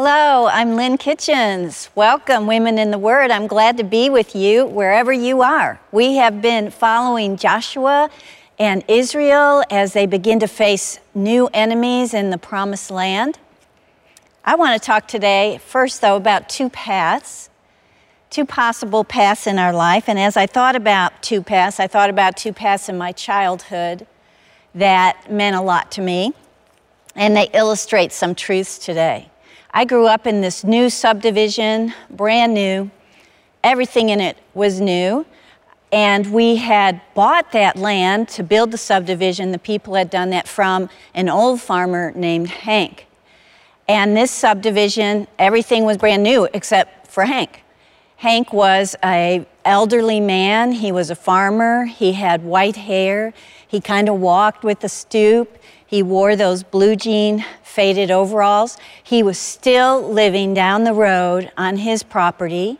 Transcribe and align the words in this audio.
Hello, 0.00 0.46
I'm 0.46 0.76
Lynn 0.76 0.96
Kitchens. 0.96 1.90
Welcome, 1.96 2.46
Women 2.46 2.78
in 2.78 2.92
the 2.92 2.98
Word. 2.98 3.32
I'm 3.32 3.48
glad 3.48 3.78
to 3.78 3.82
be 3.82 4.08
with 4.08 4.36
you 4.36 4.64
wherever 4.64 5.12
you 5.12 5.42
are. 5.42 5.80
We 5.90 6.14
have 6.18 6.40
been 6.40 6.70
following 6.70 7.36
Joshua 7.36 8.08
and 8.60 8.84
Israel 8.86 9.64
as 9.72 9.94
they 9.94 10.06
begin 10.06 10.38
to 10.38 10.46
face 10.46 11.00
new 11.16 11.48
enemies 11.52 12.14
in 12.14 12.30
the 12.30 12.38
Promised 12.38 12.92
Land. 12.92 13.40
I 14.44 14.54
want 14.54 14.80
to 14.80 14.86
talk 14.86 15.08
today, 15.08 15.58
first, 15.66 16.00
though, 16.00 16.14
about 16.14 16.48
two 16.48 16.70
paths, 16.70 17.50
two 18.30 18.44
possible 18.44 19.02
paths 19.02 19.48
in 19.48 19.58
our 19.58 19.72
life. 19.72 20.08
And 20.08 20.16
as 20.16 20.36
I 20.36 20.46
thought 20.46 20.76
about 20.76 21.24
two 21.24 21.42
paths, 21.42 21.80
I 21.80 21.88
thought 21.88 22.08
about 22.08 22.36
two 22.36 22.52
paths 22.52 22.88
in 22.88 22.96
my 22.96 23.10
childhood 23.10 24.06
that 24.76 25.28
meant 25.28 25.56
a 25.56 25.60
lot 25.60 25.90
to 25.90 26.00
me, 26.00 26.34
and 27.16 27.36
they 27.36 27.50
illustrate 27.52 28.12
some 28.12 28.36
truths 28.36 28.78
today. 28.78 29.28
I 29.70 29.84
grew 29.84 30.06
up 30.06 30.26
in 30.26 30.40
this 30.40 30.64
new 30.64 30.88
subdivision, 30.88 31.92
brand 32.10 32.54
new. 32.54 32.90
Everything 33.62 34.08
in 34.08 34.20
it 34.20 34.38
was 34.54 34.80
new. 34.80 35.26
And 35.92 36.32
we 36.32 36.56
had 36.56 37.00
bought 37.14 37.52
that 37.52 37.76
land 37.76 38.28
to 38.30 38.42
build 38.42 38.70
the 38.70 38.78
subdivision. 38.78 39.52
The 39.52 39.58
people 39.58 39.94
had 39.94 40.10
done 40.10 40.30
that 40.30 40.48
from 40.48 40.88
an 41.14 41.28
old 41.28 41.60
farmer 41.60 42.12
named 42.12 42.48
Hank. 42.48 43.06
And 43.86 44.16
this 44.16 44.30
subdivision, 44.30 45.26
everything 45.38 45.84
was 45.84 45.96
brand 45.96 46.22
new 46.22 46.48
except 46.52 47.06
for 47.06 47.24
Hank. 47.24 47.62
Hank 48.16 48.52
was 48.52 48.96
a 49.04 49.46
elderly 49.64 50.20
man. 50.20 50.72
He 50.72 50.92
was 50.92 51.10
a 51.10 51.14
farmer. 51.14 51.84
He 51.84 52.14
had 52.14 52.42
white 52.42 52.76
hair. 52.76 53.32
He 53.66 53.80
kind 53.80 54.08
of 54.08 54.18
walked 54.18 54.64
with 54.64 54.82
a 54.82 54.88
stoop. 54.88 55.58
He 55.88 56.02
wore 56.02 56.36
those 56.36 56.62
blue 56.62 56.96
jean 56.96 57.46
faded 57.62 58.10
overalls. 58.10 58.76
He 59.02 59.22
was 59.22 59.38
still 59.38 60.02
living 60.02 60.52
down 60.52 60.84
the 60.84 60.92
road 60.92 61.50
on 61.56 61.78
his 61.78 62.02
property. 62.02 62.76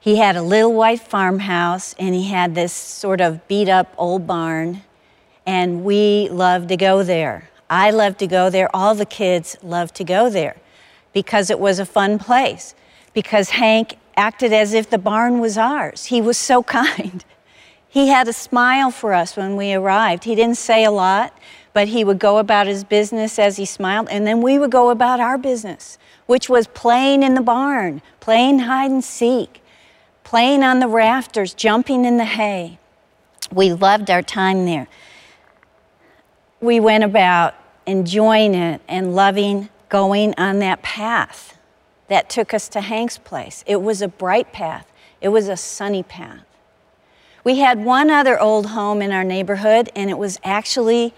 He 0.00 0.16
had 0.16 0.36
a 0.36 0.42
little 0.42 0.72
white 0.72 1.00
farmhouse 1.00 1.94
and 1.98 2.14
he 2.14 2.30
had 2.30 2.54
this 2.54 2.72
sort 2.72 3.20
of 3.20 3.46
beat 3.46 3.68
up 3.68 3.94
old 3.98 4.26
barn. 4.26 4.80
And 5.44 5.84
we 5.84 6.30
loved 6.30 6.70
to 6.70 6.78
go 6.78 7.02
there. 7.02 7.50
I 7.68 7.90
loved 7.90 8.18
to 8.20 8.26
go 8.26 8.48
there. 8.48 8.74
All 8.74 8.94
the 8.94 9.04
kids 9.04 9.58
loved 9.62 9.94
to 9.96 10.04
go 10.04 10.30
there 10.30 10.56
because 11.12 11.50
it 11.50 11.60
was 11.60 11.78
a 11.78 11.84
fun 11.84 12.18
place. 12.18 12.74
Because 13.12 13.50
Hank 13.50 13.98
acted 14.16 14.54
as 14.54 14.72
if 14.72 14.88
the 14.88 14.96
barn 14.98 15.40
was 15.40 15.58
ours. 15.58 16.06
He 16.06 16.22
was 16.22 16.38
so 16.38 16.62
kind. 16.80 17.22
He 17.86 18.08
had 18.08 18.28
a 18.28 18.32
smile 18.32 18.90
for 18.90 19.12
us 19.12 19.36
when 19.36 19.56
we 19.56 19.74
arrived. 19.74 20.24
He 20.24 20.34
didn't 20.34 20.56
say 20.56 20.84
a 20.84 20.90
lot, 20.90 21.32
but 21.76 21.88
he 21.88 22.04
would 22.04 22.18
go 22.18 22.38
about 22.38 22.66
his 22.66 22.84
business 22.84 23.38
as 23.38 23.58
he 23.58 23.66
smiled, 23.66 24.08
and 24.10 24.26
then 24.26 24.40
we 24.40 24.58
would 24.58 24.70
go 24.70 24.88
about 24.88 25.20
our 25.20 25.36
business, 25.36 25.98
which 26.24 26.48
was 26.48 26.66
playing 26.68 27.22
in 27.22 27.34
the 27.34 27.40
barn, 27.42 28.00
playing 28.18 28.60
hide 28.60 28.90
and 28.90 29.04
seek, 29.04 29.60
playing 30.24 30.62
on 30.62 30.80
the 30.80 30.88
rafters, 30.88 31.52
jumping 31.52 32.06
in 32.06 32.16
the 32.16 32.24
hay. 32.24 32.78
We 33.52 33.74
loved 33.74 34.10
our 34.10 34.22
time 34.22 34.64
there. 34.64 34.88
We 36.62 36.80
went 36.80 37.04
about 37.04 37.54
enjoying 37.84 38.54
it 38.54 38.80
and 38.88 39.14
loving 39.14 39.68
going 39.90 40.32
on 40.38 40.60
that 40.60 40.80
path 40.80 41.58
that 42.08 42.30
took 42.30 42.54
us 42.54 42.70
to 42.70 42.80
Hank's 42.80 43.18
place. 43.18 43.62
It 43.66 43.82
was 43.82 44.00
a 44.00 44.08
bright 44.08 44.50
path, 44.50 44.90
it 45.20 45.28
was 45.28 45.46
a 45.46 45.58
sunny 45.58 46.02
path. 46.02 46.46
We 47.44 47.58
had 47.58 47.84
one 47.84 48.08
other 48.08 48.40
old 48.40 48.68
home 48.68 49.02
in 49.02 49.12
our 49.12 49.24
neighborhood, 49.24 49.90
and 49.94 50.08
it 50.08 50.16
was 50.16 50.40
actually 50.42 51.12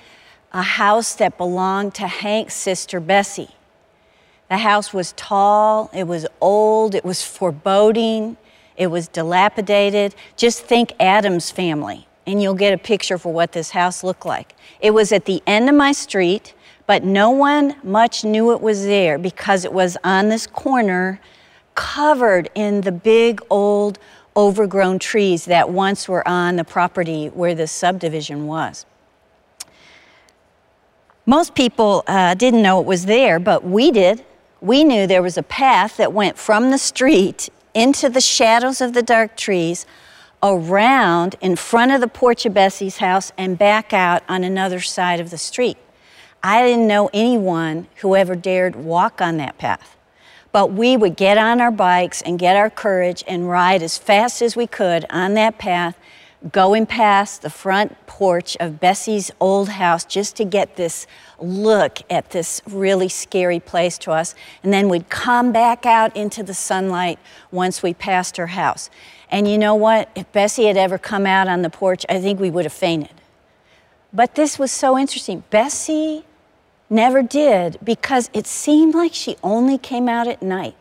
a 0.52 0.62
house 0.62 1.14
that 1.16 1.36
belonged 1.36 1.94
to 1.96 2.06
Hank's 2.06 2.54
sister 2.54 3.00
Bessie. 3.00 3.50
The 4.48 4.58
house 4.58 4.94
was 4.94 5.12
tall, 5.12 5.90
it 5.92 6.06
was 6.06 6.26
old, 6.40 6.94
it 6.94 7.04
was 7.04 7.22
foreboding, 7.22 8.38
it 8.76 8.86
was 8.86 9.08
dilapidated. 9.08 10.14
Just 10.36 10.62
think 10.62 10.92
Addams 10.98 11.50
family, 11.50 12.08
and 12.26 12.40
you'll 12.40 12.54
get 12.54 12.72
a 12.72 12.78
picture 12.78 13.18
for 13.18 13.32
what 13.32 13.52
this 13.52 13.70
house 13.70 14.02
looked 14.02 14.24
like. 14.24 14.54
It 14.80 14.92
was 14.92 15.12
at 15.12 15.26
the 15.26 15.42
end 15.46 15.68
of 15.68 15.74
my 15.74 15.92
street, 15.92 16.54
but 16.86 17.04
no 17.04 17.30
one 17.30 17.76
much 17.82 18.24
knew 18.24 18.52
it 18.52 18.62
was 18.62 18.84
there 18.84 19.18
because 19.18 19.66
it 19.66 19.72
was 19.72 19.98
on 20.02 20.30
this 20.30 20.46
corner 20.46 21.20
covered 21.74 22.48
in 22.54 22.80
the 22.80 22.92
big 22.92 23.42
old 23.50 23.98
overgrown 24.34 24.98
trees 24.98 25.44
that 25.44 25.68
once 25.68 26.08
were 26.08 26.26
on 26.26 26.56
the 26.56 26.64
property 26.64 27.26
where 27.28 27.54
the 27.54 27.66
subdivision 27.66 28.46
was. 28.46 28.86
Most 31.28 31.54
people 31.54 32.04
uh, 32.06 32.32
didn't 32.32 32.62
know 32.62 32.80
it 32.80 32.86
was 32.86 33.04
there, 33.04 33.38
but 33.38 33.62
we 33.62 33.90
did. 33.90 34.24
We 34.62 34.82
knew 34.82 35.06
there 35.06 35.22
was 35.22 35.36
a 35.36 35.42
path 35.42 35.98
that 35.98 36.14
went 36.14 36.38
from 36.38 36.70
the 36.70 36.78
street 36.78 37.50
into 37.74 38.08
the 38.08 38.22
shadows 38.22 38.80
of 38.80 38.94
the 38.94 39.02
dark 39.02 39.36
trees, 39.36 39.84
around 40.42 41.36
in 41.42 41.54
front 41.54 41.92
of 41.92 42.00
the 42.00 42.08
porch 42.08 42.46
of 42.46 42.54
Bessie's 42.54 42.96
house, 42.96 43.30
and 43.36 43.58
back 43.58 43.92
out 43.92 44.22
on 44.26 44.42
another 44.42 44.80
side 44.80 45.20
of 45.20 45.28
the 45.28 45.36
street. 45.36 45.76
I 46.42 46.66
didn't 46.66 46.86
know 46.86 47.10
anyone 47.12 47.88
who 47.96 48.16
ever 48.16 48.34
dared 48.34 48.74
walk 48.74 49.20
on 49.20 49.36
that 49.36 49.58
path. 49.58 49.98
But 50.50 50.72
we 50.72 50.96
would 50.96 51.14
get 51.14 51.36
on 51.36 51.60
our 51.60 51.70
bikes 51.70 52.22
and 52.22 52.38
get 52.38 52.56
our 52.56 52.70
courage 52.70 53.22
and 53.28 53.50
ride 53.50 53.82
as 53.82 53.98
fast 53.98 54.40
as 54.40 54.56
we 54.56 54.66
could 54.66 55.04
on 55.10 55.34
that 55.34 55.58
path 55.58 55.98
going 56.52 56.86
past 56.86 57.42
the 57.42 57.50
front 57.50 58.06
porch 58.06 58.56
of 58.60 58.78
Bessie's 58.78 59.30
old 59.40 59.70
house 59.70 60.04
just 60.04 60.36
to 60.36 60.44
get 60.44 60.76
this 60.76 61.06
look 61.38 61.98
at 62.08 62.30
this 62.30 62.62
really 62.68 63.08
scary 63.08 63.58
place 63.58 63.98
to 63.98 64.12
us. 64.12 64.34
And 64.62 64.72
then 64.72 64.88
we'd 64.88 65.08
come 65.08 65.50
back 65.52 65.84
out 65.84 66.16
into 66.16 66.42
the 66.42 66.54
sunlight 66.54 67.18
once 67.50 67.82
we 67.82 67.92
passed 67.92 68.36
her 68.36 68.48
house. 68.48 68.88
And 69.30 69.48
you 69.48 69.58
know 69.58 69.74
what? 69.74 70.10
If 70.14 70.30
Bessie 70.32 70.66
had 70.66 70.76
ever 70.76 70.96
come 70.96 71.26
out 71.26 71.48
on 71.48 71.62
the 71.62 71.70
porch, 71.70 72.06
I 72.08 72.20
think 72.20 72.38
we 72.38 72.50
would 72.50 72.64
have 72.64 72.72
fainted. 72.72 73.14
But 74.12 74.36
this 74.36 74.58
was 74.58 74.70
so 74.70 74.96
interesting. 74.96 75.42
Bessie 75.50 76.24
never 76.88 77.22
did 77.22 77.78
because 77.82 78.30
it 78.32 78.46
seemed 78.46 78.94
like 78.94 79.12
she 79.12 79.36
only 79.42 79.76
came 79.76 80.08
out 80.08 80.26
at 80.26 80.40
night. 80.40 80.76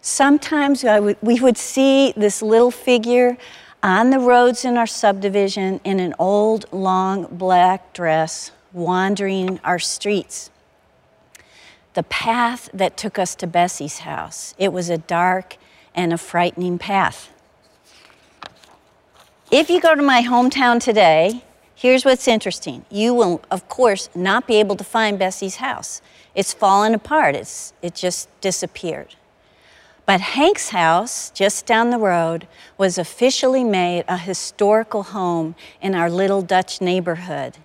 Sometimes 0.00 0.82
would, 0.82 1.16
we 1.20 1.40
would 1.40 1.58
see 1.58 2.12
this 2.16 2.40
little 2.42 2.70
figure 2.70 3.36
on 3.82 4.10
the 4.10 4.18
roads 4.18 4.64
in 4.64 4.76
our 4.76 4.86
subdivision 4.86 5.80
in 5.84 6.00
an 6.00 6.14
old, 6.18 6.66
long 6.72 7.26
black 7.30 7.92
dress 7.92 8.50
wandering 8.72 9.60
our 9.64 9.78
streets. 9.78 10.50
The 11.94 12.02
path 12.02 12.68
that 12.74 12.96
took 12.96 13.18
us 13.18 13.34
to 13.36 13.46
Bessie's 13.46 14.00
house, 14.00 14.54
it 14.58 14.72
was 14.72 14.88
a 14.88 14.98
dark 14.98 15.56
and 15.94 16.12
a 16.12 16.18
frightening 16.18 16.78
path. 16.78 17.30
If 19.50 19.70
you 19.70 19.80
go 19.80 19.94
to 19.94 20.02
my 20.02 20.22
hometown 20.22 20.80
today, 20.80 21.42
here's 21.74 22.04
what's 22.04 22.28
interesting. 22.28 22.84
You 22.90 23.14
will, 23.14 23.40
of 23.50 23.68
course, 23.68 24.10
not 24.14 24.46
be 24.46 24.56
able 24.56 24.76
to 24.76 24.84
find 24.84 25.18
Bessie's 25.18 25.56
house. 25.56 26.02
It's 26.34 26.52
fallen 26.52 26.94
apart, 26.94 27.34
it's, 27.34 27.72
it 27.80 27.94
just 27.94 28.28
disappeared. 28.40 29.16
But 30.08 30.22
Hank's 30.22 30.70
house, 30.70 31.28
just 31.32 31.66
down 31.66 31.90
the 31.90 31.98
road, 31.98 32.48
was 32.78 32.96
officially 32.96 33.62
made 33.62 34.06
a 34.08 34.16
historical 34.16 35.02
home 35.02 35.54
in 35.82 35.94
our 35.94 36.08
little 36.08 36.40
Dutch 36.40 36.80
neighborhood. 36.80 37.58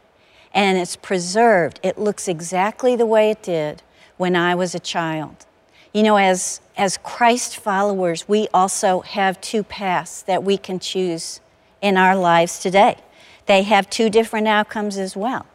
And 0.53 0.77
it's 0.77 0.97
preserved. 0.97 1.79
It 1.83 1.97
looks 1.97 2.27
exactly 2.27 2.97
the 2.97 3.05
way 3.05 3.31
it 3.31 3.41
did 3.43 3.81
when 4.17 4.35
I 4.35 4.55
was 4.55 4.75
a 4.75 4.79
child. 4.79 5.45
You 5.93 6.03
know, 6.03 6.17
as, 6.17 6.59
as 6.75 6.97
Christ 6.97 7.55
followers, 7.55 8.27
we 8.27 8.49
also 8.53 8.99
have 8.99 9.39
two 9.39 9.63
paths 9.63 10.21
that 10.23 10.43
we 10.43 10.57
can 10.57 10.79
choose 10.79 11.39
in 11.81 11.95
our 11.95 12.13
lives 12.13 12.59
today. 12.59 12.97
They 13.45 13.61
have 13.61 13.89
two 13.89 14.09
different 14.09 14.49
outcomes 14.49 14.97
as 14.97 15.15
well. 15.15 15.45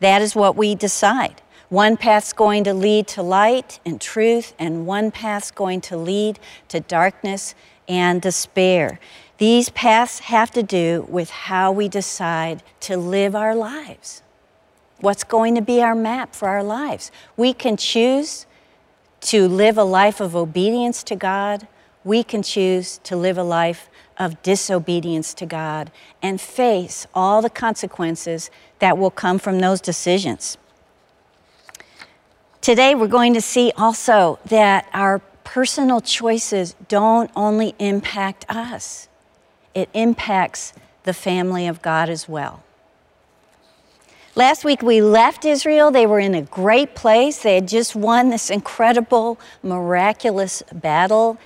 That 0.00 0.22
is 0.22 0.34
what 0.34 0.56
we 0.56 0.74
decide. 0.74 1.40
One 1.70 1.96
path's 1.96 2.32
going 2.32 2.64
to 2.64 2.74
lead 2.74 3.06
to 3.08 3.22
light 3.22 3.78
and 3.86 4.00
truth, 4.00 4.54
and 4.58 4.86
one 4.86 5.12
path's 5.12 5.52
going 5.52 5.80
to 5.82 5.96
lead 5.96 6.40
to 6.66 6.80
darkness 6.80 7.54
and 7.88 8.20
despair. 8.20 8.98
These 9.38 9.70
paths 9.70 10.18
have 10.18 10.50
to 10.50 10.64
do 10.64 11.06
with 11.08 11.30
how 11.30 11.70
we 11.70 11.88
decide 11.88 12.64
to 12.80 12.96
live 12.96 13.36
our 13.36 13.54
lives. 13.54 14.22
What's 14.98 15.22
going 15.22 15.54
to 15.54 15.62
be 15.62 15.80
our 15.80 15.94
map 15.94 16.34
for 16.34 16.48
our 16.48 16.64
lives? 16.64 17.12
We 17.36 17.54
can 17.54 17.76
choose 17.76 18.46
to 19.22 19.46
live 19.46 19.78
a 19.78 19.84
life 19.84 20.20
of 20.20 20.34
obedience 20.34 21.04
to 21.04 21.14
God. 21.14 21.68
We 22.02 22.24
can 22.24 22.42
choose 22.42 22.98
to 23.04 23.16
live 23.16 23.38
a 23.38 23.44
life 23.44 23.88
of 24.18 24.42
disobedience 24.42 25.34
to 25.34 25.46
God 25.46 25.92
and 26.20 26.40
face 26.40 27.06
all 27.14 27.40
the 27.40 27.48
consequences 27.48 28.50
that 28.80 28.98
will 28.98 29.12
come 29.12 29.38
from 29.38 29.60
those 29.60 29.80
decisions. 29.80 30.58
Today, 32.60 32.94
we're 32.94 33.06
going 33.08 33.32
to 33.34 33.40
see 33.40 33.72
also 33.76 34.38
that 34.46 34.86
our 34.92 35.20
personal 35.44 36.02
choices 36.02 36.76
don't 36.88 37.30
only 37.34 37.74
impact 37.78 38.44
us, 38.48 39.08
it 39.74 39.88
impacts 39.94 40.74
the 41.04 41.14
family 41.14 41.66
of 41.66 41.80
God 41.80 42.10
as 42.10 42.28
well. 42.28 42.62
Last 44.36 44.64
week 44.64 44.82
we 44.82 45.00
left 45.00 45.44
Israel. 45.44 45.90
They 45.90 46.06
were 46.06 46.20
in 46.20 46.34
a 46.34 46.42
great 46.42 46.94
place. 46.94 47.42
They 47.42 47.56
had 47.56 47.66
just 47.66 47.96
won 47.96 48.28
this 48.28 48.48
incredible, 48.48 49.40
miraculous 49.62 50.62
battle 50.72 51.38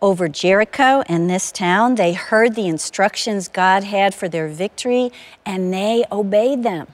over 0.00 0.28
Jericho 0.28 1.02
and 1.06 1.30
this 1.30 1.52
town. 1.52 1.94
They 1.94 2.14
heard 2.14 2.56
the 2.56 2.66
instructions 2.66 3.46
God 3.46 3.84
had 3.84 4.14
for 4.14 4.28
their 4.28 4.48
victory 4.48 5.12
and 5.46 5.72
they 5.72 6.04
obeyed 6.10 6.64
them. 6.64 6.88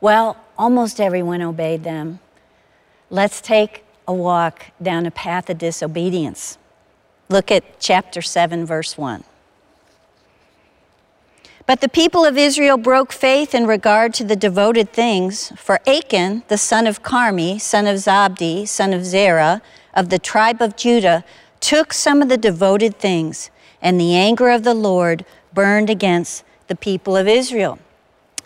Well, 0.00 0.38
almost 0.56 1.00
everyone 1.00 1.42
obeyed 1.42 1.84
them. 1.84 2.20
Let's 3.10 3.40
take 3.40 3.84
a 4.06 4.14
walk 4.14 4.66
down 4.80 5.04
a 5.04 5.10
path 5.10 5.50
of 5.50 5.58
disobedience. 5.58 6.58
Look 7.28 7.50
at 7.50 7.80
chapter 7.80 8.22
7, 8.22 8.64
verse 8.64 8.96
1. 8.96 9.24
But 11.66 11.80
the 11.80 11.88
people 11.88 12.24
of 12.24 12.38
Israel 12.38 12.76
broke 12.76 13.12
faith 13.12 13.54
in 13.54 13.66
regard 13.66 14.14
to 14.14 14.24
the 14.24 14.36
devoted 14.36 14.92
things, 14.92 15.52
for 15.56 15.80
Achan, 15.86 16.44
the 16.48 16.58
son 16.58 16.86
of 16.86 17.02
Carmi, 17.02 17.60
son 17.60 17.86
of 17.86 17.96
Zabdi, 17.96 18.66
son 18.66 18.92
of 18.92 19.04
Zerah, 19.04 19.60
of 19.94 20.08
the 20.08 20.18
tribe 20.18 20.62
of 20.62 20.76
Judah, 20.76 21.24
took 21.60 21.92
some 21.92 22.22
of 22.22 22.28
the 22.28 22.36
devoted 22.36 22.98
things, 22.98 23.50
and 23.82 24.00
the 24.00 24.14
anger 24.14 24.50
of 24.50 24.62
the 24.62 24.74
Lord 24.74 25.24
burned 25.52 25.90
against 25.90 26.44
the 26.68 26.76
people 26.76 27.16
of 27.16 27.28
Israel. 27.28 27.78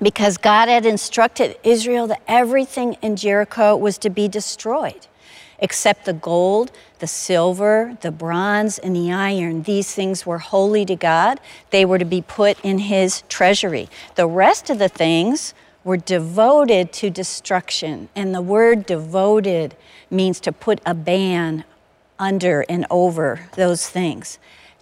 Because 0.02 0.36
God 0.36 0.68
had 0.68 0.84
instructed 0.84 1.56
Israel 1.62 2.06
that 2.08 2.22
everything 2.26 2.94
in 3.00 3.16
Jericho 3.16 3.76
was 3.76 3.96
to 3.98 4.10
be 4.10 4.28
destroyed, 4.28 5.06
except 5.58 6.04
the 6.04 6.12
gold, 6.12 6.72
the 6.98 7.06
silver, 7.06 7.96
the 8.00 8.10
bronze, 8.10 8.78
and 8.78 8.94
the 8.94 9.12
iron. 9.12 9.62
These 9.62 9.94
things 9.94 10.26
were 10.26 10.38
holy 10.38 10.84
to 10.86 10.96
God. 10.96 11.40
They 11.70 11.84
were 11.84 11.98
to 11.98 12.04
be 12.04 12.22
put 12.22 12.58
in 12.64 12.78
His 12.78 13.22
treasury. 13.28 13.88
The 14.16 14.26
rest 14.26 14.68
of 14.68 14.78
the 14.78 14.88
things 14.88 15.54
were 15.84 15.96
devoted 15.96 16.92
to 16.94 17.10
destruction. 17.10 18.08
And 18.16 18.34
the 18.34 18.42
word 18.42 18.86
devoted 18.86 19.76
means 20.10 20.40
to 20.40 20.52
put 20.52 20.80
a 20.84 20.94
ban 20.94 21.64
under 22.18 22.64
and 22.68 22.86
over 22.90 23.48
those 23.56 23.88
things. 23.88 24.38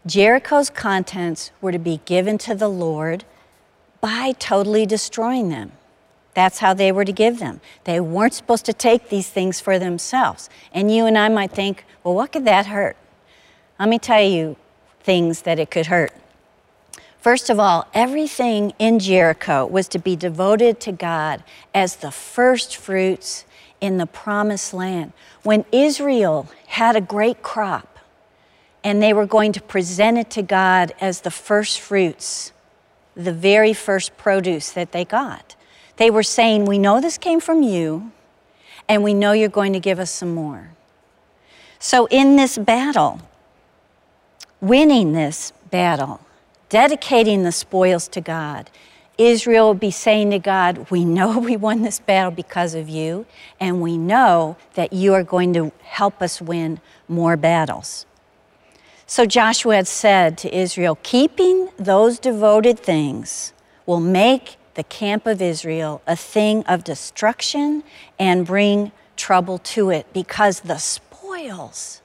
Jericho's 0.07 0.71
contents 0.71 1.51
were 1.61 1.73
to 1.73 1.79
be 1.79 2.01
given 2.05 2.39
to 2.39 2.55
the 2.55 2.69
Lord 2.69 3.25
by 4.03 4.33
totally 4.39 4.85
destroying 4.85 5.49
them. 5.49 5.73
That's 6.35 6.59
how 6.59 6.75
they 6.75 6.93
were 6.93 7.05
to 7.05 7.13
give 7.13 7.39
them. 7.39 7.61
They 7.85 8.01
weren't 8.01 8.35
supposed 8.35 8.67
to 8.67 8.73
take 8.73 9.09
these 9.09 9.31
things 9.31 9.61
for 9.61 9.79
themselves. 9.79 10.51
And 10.75 10.95
you 10.95 11.07
and 11.07 11.17
I 11.17 11.29
might 11.29 11.53
think, 11.53 11.85
well, 12.03 12.15
what 12.15 12.33
could 12.33 12.45
that 12.45 12.67
hurt? 12.67 12.97
Let 13.79 13.89
me 13.89 13.99
tell 13.99 14.23
you 14.23 14.57
things 15.01 15.43
that 15.43 15.59
it 15.59 15.71
could 15.71 15.87
hurt. 15.87 16.13
First 17.21 17.51
of 17.51 17.61
all, 17.61 17.87
everything 17.95 18.73
in 18.81 18.99
Jericho 18.99 19.65
was 19.65 19.87
to 19.89 19.99
be 19.99 20.17
devoted 20.17 20.81
to 20.81 20.93
God 20.93 21.45
as 21.73 21.97
the 21.97 22.11
first 22.11 22.77
fruits 22.77 23.45
in 23.81 23.99
the 23.99 24.07
promised 24.07 24.75
land. 24.75 25.13
When 25.45 25.65
Israel 25.71 26.49
had 26.67 26.97
a 26.97 27.01
great 27.01 27.43
crop 27.43 27.99
and 28.83 29.01
they 29.01 29.13
were 29.13 29.27
going 29.27 29.53
to 29.53 29.61
present 29.61 30.19
it 30.19 30.31
to 30.31 30.43
God 30.43 30.93
as 31.01 31.21
the 31.21 31.31
first 31.31 31.79
fruits, 31.79 32.52
the 33.15 33.33
very 33.33 33.73
first 33.73 34.17
produce 34.17 34.71
that 34.73 34.93
they 34.93 35.05
got, 35.05 35.55
they 35.97 36.11
were 36.11 36.23
saying, 36.23 36.65
We 36.65 36.79
know 36.79 37.01
this 37.01 37.19
came 37.19 37.41
from 37.41 37.63
you, 37.63 38.13
and 38.89 39.03
we 39.03 39.15
know 39.15 39.33
you're 39.33 39.49
going 39.49 39.73
to 39.73 39.81
give 39.81 39.99
us 39.99 40.11
some 40.11 40.35
more. 40.35 40.71
So, 41.79 42.07
in 42.07 42.37
this 42.37 42.59
battle, 42.59 43.21
winning 44.61 45.13
this 45.13 45.53
battle, 45.71 46.21
dedicating 46.69 47.43
the 47.43 47.53
spoils 47.53 48.09
to 48.09 48.21
God, 48.21 48.71
Israel 49.19 49.69
would 49.69 49.81
be 49.81 49.91
saying 49.91 50.31
to 50.31 50.39
God, 50.39 50.91
We 50.91 51.05
know 51.05 51.39
we 51.41 51.57
won 51.57 51.83
this 51.83 52.01
battle 52.01 52.31
because 52.31 52.75
of 52.75 52.89
you, 52.89 53.27
and 53.61 53.81
we 53.81 53.99
know 53.99 54.57
that 54.75 54.93
you 54.93 55.15
are 55.15 55.25
going 55.25 55.53
to 55.55 55.73
help 55.83 56.23
us 56.23 56.41
win 56.41 56.81
more 57.09 57.37
battles. 57.37 58.07
So 59.13 59.27
Joshua 59.27 59.77
had 59.77 59.87
said 59.87 60.39
to 60.39 60.57
Israel, 60.57 60.99
Keeping 61.03 61.69
those 61.77 62.19
devoted 62.19 62.79
things 62.79 63.53
will 63.85 64.01
make 64.01 64.57
the 64.73 64.85
camp 64.85 65.27
of 65.27 65.43
Israel 65.43 66.01
a 66.07 66.17
thing 66.17 66.65
of 66.65 66.83
destruction 66.83 67.83
and 68.19 68.47
bring 68.47 68.91
trouble 69.15 69.59
to 69.59 69.91
it 69.91 70.07
because 70.15 70.61
the 70.61 70.79
spoils 70.79 72.01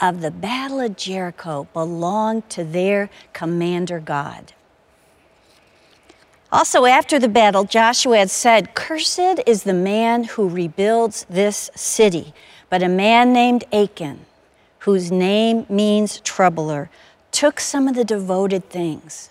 of 0.00 0.22
the 0.22 0.32
battle 0.32 0.80
of 0.80 0.96
Jericho 0.96 1.68
belonged 1.72 2.50
to 2.50 2.64
their 2.64 3.10
commander 3.32 4.00
God. 4.00 4.52
Also, 6.50 6.84
after 6.84 7.20
the 7.20 7.28
battle, 7.28 7.62
Joshua 7.62 8.18
had 8.18 8.30
said, 8.30 8.74
Cursed 8.74 9.38
is 9.46 9.62
the 9.62 9.72
man 9.72 10.24
who 10.24 10.48
rebuilds 10.48 11.26
this 11.30 11.70
city. 11.76 12.34
But 12.68 12.82
a 12.82 12.88
man 12.88 13.32
named 13.32 13.62
Achan, 13.72 14.26
whose 14.80 15.10
name 15.10 15.66
means 15.68 16.20
troubler, 16.20 16.90
took 17.30 17.60
some 17.60 17.88
of 17.88 17.94
the 17.94 18.04
devoted 18.04 18.68
things. 18.68 19.30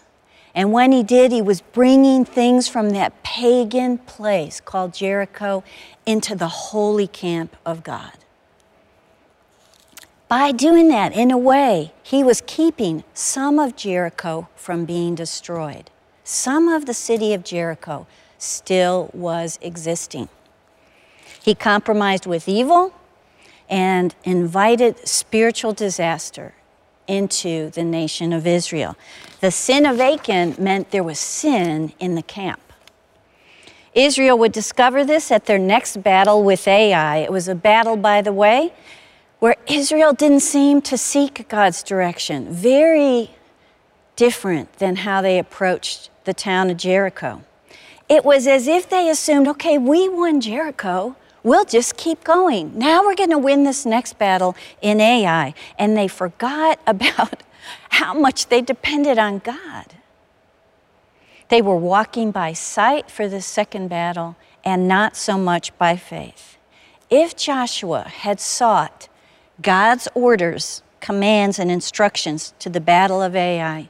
And 0.55 0.71
when 0.71 0.91
he 0.91 1.03
did, 1.03 1.31
he 1.31 1.41
was 1.41 1.61
bringing 1.61 2.25
things 2.25 2.67
from 2.67 2.89
that 2.91 3.21
pagan 3.23 3.99
place 3.99 4.59
called 4.59 4.93
Jericho 4.93 5.63
into 6.05 6.35
the 6.35 6.47
holy 6.47 7.07
camp 7.07 7.55
of 7.65 7.83
God. 7.83 8.13
By 10.27 10.51
doing 10.51 10.89
that, 10.89 11.13
in 11.13 11.31
a 11.31 11.37
way, 11.37 11.93
he 12.03 12.23
was 12.23 12.41
keeping 12.45 13.03
some 13.13 13.59
of 13.59 13.75
Jericho 13.75 14.47
from 14.55 14.85
being 14.85 15.15
destroyed 15.15 15.89
some 16.29 16.67
of 16.67 16.85
the 16.85 16.93
city 16.93 17.33
of 17.33 17.43
Jericho 17.43 18.05
still 18.37 19.09
was 19.13 19.57
existing. 19.63 20.29
He 21.41 21.55
compromised 21.55 22.27
with 22.27 22.47
evil 22.47 22.93
and 23.69 24.15
invited 24.23 25.07
spiritual 25.07 25.73
disaster 25.73 26.53
into 27.07 27.69
the 27.71 27.83
nation 27.83 28.33
of 28.33 28.45
Israel. 28.45 28.95
The 29.41 29.51
sin 29.51 29.85
of 29.85 29.99
Achan 29.99 30.55
meant 30.59 30.91
there 30.91 31.03
was 31.03 31.19
sin 31.19 31.93
in 31.99 32.15
the 32.15 32.21
camp. 32.21 32.61
Israel 33.93 34.37
would 34.37 34.51
discover 34.51 35.03
this 35.03 35.31
at 35.31 35.45
their 35.45 35.57
next 35.57 36.03
battle 36.03 36.43
with 36.43 36.67
Ai. 36.67 37.17
It 37.17 37.31
was 37.31 37.47
a 37.47 37.55
battle, 37.55 37.97
by 37.97 38.21
the 38.21 38.31
way, 38.31 38.73
where 39.39 39.55
Israel 39.67 40.13
didn't 40.13 40.41
seem 40.41 40.81
to 40.83 40.97
seek 40.97 41.47
God's 41.49 41.81
direction. 41.81 42.51
Very 42.51 43.31
different 44.15 44.73
than 44.73 44.97
how 44.97 45.21
they 45.21 45.39
approached 45.39 46.09
the 46.25 46.33
town 46.33 46.69
of 46.69 46.77
Jericho. 46.77 47.41
It 48.07 48.25
was 48.25 48.47
as 48.47 48.67
if 48.67 48.89
they 48.89 49.09
assumed, 49.09 49.47
okay, 49.47 49.77
we 49.77 50.09
won 50.09 50.41
Jericho. 50.41 51.15
We'll 51.43 51.65
just 51.65 51.97
keep 51.97 52.23
going. 52.23 52.77
Now 52.77 53.03
we're 53.03 53.15
going 53.15 53.29
to 53.29 53.37
win 53.37 53.63
this 53.63 53.85
next 53.85 54.17
battle 54.17 54.55
in 54.81 54.99
Ai. 54.99 55.53
And 55.77 55.95
they 55.95 56.07
forgot 56.07 56.79
about 56.87 57.43
how 57.89 58.13
much 58.13 58.47
they 58.47 58.61
depended 58.61 59.17
on 59.17 59.39
God. 59.39 59.95
They 61.49 61.61
were 61.61 61.75
walking 61.75 62.31
by 62.31 62.53
sight 62.53 63.09
for 63.09 63.27
the 63.27 63.41
second 63.41 63.87
battle 63.87 64.35
and 64.63 64.87
not 64.87 65.15
so 65.15 65.37
much 65.37 65.75
by 65.77 65.95
faith. 65.95 66.57
If 67.09 67.35
Joshua 67.35 68.03
had 68.03 68.39
sought 68.39 69.07
God's 69.61 70.07
orders, 70.13 70.83
commands, 70.99 71.57
and 71.57 71.71
instructions 71.71 72.53
to 72.59 72.69
the 72.69 72.79
battle 72.79 73.21
of 73.21 73.35
Ai, 73.35 73.89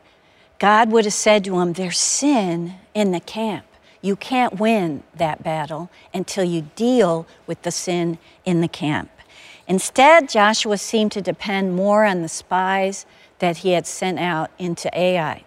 God 0.57 0.91
would 0.91 1.05
have 1.05 1.13
said 1.13 1.43
to 1.45 1.59
him, 1.59 1.73
There's 1.73 1.97
sin 1.97 2.75
in 2.93 3.11
the 3.11 3.19
camp. 3.19 3.65
You 4.01 4.15
can't 4.15 4.59
win 4.59 5.03
that 5.15 5.43
battle 5.43 5.89
until 6.13 6.43
you 6.43 6.69
deal 6.75 7.27
with 7.47 7.61
the 7.63 7.71
sin 7.71 8.17
in 8.45 8.61
the 8.61 8.67
camp. 8.67 9.09
Instead, 9.67 10.29
Joshua 10.29 10.77
seemed 10.77 11.11
to 11.11 11.21
depend 11.21 11.75
more 11.75 12.05
on 12.05 12.21
the 12.21 12.29
spies 12.29 13.05
that 13.39 13.57
he 13.57 13.71
had 13.71 13.85
sent 13.85 14.19
out 14.19 14.51
into 14.57 14.89
Ai. 14.97 15.43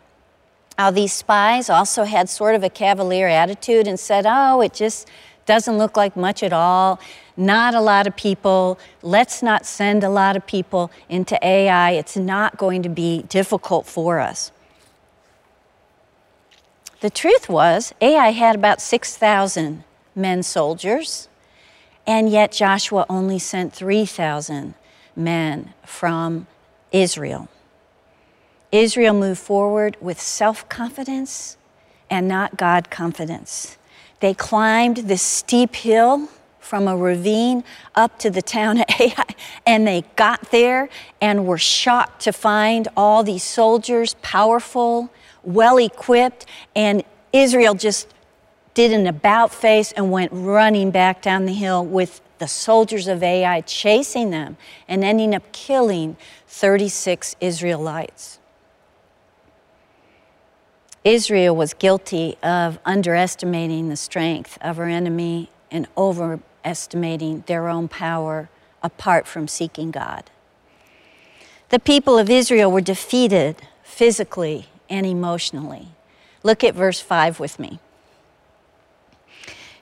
Now, 0.78 0.90
these 0.90 1.12
spies 1.12 1.68
also 1.68 2.04
had 2.04 2.28
sort 2.28 2.54
of 2.54 2.62
a 2.62 2.70
cavalier 2.70 3.28
attitude 3.28 3.86
and 3.86 3.98
said, 3.98 4.24
Oh, 4.26 4.60
it 4.60 4.72
just 4.72 5.08
doesn't 5.44 5.76
look 5.76 5.96
like 5.96 6.16
much 6.16 6.42
at 6.42 6.52
all. 6.52 7.00
Not 7.36 7.74
a 7.74 7.80
lot 7.80 8.06
of 8.06 8.16
people. 8.16 8.78
Let's 9.02 9.42
not 9.42 9.66
send 9.66 10.04
a 10.04 10.08
lot 10.08 10.36
of 10.36 10.46
people 10.46 10.90
into 11.08 11.38
Ai. 11.44 11.92
It's 11.92 12.16
not 12.16 12.56
going 12.58 12.82
to 12.82 12.88
be 12.88 13.22
difficult 13.24 13.86
for 13.86 14.20
us. 14.20 14.52
The 17.02 17.10
truth 17.10 17.48
was, 17.48 17.92
Ai 18.00 18.30
had 18.30 18.54
about 18.54 18.80
6,000 18.80 19.82
men 20.14 20.44
soldiers, 20.44 21.28
and 22.06 22.28
yet 22.28 22.52
Joshua 22.52 23.04
only 23.10 23.40
sent 23.40 23.72
3,000 23.72 24.74
men 25.16 25.74
from 25.84 26.46
Israel. 26.92 27.48
Israel 28.70 29.14
moved 29.14 29.40
forward 29.40 29.96
with 30.00 30.20
self 30.20 30.68
confidence 30.68 31.56
and 32.08 32.28
not 32.28 32.56
God 32.56 32.88
confidence. 32.88 33.78
They 34.20 34.32
climbed 34.32 34.98
this 34.98 35.22
steep 35.22 35.74
hill 35.74 36.28
from 36.60 36.86
a 36.86 36.96
ravine 36.96 37.64
up 37.96 38.20
to 38.20 38.30
the 38.30 38.42
town 38.42 38.78
of 38.78 38.84
Ai, 39.00 39.24
and 39.66 39.88
they 39.88 40.04
got 40.14 40.52
there 40.52 40.88
and 41.20 41.48
were 41.48 41.58
shocked 41.58 42.22
to 42.22 42.32
find 42.32 42.86
all 42.96 43.24
these 43.24 43.42
soldiers, 43.42 44.14
powerful, 44.22 45.10
well 45.42 45.78
equipped, 45.78 46.46
and 46.74 47.02
Israel 47.32 47.74
just 47.74 48.12
did 48.74 48.92
an 48.92 49.06
about 49.06 49.52
face 49.52 49.92
and 49.92 50.10
went 50.10 50.30
running 50.32 50.90
back 50.90 51.20
down 51.20 51.44
the 51.44 51.52
hill 51.52 51.84
with 51.84 52.20
the 52.38 52.48
soldiers 52.48 53.06
of 53.06 53.22
Ai 53.22 53.60
chasing 53.60 54.30
them 54.30 54.56
and 54.88 55.04
ending 55.04 55.34
up 55.34 55.52
killing 55.52 56.16
36 56.48 57.36
Israelites. 57.40 58.38
Israel 61.04 61.54
was 61.54 61.74
guilty 61.74 62.36
of 62.42 62.78
underestimating 62.84 63.88
the 63.88 63.96
strength 63.96 64.56
of 64.60 64.76
her 64.76 64.86
enemy 64.86 65.50
and 65.70 65.86
overestimating 65.96 67.44
their 67.46 67.68
own 67.68 67.88
power 67.88 68.48
apart 68.82 69.26
from 69.26 69.48
seeking 69.48 69.90
God. 69.90 70.30
The 71.70 71.78
people 71.78 72.18
of 72.18 72.30
Israel 72.30 72.70
were 72.70 72.80
defeated 72.80 73.56
physically 73.82 74.68
and 74.92 75.06
emotionally. 75.06 75.88
Look 76.44 76.62
at 76.62 76.74
verse 76.74 77.00
5 77.00 77.40
with 77.40 77.58
me. 77.58 77.80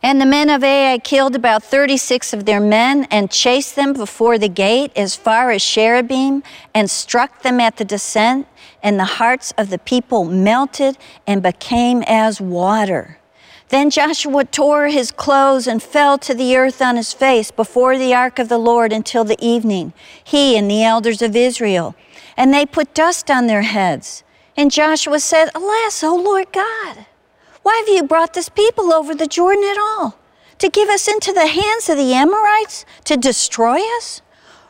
And 0.03 0.19
the 0.19 0.27
men 0.27 0.49
of 0.49 0.65
Ai 0.65 0.99
killed 0.99 1.37
about 1.37 1.63
36 1.63 2.33
of 2.33 2.47
their 2.47 2.61
men 2.61 3.07
and 3.11 3.31
chased 3.31 3.77
them 3.77 3.93
before 3.93 4.39
the 4.39 4.49
gate 4.49 4.93
as 4.97 5.15
far 5.15 5.51
as 5.51 5.61
Shebarim 5.61 6.43
and 6.75 6.91
struck 6.91 7.43
them 7.43 7.61
at 7.61 7.77
the 7.77 7.85
descent, 7.85 8.47
and 8.83 8.99
the 8.99 9.05
hearts 9.05 9.53
of 9.59 9.69
the 9.69 9.79
people 9.79 10.25
melted 10.25 10.97
and 11.27 11.43
became 11.43 12.03
as 12.07 12.41
water. 12.41 13.19
Then 13.69 13.91
Joshua 13.91 14.47
tore 14.47 14.89
his 14.89 15.13
clothes 15.13 15.67
and 15.67 15.83
fell 15.83 16.17
to 16.19 16.35
the 16.35 16.57
earth 16.57 16.81
on 16.81 16.97
his 16.97 17.13
face 17.13 17.51
before 17.51 17.99
the 17.99 18.15
ark 18.15 18.39
of 18.39 18.49
the 18.49 18.59
Lord 18.59 18.93
until 18.93 19.23
the 19.23 19.39
evening, 19.45 19.93
he 20.25 20.57
and 20.57 20.71
the 20.71 20.83
elders 20.83 21.21
of 21.21 21.37
Israel. 21.37 21.95
And 22.39 22.55
they 22.55 22.65
put 22.65 22.95
dust 22.95 23.31
on 23.31 23.47
their 23.47 23.63
heads. 23.63 24.25
And 24.61 24.71
Joshua 24.71 25.21
said, 25.21 25.49
Alas, 25.55 26.05
O 26.05 26.15
Lord 26.15 26.53
God! 26.53 27.07
Why 27.63 27.79
have 27.79 27.89
you 27.89 28.03
brought 28.03 28.35
this 28.35 28.51
people 28.51 28.93
over 28.93 29.15
the 29.15 29.27
Jordan 29.27 29.65
at 29.65 29.79
all? 29.79 30.19
To 30.59 30.69
give 30.69 30.91
us 30.91 31.09
into 31.09 31.33
the 31.33 31.47
hands 31.47 31.89
of 31.89 31.97
the 31.97 32.13
Amorites? 32.13 32.85
To 33.05 33.17
destroy 33.17 33.81
us? 33.97 34.21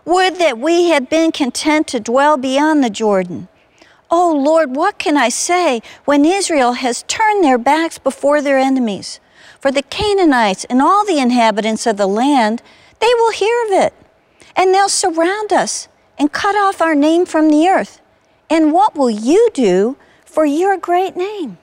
Would 0.05 0.37
that 0.37 0.59
we 0.59 0.91
had 0.91 1.09
been 1.09 1.33
content 1.33 1.89
to 1.89 1.99
dwell 1.99 2.37
beyond 2.37 2.85
the 2.85 2.89
Jordan. 2.89 3.49
Oh 4.13 4.33
Lord, 4.33 4.77
what 4.77 5.01
can 5.01 5.17
I 5.17 5.29
say 5.29 5.83
when 6.05 6.25
Israel 6.25 6.75
has 6.75 7.03
turned 7.09 7.43
their 7.43 7.59
backs 7.59 7.99
before 7.99 8.41
their 8.41 8.61
enemies? 8.61 9.19
For 9.59 9.73
the 9.73 9.83
Canaanites 9.83 10.65
and 10.67 10.81
all 10.81 11.05
the 11.05 11.19
inhabitants 11.19 11.85
of 11.85 11.97
the 11.97 12.07
land, 12.07 12.63
they 13.01 13.13
will 13.15 13.33
hear 13.33 13.67
of 13.67 13.73
it, 13.73 13.95
and 14.55 14.73
they'll 14.73 14.89
surround 14.89 15.53
us 15.53 15.89
and 16.17 16.33
cut 16.33 16.55
off 16.55 16.81
our 16.81 16.95
name 16.95 17.27
from 17.27 17.51
the 17.51 17.67
earth. 17.67 18.01
And 18.51 18.73
what 18.73 18.97
will 18.97 19.11
you 19.11 19.49
do 19.55 19.97
for 20.27 20.45
your 20.45 20.77
great 20.77 21.17
name? 21.17 21.59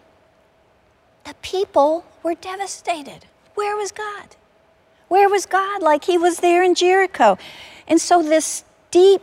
the 1.27 1.36
people 1.41 2.06
were 2.24 2.36
devastated. 2.36 3.25
Where 3.56 3.75
was 3.75 3.91
God? 3.91 4.38
Where 5.10 5.27
was 5.27 5.46
God 5.46 5.82
like 5.82 6.06
he 6.06 6.17
was 6.17 6.38
there 6.38 6.63
in 6.63 6.74
Jericho? 6.74 7.38
And 7.86 8.00
so 8.00 8.24
this 8.24 8.63
deep, 8.91 9.22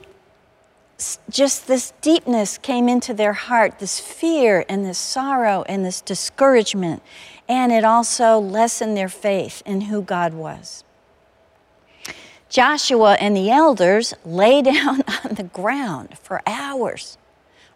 just 1.31 1.67
this 1.67 1.95
deepness 2.03 2.59
came 2.59 2.89
into 2.89 3.15
their 3.15 3.33
heart, 3.33 3.79
this 3.79 4.01
fear 4.01 4.67
and 4.69 4.85
this 4.85 4.99
sorrow 4.99 5.65
and 5.67 5.85
this 5.85 6.03
discouragement. 6.03 7.03
And 7.49 7.73
it 7.73 7.85
also 7.85 8.39
lessened 8.39 8.97
their 8.97 9.09
faith 9.09 9.63
in 9.65 9.83
who 9.83 10.03
God 10.03 10.35
was. 10.35 10.85
Joshua 12.51 13.15
and 13.15 13.35
the 13.35 13.51
elders 13.51 14.13
lay 14.27 14.61
down 14.73 15.03
on 15.25 15.35
the 15.37 15.45
ground 15.45 16.19
for 16.19 16.43
hours 16.47 17.17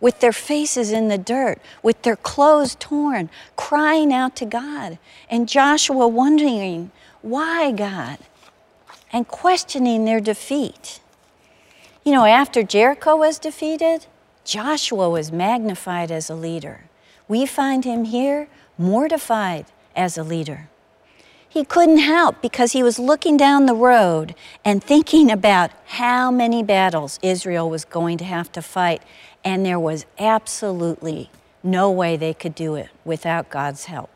with 0.00 0.20
their 0.20 0.32
faces 0.32 0.92
in 0.92 1.08
the 1.08 1.18
dirt, 1.18 1.60
with 1.82 2.02
their 2.02 2.16
clothes 2.16 2.76
torn, 2.78 3.30
crying 3.56 4.12
out 4.12 4.36
to 4.36 4.46
God. 4.46 4.98
And 5.30 5.48
Joshua 5.48 6.06
wondering, 6.06 6.90
why 7.22 7.72
God? 7.72 8.18
And 9.12 9.26
questioning 9.26 10.04
their 10.04 10.20
defeat. 10.20 11.00
You 12.04 12.12
know, 12.12 12.24
after 12.24 12.62
Jericho 12.62 13.16
was 13.16 13.38
defeated, 13.38 14.06
Joshua 14.44 15.10
was 15.10 15.32
magnified 15.32 16.10
as 16.10 16.30
a 16.30 16.34
leader. 16.34 16.84
We 17.26 17.44
find 17.44 17.84
him 17.84 18.04
here 18.04 18.48
mortified 18.78 19.66
as 19.94 20.16
a 20.16 20.22
leader. 20.22 20.68
He 21.58 21.64
couldn't 21.64 21.98
help 21.98 22.40
because 22.40 22.70
he 22.70 22.84
was 22.84 23.00
looking 23.00 23.36
down 23.36 23.66
the 23.66 23.74
road 23.74 24.36
and 24.64 24.80
thinking 24.80 25.28
about 25.28 25.72
how 25.86 26.30
many 26.30 26.62
battles 26.62 27.18
Israel 27.20 27.68
was 27.68 27.84
going 27.84 28.16
to 28.18 28.24
have 28.24 28.52
to 28.52 28.62
fight 28.62 29.02
and 29.42 29.66
there 29.66 29.80
was 29.80 30.06
absolutely 30.20 31.30
no 31.60 31.90
way 31.90 32.16
they 32.16 32.32
could 32.32 32.54
do 32.54 32.76
it 32.76 32.90
without 33.04 33.50
God's 33.50 33.86
help. 33.86 34.08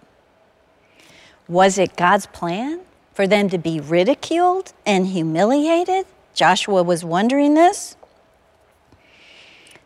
Was 1.49 1.79
it 1.79 1.97
God's 1.97 2.27
plan 2.27 2.83
for 3.13 3.27
them 3.27 3.49
to 3.49 3.59
be 3.59 3.81
ridiculed 3.81 4.73
and 4.87 5.09
humiliated? 5.09 6.07
Joshua 6.35 6.85
was 6.85 7.05
wondering 7.05 7.55
this. 7.55 7.97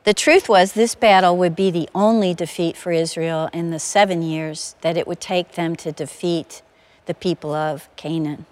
The 0.05 0.13
truth 0.13 0.47
was, 0.47 0.75
this 0.75 0.95
battle 0.95 1.39
would 1.39 1.57
be 1.57 1.71
the 1.71 1.89
only 1.95 2.35
defeat 2.35 2.77
for 2.77 2.93
Israel 2.93 3.49
in 3.55 3.71
the 3.71 3.79
seven 3.79 4.21
years 4.21 4.77
that 4.83 4.99
it 4.99 5.07
would 5.07 5.23
take 5.23 5.53
them 5.53 5.75
to 5.77 5.91
defeat 5.91 6.61
the 7.07 7.15
people 7.15 7.55
of 7.55 7.89
Canaan. 7.97 8.47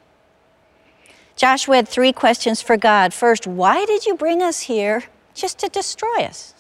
Joshua 1.37 1.77
had 1.77 1.89
three 1.89 2.13
questions 2.13 2.63
for 2.63 2.77
God. 2.77 3.13
First, 3.13 3.47
why 3.47 3.85
did 3.85 4.07
you 4.07 4.15
bring 4.15 4.43
us 4.43 4.63
here 4.63 5.05
just 5.35 5.59
to 5.59 5.69
destroy 5.69 6.23
us? 6.23 6.55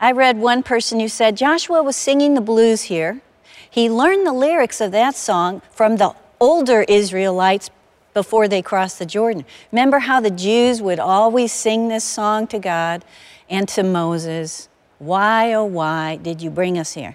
I 0.00 0.12
read 0.12 0.38
one 0.38 0.62
person 0.62 1.00
who 1.00 1.08
said 1.08 1.36
Joshua 1.36 1.82
was 1.82 1.96
singing 1.96 2.34
the 2.34 2.40
blues 2.40 2.82
here. 2.82 3.20
He 3.70 3.90
learned 3.90 4.26
the 4.26 4.32
lyrics 4.32 4.80
of 4.80 4.92
that 4.92 5.14
song 5.14 5.62
from 5.70 5.96
the 5.96 6.14
older 6.40 6.82
Israelites 6.82 7.70
before 8.14 8.48
they 8.48 8.62
crossed 8.62 8.98
the 8.98 9.06
Jordan. 9.06 9.44
Remember 9.70 10.00
how 10.00 10.20
the 10.20 10.30
Jews 10.30 10.82
would 10.82 10.98
always 10.98 11.52
sing 11.52 11.88
this 11.88 12.04
song 12.04 12.46
to 12.48 12.58
God 12.58 13.04
and 13.48 13.68
to 13.68 13.82
Moses 13.82 14.68
Why, 14.98 15.52
oh, 15.52 15.64
why 15.64 16.16
did 16.16 16.42
you 16.42 16.50
bring 16.50 16.76
us 16.76 16.94
here? 16.94 17.14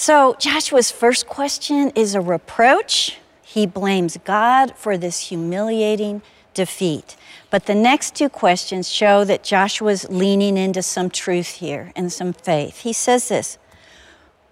So 0.00 0.36
Joshua's 0.38 0.92
first 0.92 1.26
question 1.26 1.90
is 1.96 2.14
a 2.14 2.20
reproach. 2.20 3.18
He 3.42 3.66
blames 3.66 4.16
God 4.24 4.76
for 4.76 4.96
this 4.96 5.26
humiliating 5.28 6.22
defeat. 6.54 7.16
But 7.50 7.66
the 7.66 7.74
next 7.74 8.14
two 8.14 8.28
questions 8.28 8.88
show 8.88 9.24
that 9.24 9.42
Joshua's 9.42 10.08
leaning 10.08 10.56
into 10.56 10.82
some 10.82 11.10
truth 11.10 11.56
here 11.56 11.90
and 11.96 12.12
some 12.12 12.32
faith. 12.32 12.82
He 12.82 12.92
says 12.92 13.28
this 13.28 13.58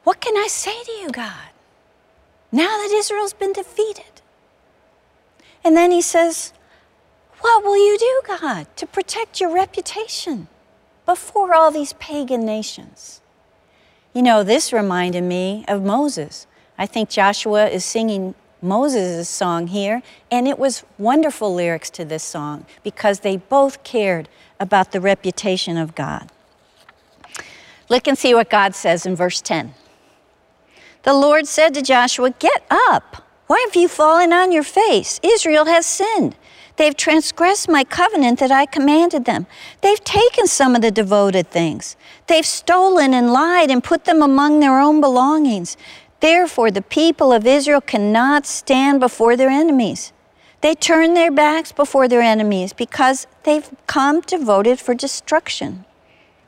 What 0.03 0.21
can 0.21 0.37
I 0.37 0.49
say 0.49 0.83
to 0.83 0.93
you, 1.01 1.11
God, 1.11 1.51
now 2.51 2.67
that 2.67 2.91
Israel's 2.93 3.33
been 3.33 3.53
defeated? 3.53 4.21
And 5.63 5.77
then 5.77 5.93
he 5.93 6.03
says, 6.03 6.53
What 7.39 7.63
will 7.63 7.77
you 7.77 7.97
do, 7.97 8.37
God, 8.37 8.67
to 8.75 8.85
protect 8.85 9.41
your 9.41 9.55
reputation 9.55 10.49
before 11.07 11.55
all 11.55 11.71
these 11.71 11.93
pagan 11.93 12.45
nations? 12.45 13.21
You 14.17 14.23
know, 14.23 14.43
this 14.43 14.73
reminded 14.73 15.25
me 15.25 15.63
of 15.69 15.83
Moses. 15.83 16.47
I 16.79 16.87
think 16.87 17.11
Joshua 17.11 17.67
is 17.67 17.85
singing 17.85 18.35
Moses' 18.63 19.29
song 19.29 19.67
here, 19.67 20.03
and 20.31 20.49
it 20.49 20.59
was 20.59 20.85
wonderful 20.97 21.55
lyrics 21.55 21.91
to 21.91 22.05
this 22.07 22.23
song 22.23 22.65
because 22.83 23.21
they 23.21 23.37
both 23.37 23.85
cared 23.85 24.31
about 24.59 24.93
the 24.93 25.03
reputation 25.03 25.77
of 25.77 25.95
God. 25.95 26.31
Look 27.91 28.07
and 28.07 28.17
see 28.17 28.33
what 28.33 28.49
God 28.49 28.75
says 28.75 29.05
in 29.05 29.17
verse 29.17 29.43
10. 29.43 29.75
The 31.03 31.13
Lord 31.13 31.47
said 31.47 31.75
to 31.75 31.83
Joshua, 31.83 32.31
Get 32.31 32.65
up. 32.71 33.23
Why 33.49 33.63
have 33.67 33.77
you 33.77 33.87
fallen 33.87 34.33
on 34.33 34.51
your 34.51 34.63
face? 34.63 35.21
Israel 35.23 35.67
has 35.67 35.85
sinned. 35.85 36.37
They've 36.77 36.97
transgressed 36.97 37.69
my 37.69 37.85
covenant 37.85 38.39
that 38.39 38.53
I 38.53 38.67
commanded 38.67 39.25
them. 39.25 39.47
They've 39.81 40.03
taken 40.05 40.47
some 40.47 40.75
of 40.75 40.83
the 40.83 40.91
devoted 40.91 41.51
things. 41.51 41.97
They've 42.27 42.45
stolen 42.45 43.15
and 43.15 43.33
lied 43.33 43.71
and 43.71 43.83
put 43.83 44.05
them 44.05 44.23
among 44.23 44.61
their 44.61 44.79
own 44.79 45.01
belongings. 45.01 45.77
Therefore, 46.21 46.71
the 46.71 46.83
people 46.83 47.33
of 47.33 47.47
Israel 47.47 47.81
cannot 47.81 48.47
stand 48.47 49.01
before 49.01 49.37
their 49.37 49.49
enemies. 49.49 50.13
They 50.61 50.75
turn 50.75 51.15
their 51.15 51.31
backs 51.31 51.73
before 51.73 52.09
their 52.09 52.23
enemies 52.23 52.73
because 52.73 53.27
they've 53.45 53.71
come 53.87 54.21
devoted 54.21 54.79
for 54.79 54.95
destruction. 54.95 55.85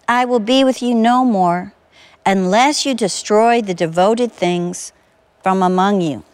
I 0.07 0.25
will 0.25 0.41
be 0.41 0.65
with 0.65 0.83
you 0.83 0.95
no 0.95 1.25
more 1.25 1.75
unless 2.25 2.85
you 2.85 2.95
destroy 2.95 3.63
the 3.63 3.75
devoted 3.75 4.33
things 4.33 4.93
from 5.43 5.63
among 5.63 6.01
you. 6.01 6.25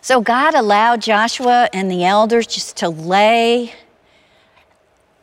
So 0.00 0.20
God 0.20 0.54
allowed 0.54 1.02
Joshua 1.02 1.68
and 1.72 1.90
the 1.90 2.04
elders 2.04 2.46
just 2.46 2.76
to 2.78 2.88
lay 2.88 3.74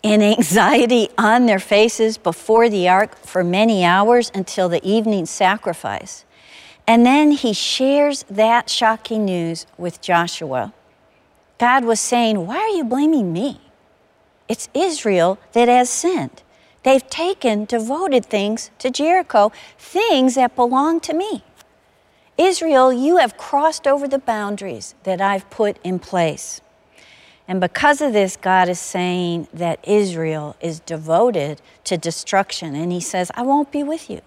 in 0.04 0.22
anxiety 0.22 1.10
on 1.18 1.46
their 1.46 1.60
faces 1.60 2.18
before 2.18 2.70
the 2.70 2.88
ark 2.88 3.18
for 3.26 3.44
many 3.44 3.84
hours 3.84 4.32
until 4.36 4.70
the 4.70 4.86
evening 4.88 5.26
sacrifice. 5.26 6.26
And 6.88 7.06
then 7.06 7.32
he 7.32 7.54
shares 7.54 8.24
that 8.30 8.70
shocking 8.70 9.26
news 9.26 9.66
with 9.78 10.02
Joshua. 10.02 10.74
God 11.58 11.86
was 11.86 12.00
saying, 12.00 12.46
Why 12.46 12.58
are 12.58 12.70
you 12.70 12.84
blaming 12.84 13.34
me? 13.34 13.60
It's 14.48 14.70
Israel 14.74 15.40
that 15.54 15.68
has 15.68 15.90
sinned. 15.90 16.44
They've 16.84 17.08
taken 17.10 17.66
devoted 17.66 18.26
things 18.28 18.70
to 18.78 18.92
Jericho, 18.92 19.52
things 19.80 20.36
that 20.36 20.56
belong 20.56 21.00
to 21.00 21.16
me. 21.16 21.44
Israel, 22.38 22.92
you 22.92 23.18
have 23.18 23.38
crossed 23.38 23.88
over 23.88 24.08
the 24.08 24.20
boundaries 24.20 24.96
that 25.04 25.22
I've 25.22 25.50
put 25.50 25.78
in 25.84 26.00
place. 26.00 26.62
And 27.48 27.62
because 27.62 28.02
of 28.02 28.12
this, 28.12 28.36
God 28.36 28.70
is 28.70 28.80
saying 28.80 29.48
that 29.54 29.80
Israel 29.88 30.56
is 30.60 30.80
devoted 30.80 31.62
to 31.86 31.98
destruction. 31.98 32.76
And 32.76 32.92
He 32.92 33.00
says, 33.00 33.32
I 33.36 33.44
won't 33.44 33.72
be 33.72 33.84
with 33.84 34.10
you 34.10 34.22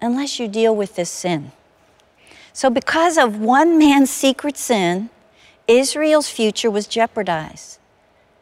unless 0.00 0.40
you 0.40 0.48
deal 0.48 0.74
with 0.74 0.96
this 0.96 1.10
sin. 1.10 1.52
So, 2.52 2.68
because 2.68 3.16
of 3.16 3.38
one 3.38 3.78
man's 3.78 4.10
secret 4.10 4.58
sin, 4.58 5.08
Israel's 5.68 6.28
future 6.28 6.70
was 6.70 6.86
jeopardized. 6.86 7.78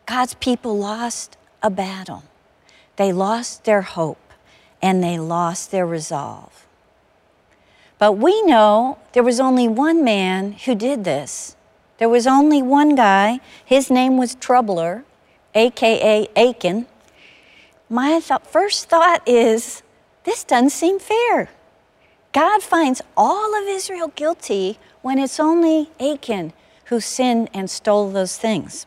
God's 0.07 0.35
people 0.35 0.77
lost 0.77 1.37
a 1.63 1.71
battle, 1.71 2.25
they 2.97 3.13
lost 3.13 3.65
their 3.65 3.83
hope, 3.83 4.33
and 4.81 5.03
they 5.05 5.19
lost 5.19 5.71
their 5.71 5.87
resolve. 5.87 6.67
But 8.01 8.13
we 8.13 8.43
know 8.43 8.97
there 9.13 9.23
was 9.23 9.39
only 9.39 9.69
one 9.69 10.03
man 10.03 10.53
who 10.65 10.75
did 10.75 11.05
this. 11.05 11.55
There 11.99 12.09
was 12.09 12.27
only 12.27 12.63
one 12.63 12.95
guy. 12.95 13.41
His 13.63 13.91
name 13.91 14.17
was 14.17 14.35
Troubler, 14.35 15.05
aka 15.55 16.27
Achan. 16.35 16.87
My 17.91 18.19
th- 18.21 18.41
first 18.45 18.89
thought 18.89 19.23
is 19.29 19.83
this 20.25 20.45
doesn't 20.45 20.71
seem 20.71 20.99
fair. 20.99 21.51
God 22.33 22.63
finds 22.63 23.03
all 23.19 23.55
of 23.55 23.69
Israel 23.69 24.09
guilty 24.15 24.79
when 25.03 25.19
it's 25.19 25.39
only 25.39 25.91
Achan 26.01 26.55
who 26.87 27.01
sinned 27.01 27.51
and 27.53 27.69
stole 27.69 28.11
those 28.11 28.39
things. 28.39 28.87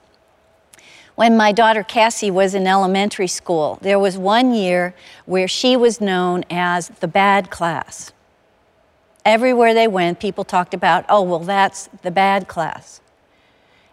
When 1.13 1.37
my 1.37 1.51
daughter 1.51 1.83
Cassie 1.83 2.31
was 2.31 2.55
in 2.55 2.65
elementary 2.65 3.27
school, 3.27 3.77
there 3.81 3.99
was 3.99 4.17
one 4.17 4.55
year 4.55 4.95
where 5.25 5.47
she 5.47 5.77
was 5.77 6.01
known 6.01 6.45
as 6.49 6.87
the 6.87 7.07
bad 7.07 7.51
class. 7.51 8.12
Everywhere 9.25 9.73
they 9.73 9.87
went, 9.87 10.19
people 10.19 10.43
talked 10.43 10.73
about, 10.73 11.05
oh, 11.07 11.21
well, 11.21 11.39
that's 11.39 11.89
the 12.01 12.11
bad 12.11 12.47
class. 12.47 12.99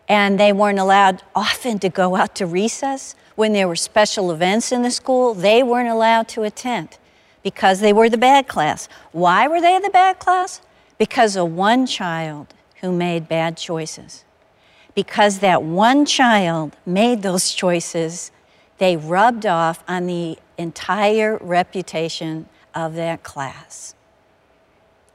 And 0.08 0.40
they 0.40 0.52
weren't 0.52 0.80
allowed 0.80 1.22
often 1.34 1.78
to 1.80 1.88
go 1.88 2.16
out 2.16 2.34
to 2.36 2.46
recess. 2.46 3.14
When 3.36 3.52
there 3.52 3.68
were 3.68 3.76
special 3.76 4.32
events 4.32 4.72
in 4.72 4.82
the 4.82 4.90
school, 4.90 5.34
they 5.34 5.62
weren't 5.62 5.88
allowed 5.88 6.26
to 6.28 6.42
attend 6.42 6.98
because 7.42 7.80
they 7.80 7.92
were 7.92 8.08
the 8.08 8.18
bad 8.18 8.48
class. 8.48 8.88
Why 9.12 9.46
were 9.46 9.60
they 9.60 9.78
the 9.78 9.90
bad 9.90 10.18
class? 10.18 10.60
Because 10.98 11.36
of 11.36 11.52
one 11.52 11.86
child 11.86 12.52
who 12.80 12.92
made 12.92 13.28
bad 13.28 13.56
choices. 13.56 14.24
Because 14.94 15.38
that 15.38 15.62
one 15.62 16.04
child 16.04 16.76
made 16.84 17.22
those 17.22 17.54
choices, 17.54 18.32
they 18.78 18.96
rubbed 18.96 19.46
off 19.46 19.84
on 19.86 20.06
the 20.06 20.38
entire 20.58 21.38
reputation 21.40 22.48
of 22.74 22.94
that 22.94 23.22
class. 23.22 23.94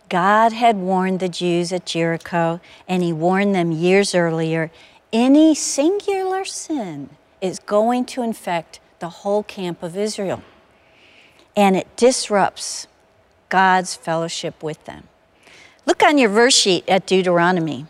God 0.09 0.53
had 0.53 0.77
warned 0.77 1.19
the 1.19 1.29
Jews 1.29 1.71
at 1.73 1.85
Jericho, 1.85 2.59
and 2.87 3.01
He 3.03 3.13
warned 3.13 3.55
them 3.55 3.71
years 3.71 4.13
earlier 4.15 4.71
any 5.13 5.55
singular 5.55 6.43
sin 6.43 7.09
is 7.39 7.59
going 7.59 8.05
to 8.05 8.21
infect 8.21 8.79
the 8.99 9.09
whole 9.09 9.43
camp 9.43 9.81
of 9.81 9.95
Israel, 9.95 10.43
and 11.55 11.75
it 11.75 11.95
disrupts 11.95 12.87
God's 13.49 13.95
fellowship 13.95 14.61
with 14.61 14.83
them. 14.85 15.07
Look 15.85 16.03
on 16.03 16.17
your 16.17 16.29
verse 16.29 16.55
sheet 16.55 16.83
at 16.87 17.05
Deuteronomy. 17.05 17.85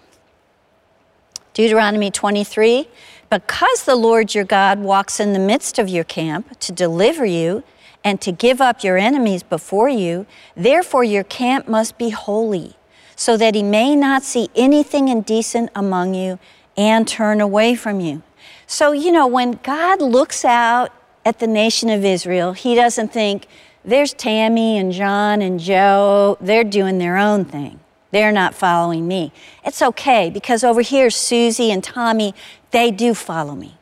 Deuteronomy 1.54 2.12
23 2.12 2.90
Because 3.30 3.86
the 3.86 3.96
Lord 3.96 4.36
your 4.36 4.44
God 4.44 4.80
walks 4.80 5.20
in 5.20 5.34
the 5.34 5.40
midst 5.40 5.80
of 5.80 5.90
your 5.90 6.04
camp 6.04 6.60
to 6.60 6.72
deliver 6.72 7.26
you 7.26 7.64
and 8.06 8.22
to 8.22 8.32
give 8.32 8.62
up 8.62 8.84
your 8.84 8.98
enemies 8.98 9.42
before 9.42 9.90
you, 9.90 10.28
therefore 10.56 11.04
your 11.04 11.24
camp 11.24 11.68
must 11.68 11.98
be 11.98 12.12
holy, 12.12 12.76
so 13.16 13.36
that 13.36 13.56
he 13.56 13.64
may 13.64 13.96
not 13.96 14.24
see 14.24 14.48
anything 14.56 15.08
indecent 15.08 15.72
among 15.76 16.14
you 16.14 16.38
and 16.78 17.08
turn 17.08 17.42
away 17.42 17.74
from 17.74 18.00
you. 18.00 18.22
So, 18.68 18.92
you 18.92 19.12
know, 19.12 19.26
when 19.26 19.60
God 19.64 20.02
looks 20.02 20.46
out 20.46 20.92
at 21.26 21.40
the 21.40 21.48
nation 21.48 21.90
of 21.90 22.06
Israel, 22.06 22.54
he 22.54 22.76
doesn't 22.76 23.12
think, 23.12 23.48
there's 23.84 24.14
Tammy 24.14 24.78
and 24.78 24.92
John 24.92 25.42
and 25.42 25.60
Joe, 25.60 26.38
they're 26.42 26.64
doing 26.64 26.98
their 26.98 27.18
own 27.18 27.46
thing. 27.46 27.80
They're 28.12 28.32
not 28.32 28.56
following 28.56 29.08
me. 29.08 29.32
It's 29.64 29.82
okay 29.82 30.30
because 30.30 30.64
over 30.64 30.82
here, 30.82 31.10
Susie 31.10 31.72
and 31.72 31.84
Tommy, 31.84 32.34
they 32.72 32.90
do 32.92 33.14
follow 33.14 33.56
me. 33.56 33.78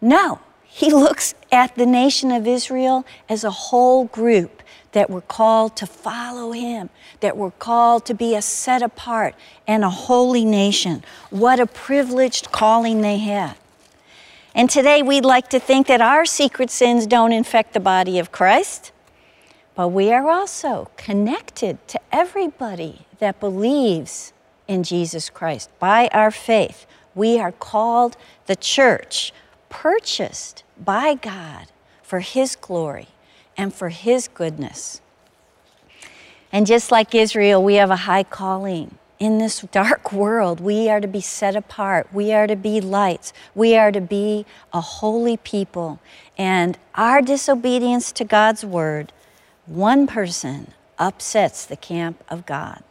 No, 0.00 0.40
he 0.64 0.90
looks 0.92 1.34
at 1.52 1.74
the 1.74 1.86
nation 1.86 2.30
of 2.30 2.46
Israel 2.46 3.04
as 3.28 3.44
a 3.44 3.50
whole 3.50 4.04
group 4.04 4.62
that 4.92 5.08
were 5.08 5.20
called 5.20 5.76
to 5.76 5.86
follow 5.86 6.52
him, 6.52 6.90
that 7.20 7.36
were 7.36 7.52
called 7.52 8.04
to 8.06 8.14
be 8.14 8.34
a 8.34 8.42
set 8.42 8.82
apart 8.82 9.34
and 9.66 9.84
a 9.84 9.90
holy 9.90 10.44
nation. 10.44 11.04
What 11.30 11.60
a 11.60 11.66
privileged 11.66 12.50
calling 12.50 13.00
they 13.00 13.18
had. 13.18 13.56
And 14.54 14.68
today 14.68 15.00
we'd 15.02 15.24
like 15.24 15.48
to 15.50 15.60
think 15.60 15.86
that 15.86 16.00
our 16.00 16.24
secret 16.24 16.70
sins 16.70 17.06
don't 17.06 17.32
infect 17.32 17.72
the 17.72 17.80
body 17.80 18.18
of 18.18 18.32
Christ, 18.32 18.90
but 19.76 19.88
we 19.88 20.12
are 20.12 20.28
also 20.28 20.90
connected 20.96 21.86
to 21.88 22.00
everybody 22.10 23.06
that 23.20 23.38
believes 23.38 24.32
in 24.66 24.82
Jesus 24.82 25.30
Christ 25.30 25.70
by 25.78 26.08
our 26.12 26.32
faith. 26.32 26.86
We 27.14 27.38
are 27.38 27.52
called 27.52 28.16
the 28.46 28.56
church 28.56 29.32
purchased 29.70 30.62
by 30.78 31.14
God 31.14 31.68
for 32.02 32.20
His 32.20 32.56
glory 32.56 33.08
and 33.56 33.72
for 33.72 33.88
His 33.88 34.28
goodness. 34.28 35.00
And 36.52 36.66
just 36.66 36.90
like 36.90 37.14
Israel, 37.14 37.62
we 37.62 37.76
have 37.76 37.90
a 37.90 37.96
high 37.96 38.24
calling. 38.24 38.96
In 39.18 39.38
this 39.38 39.60
dark 39.72 40.12
world, 40.12 40.60
we 40.60 40.88
are 40.88 41.00
to 41.00 41.06
be 41.06 41.20
set 41.20 41.54
apart. 41.54 42.08
We 42.12 42.32
are 42.32 42.46
to 42.46 42.56
be 42.56 42.80
lights. 42.80 43.32
We 43.54 43.76
are 43.76 43.92
to 43.92 44.00
be 44.00 44.46
a 44.72 44.80
holy 44.80 45.36
people. 45.36 46.00
And 46.36 46.78
our 46.94 47.22
disobedience 47.22 48.12
to 48.12 48.24
God's 48.24 48.64
word, 48.64 49.12
one 49.66 50.06
person 50.06 50.72
upsets 50.98 51.64
the 51.64 51.76
camp 51.76 52.24
of 52.28 52.46
God. 52.46 52.82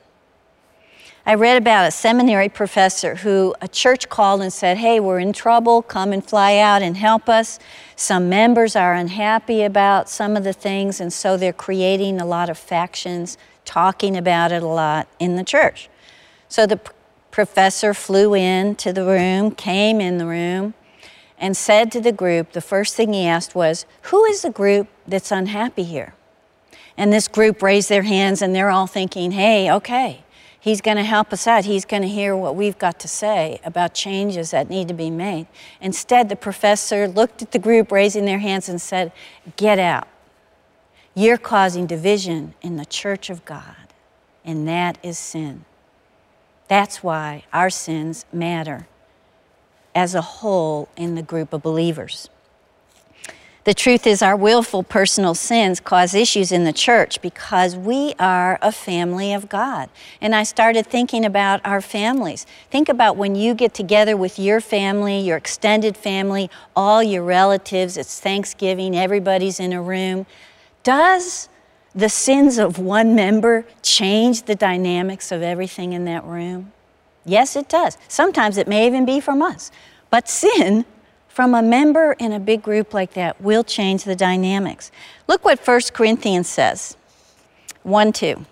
I 1.29 1.35
read 1.35 1.57
about 1.57 1.87
a 1.87 1.91
seminary 1.91 2.49
professor 2.49 3.13
who 3.13 3.53
a 3.61 3.67
church 3.67 4.09
called 4.09 4.41
and 4.41 4.51
said, 4.51 4.77
Hey, 4.77 4.99
we're 4.99 5.19
in 5.19 5.31
trouble, 5.31 5.83
come 5.83 6.11
and 6.11 6.25
fly 6.25 6.57
out 6.57 6.81
and 6.81 6.97
help 6.97 7.29
us. 7.29 7.59
Some 7.95 8.29
members 8.29 8.75
are 8.75 8.95
unhappy 8.95 9.61
about 9.61 10.09
some 10.09 10.35
of 10.35 10.43
the 10.43 10.53
things, 10.53 10.99
and 10.99 11.13
so 11.13 11.37
they're 11.37 11.53
creating 11.53 12.19
a 12.19 12.25
lot 12.25 12.49
of 12.49 12.57
factions, 12.57 13.37
talking 13.63 14.17
about 14.17 14.51
it 14.51 14.63
a 14.63 14.67
lot 14.67 15.07
in 15.19 15.35
the 15.35 15.43
church. 15.43 15.87
So 16.47 16.65
the 16.65 16.79
professor 17.29 17.93
flew 17.93 18.33
in 18.33 18.73
to 18.77 18.91
the 18.91 19.05
room, 19.05 19.51
came 19.51 20.01
in 20.01 20.17
the 20.17 20.25
room, 20.25 20.73
and 21.37 21.55
said 21.55 21.91
to 21.91 22.01
the 22.01 22.11
group, 22.11 22.53
the 22.53 22.59
first 22.59 22.95
thing 22.95 23.13
he 23.13 23.27
asked 23.27 23.53
was, 23.53 23.85
Who 24.09 24.25
is 24.25 24.41
the 24.41 24.49
group 24.49 24.87
that's 25.07 25.31
unhappy 25.31 25.83
here? 25.83 26.15
And 26.97 27.13
this 27.13 27.27
group 27.27 27.61
raised 27.61 27.87
their 27.87 28.01
hands, 28.01 28.41
and 28.41 28.55
they're 28.55 28.71
all 28.71 28.87
thinking, 28.87 29.33
Hey, 29.33 29.71
okay 29.71 30.23
He's 30.61 30.81
going 30.81 30.97
to 30.97 31.03
help 31.03 31.31
us 31.31 31.47
out. 31.47 31.65
He's 31.65 31.85
going 31.85 32.01
to 32.01 32.07
hear 32.07 32.35
what 32.35 32.55
we've 32.55 32.77
got 32.77 32.99
to 32.99 33.07
say 33.07 33.61
about 33.63 33.93
changes 33.93 34.51
that 34.51 34.69
need 34.69 34.89
to 34.89 34.93
be 34.93 35.09
made. 35.09 35.47
Instead, 35.79 36.27
the 36.27 36.35
professor 36.35 37.07
looked 37.07 37.41
at 37.41 37.51
the 37.51 37.59
group 37.59 37.91
raising 37.91 38.25
their 38.25 38.39
hands 38.39 38.67
and 38.67 38.81
said, 38.81 39.13
Get 39.55 39.79
out. 39.79 40.07
You're 41.15 41.37
causing 41.37 41.85
division 41.87 42.55
in 42.61 42.75
the 42.75 42.85
church 42.85 43.29
of 43.29 43.45
God, 43.45 43.75
and 44.43 44.67
that 44.67 44.97
is 45.01 45.17
sin. 45.17 45.65
That's 46.67 47.01
why 47.01 47.45
our 47.51 47.69
sins 47.69 48.25
matter 48.31 48.87
as 49.95 50.13
a 50.13 50.21
whole 50.21 50.89
in 50.95 51.15
the 51.15 51.23
group 51.23 51.51
of 51.51 51.63
believers. 51.63 52.29
The 53.69 53.75
truth 53.75 54.07
is, 54.07 54.23
our 54.23 54.35
willful 54.35 54.81
personal 54.81 55.35
sins 55.35 55.79
cause 55.79 56.15
issues 56.15 56.51
in 56.51 56.63
the 56.63 56.73
church 56.73 57.21
because 57.21 57.75
we 57.75 58.15
are 58.17 58.57
a 58.63 58.71
family 58.71 59.31
of 59.31 59.47
God. 59.47 59.91
And 60.19 60.33
I 60.33 60.41
started 60.41 60.87
thinking 60.87 61.23
about 61.23 61.61
our 61.63 61.79
families. 61.79 62.47
Think 62.71 62.89
about 62.89 63.15
when 63.15 63.35
you 63.35 63.53
get 63.53 63.75
together 63.75 64.17
with 64.17 64.39
your 64.39 64.59
family, 64.59 65.19
your 65.19 65.37
extended 65.37 65.95
family, 65.95 66.49
all 66.75 67.03
your 67.03 67.23
relatives, 67.23 67.95
it's 67.95 68.19
Thanksgiving, 68.19 68.97
everybody's 68.97 69.59
in 69.59 69.71
a 69.71 69.83
room. 69.83 70.25
Does 70.81 71.47
the 71.93 72.09
sins 72.09 72.57
of 72.57 72.79
one 72.79 73.13
member 73.13 73.67
change 73.83 74.45
the 74.45 74.55
dynamics 74.55 75.31
of 75.31 75.43
everything 75.43 75.93
in 75.93 76.05
that 76.05 76.23
room? 76.23 76.71
Yes, 77.23 77.55
it 77.55 77.69
does. 77.69 77.99
Sometimes 78.07 78.57
it 78.57 78.67
may 78.67 78.87
even 78.87 79.05
be 79.05 79.19
from 79.19 79.43
us. 79.43 79.69
But 80.09 80.27
sin 80.27 80.85
from 81.29 81.55
a 81.55 81.61
member 81.61 82.13
in 82.19 82.33
a 82.33 82.39
big 82.39 82.61
group 82.61 82.93
like 82.93 83.13
that 83.13 83.39
will 83.39 83.63
change 83.63 84.03
the 84.03 84.15
dynamics. 84.15 84.91
Look 85.27 85.45
what 85.45 85.65
1 85.65 85.81
Corinthians 85.93 86.49
says 86.49 86.97
1 87.83 88.11
2. 88.11 88.45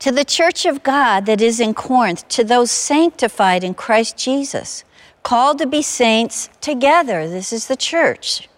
To 0.00 0.10
the 0.10 0.24
church 0.24 0.66
of 0.66 0.82
God 0.82 1.26
that 1.26 1.40
is 1.40 1.60
in 1.60 1.74
Corinth, 1.74 2.26
to 2.30 2.42
those 2.42 2.72
sanctified 2.72 3.62
in 3.62 3.74
Christ 3.74 4.16
Jesus, 4.16 4.82
called 5.22 5.58
to 5.58 5.66
be 5.66 5.82
saints 5.82 6.50
together, 6.60 7.28
this 7.28 7.52
is 7.52 7.68
the 7.68 7.76
church, 7.76 8.48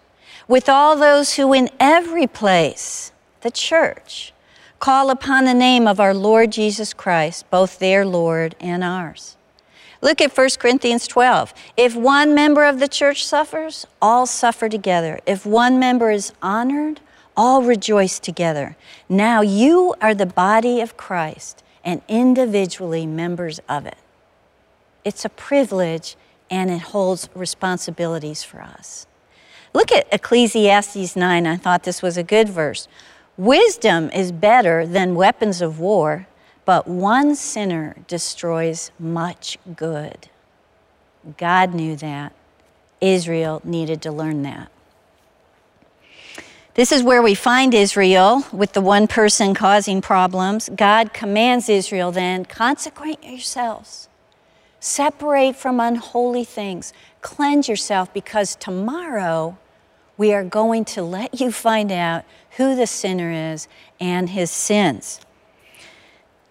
with 0.47 0.67
all 0.67 0.95
those 0.95 1.35
who 1.35 1.53
in 1.53 1.69
every 1.79 2.25
place, 2.25 3.11
the 3.41 3.51
church, 3.51 4.33
call 4.79 5.11
upon 5.11 5.45
the 5.45 5.53
name 5.53 5.87
of 5.87 5.99
our 5.99 6.15
Lord 6.15 6.51
Jesus 6.51 6.93
Christ, 6.93 7.47
both 7.51 7.77
their 7.77 8.05
Lord 8.05 8.55
and 8.59 8.83
ours. 8.83 9.34
Look 10.05 10.21
at 10.21 10.37
1 10.37 10.49
Corinthians 10.59 11.07
12. 11.07 11.51
If 11.77 11.95
one 11.95 12.35
member 12.35 12.63
of 12.63 12.79
the 12.79 12.87
church 12.87 13.25
suffers, 13.25 13.87
all 13.99 14.27
suffer 14.27 14.69
together. 14.69 15.19
If 15.25 15.47
one 15.47 15.79
member 15.79 16.11
is 16.11 16.31
honored, 16.43 16.99
all 17.35 17.63
rejoice 17.63 18.19
together. 18.19 18.77
Now 19.09 19.41
you 19.41 19.95
are 19.99 20.13
the 20.13 20.27
body 20.27 20.79
of 20.79 20.95
Christ 20.95 21.63
and 21.83 22.03
individually 22.07 23.07
members 23.07 23.59
of 23.67 23.87
it. 23.87 23.97
It's 25.03 25.25
a 25.25 25.29
privilege 25.29 26.15
and 26.51 26.69
it 26.69 26.83
holds 26.93 27.27
responsibilities 27.33 28.43
for 28.43 28.61
us. 28.61 29.07
Look 29.73 29.91
at 29.91 30.07
Ecclesiastes 30.13 31.15
9. 31.15 31.47
I 31.47 31.57
thought 31.57 31.81
this 31.81 32.03
was 32.03 32.15
a 32.15 32.21
good 32.21 32.47
verse. 32.47 32.87
Wisdom 33.37 34.11
is 34.11 34.31
better 34.31 34.85
than 34.85 35.15
weapons 35.15 35.63
of 35.63 35.79
war, 35.79 36.27
but 36.65 36.87
one 36.87 37.35
sinner 37.35 37.95
destroys 38.07 38.91
much 38.99 39.57
good. 39.75 40.29
God 41.37 41.73
knew 41.73 41.95
that. 41.95 42.33
Israel 43.01 43.61
needed 43.63 44.01
to 44.01 44.11
learn 44.11 44.41
that. 44.43 44.71
This 46.73 46.91
is 46.91 47.03
where 47.03 47.21
we 47.21 47.35
find 47.35 47.73
Israel 47.73 48.45
with 48.51 48.73
the 48.73 48.81
one 48.81 49.07
person 49.07 49.53
causing 49.53 50.01
problems. 50.01 50.69
God 50.75 51.13
commands 51.13 51.69
Israel 51.69 52.11
then 52.11 52.43
consecrate 52.43 53.23
yourselves, 53.23 54.09
separate 54.81 55.55
from 55.55 55.79
unholy 55.79 56.43
things, 56.43 56.91
cleanse 57.21 57.69
yourself, 57.69 58.13
because 58.13 58.55
tomorrow 58.55 59.57
we 60.17 60.33
are 60.33 60.43
going 60.43 60.83
to 60.85 61.01
let 61.01 61.39
you 61.39 61.49
find 61.49 61.93
out 61.93 62.25
who 62.57 62.75
the 62.75 62.87
sinner 62.87 63.31
is 63.31 63.69
and 63.99 64.31
his 64.31 64.51
sins. 64.51 65.21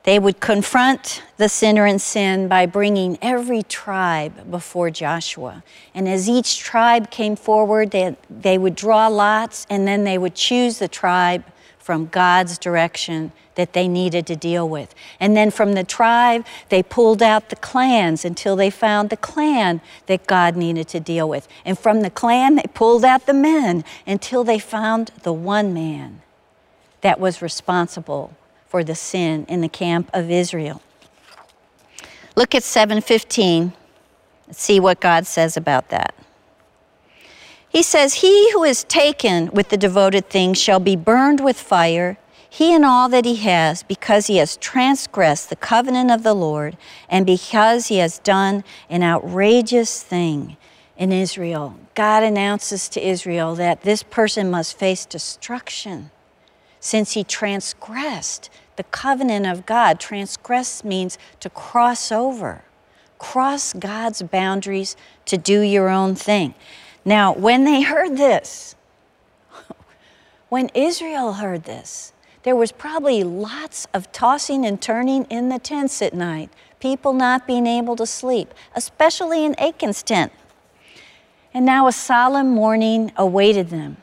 They 0.04 0.18
would 0.18 0.38
confront 0.38 1.22
the 1.38 1.48
sinner 1.48 1.86
in 1.86 1.98
sin 1.98 2.46
by 2.46 2.66
bringing 2.66 3.18
every 3.22 3.62
tribe 3.62 4.50
before 4.50 4.90
Joshua. 4.90 5.64
And 5.94 6.06
as 6.06 6.28
each 6.28 6.58
tribe 6.58 7.10
came 7.10 7.36
forward, 7.36 7.90
they, 7.90 8.14
they 8.28 8.58
would 8.58 8.76
draw 8.76 9.08
lots 9.08 9.66
and 9.70 9.88
then 9.88 10.04
they 10.04 10.18
would 10.18 10.34
choose 10.34 10.78
the 10.78 10.88
tribe 10.88 11.44
from 11.78 12.06
God's 12.06 12.58
direction 12.58 13.32
that 13.54 13.72
they 13.72 13.88
needed 13.88 14.26
to 14.26 14.36
deal 14.36 14.68
with. 14.68 14.94
And 15.20 15.34
then 15.34 15.50
from 15.50 15.72
the 15.72 15.84
tribe, 15.84 16.44
they 16.68 16.82
pulled 16.82 17.22
out 17.22 17.48
the 17.48 17.56
clans 17.56 18.26
until 18.26 18.56
they 18.56 18.70
found 18.70 19.08
the 19.08 19.16
clan 19.16 19.80
that 20.06 20.26
God 20.26 20.54
needed 20.54 20.86
to 20.88 21.00
deal 21.00 21.28
with. 21.28 21.48
And 21.64 21.78
from 21.78 22.02
the 22.02 22.10
clan, 22.10 22.56
they 22.56 22.66
pulled 22.74 23.04
out 23.04 23.24
the 23.24 23.34
men 23.34 23.84
until 24.06 24.44
they 24.44 24.58
found 24.58 25.12
the 25.22 25.32
one 25.32 25.72
man 25.72 26.20
that 27.00 27.18
was 27.18 27.40
responsible 27.40 28.34
for 28.74 28.82
the 28.82 28.96
sin 28.96 29.46
in 29.48 29.60
the 29.60 29.68
camp 29.68 30.10
of 30.12 30.28
Israel. 30.28 30.82
Look 32.34 32.56
at 32.56 32.64
715. 32.64 33.72
Let's 34.48 34.60
see 34.60 34.80
what 34.80 34.98
God 35.00 35.28
says 35.28 35.56
about 35.56 35.90
that. 35.90 36.12
He 37.68 37.84
says, 37.84 38.14
He 38.14 38.50
who 38.50 38.64
is 38.64 38.82
taken 38.82 39.48
with 39.52 39.68
the 39.68 39.76
devoted 39.76 40.28
things 40.28 40.60
shall 40.60 40.80
be 40.80 40.96
burned 40.96 41.38
with 41.38 41.56
fire, 41.56 42.18
he 42.50 42.74
and 42.74 42.84
all 42.84 43.08
that 43.10 43.24
he 43.24 43.36
has, 43.36 43.84
because 43.84 44.26
he 44.26 44.38
has 44.38 44.56
transgressed 44.56 45.50
the 45.50 45.54
covenant 45.54 46.10
of 46.10 46.24
the 46.24 46.34
Lord, 46.34 46.76
and 47.08 47.24
because 47.24 47.86
he 47.86 47.98
has 47.98 48.18
done 48.18 48.64
an 48.90 49.04
outrageous 49.04 50.02
thing 50.02 50.56
in 50.96 51.12
Israel. 51.12 51.78
God 51.94 52.24
announces 52.24 52.88
to 52.88 53.08
Israel 53.08 53.54
that 53.54 53.82
this 53.82 54.02
person 54.02 54.50
must 54.50 54.76
face 54.76 55.06
destruction 55.06 56.10
since 56.80 57.12
he 57.12 57.24
transgressed 57.24 58.50
the 58.76 58.84
covenant 58.84 59.46
of 59.46 59.66
God. 59.66 60.00
Transgress 60.00 60.84
means 60.84 61.18
to 61.40 61.50
cross 61.50 62.10
over, 62.10 62.62
cross 63.18 63.72
God's 63.72 64.22
boundaries 64.22 64.96
to 65.26 65.36
do 65.36 65.60
your 65.60 65.88
own 65.88 66.14
thing. 66.14 66.54
Now, 67.04 67.32
when 67.34 67.64
they 67.64 67.82
heard 67.82 68.16
this, 68.16 68.74
when 70.48 70.70
Israel 70.74 71.34
heard 71.34 71.64
this, 71.64 72.12
there 72.44 72.56
was 72.56 72.72
probably 72.72 73.24
lots 73.24 73.86
of 73.94 74.12
tossing 74.12 74.66
and 74.66 74.80
turning 74.80 75.24
in 75.24 75.48
the 75.48 75.58
tents 75.58 76.02
at 76.02 76.12
night, 76.12 76.50
people 76.78 77.12
not 77.12 77.46
being 77.46 77.66
able 77.66 77.96
to 77.96 78.06
sleep, 78.06 78.52
especially 78.74 79.44
in 79.44 79.54
Achan's 79.58 80.02
tent. 80.02 80.32
And 81.54 81.64
now 81.64 81.86
a 81.86 81.92
solemn 81.92 82.50
mourning 82.50 83.12
awaited 83.16 83.70
them. 83.70 83.98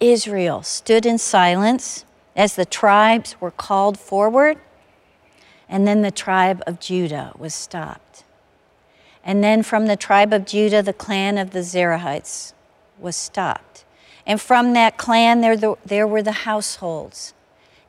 Israel 0.00 0.62
stood 0.62 1.06
in 1.06 1.18
silence 1.18 2.04
as 2.40 2.54
the 2.54 2.64
tribes 2.64 3.38
were 3.38 3.50
called 3.50 3.98
forward, 3.98 4.56
and 5.68 5.86
then 5.86 6.00
the 6.00 6.10
tribe 6.10 6.62
of 6.66 6.80
Judah 6.80 7.34
was 7.36 7.54
stopped. 7.54 8.24
And 9.22 9.44
then 9.44 9.62
from 9.62 9.84
the 9.84 9.94
tribe 9.94 10.32
of 10.32 10.46
Judah, 10.46 10.80
the 10.80 10.94
clan 10.94 11.36
of 11.36 11.50
the 11.50 11.58
Zerahites 11.58 12.54
was 12.98 13.14
stopped. 13.14 13.84
And 14.26 14.40
from 14.40 14.72
that 14.72 14.96
clan, 14.96 15.42
there, 15.42 15.54
the, 15.54 15.76
there 15.84 16.06
were 16.06 16.22
the 16.22 16.46
households. 16.48 17.34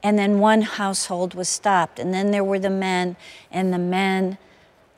And 0.03 0.19
then 0.19 0.39
one 0.39 0.63
household 0.63 1.33
was 1.33 1.47
stopped. 1.47 1.97
And 1.97 2.13
then 2.13 2.31
there 2.31 2.43
were 2.43 2.59
the 2.59 2.69
men, 2.69 3.15
and 3.51 3.73
the 3.73 3.79
men, 3.79 4.37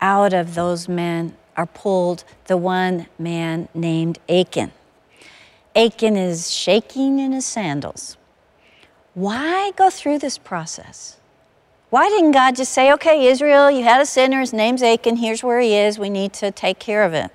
out 0.01 0.33
of 0.33 0.55
those 0.55 0.89
men, 0.89 1.37
are 1.55 1.67
pulled 1.67 2.23
the 2.45 2.57
one 2.57 3.05
man 3.19 3.69
named 3.75 4.17
Achan. 4.27 4.71
Achan 5.75 6.17
is 6.17 6.51
shaking 6.51 7.19
in 7.19 7.33
his 7.33 7.45
sandals. 7.45 8.17
Why 9.13 9.71
go 9.75 9.89
through 9.89 10.19
this 10.19 10.37
process? 10.37 11.17
Why 11.89 12.09
didn't 12.09 12.31
God 12.31 12.55
just 12.55 12.71
say, 12.71 12.91
okay, 12.93 13.27
Israel, 13.27 13.69
you 13.69 13.83
had 13.83 14.01
a 14.01 14.05
sinner, 14.05 14.39
his 14.39 14.53
name's 14.53 14.81
Achan, 14.81 15.17
here's 15.17 15.43
where 15.43 15.59
he 15.59 15.75
is, 15.75 15.99
we 15.99 16.09
need 16.09 16.33
to 16.33 16.49
take 16.49 16.79
care 16.79 17.03
of 17.03 17.13
it? 17.13 17.29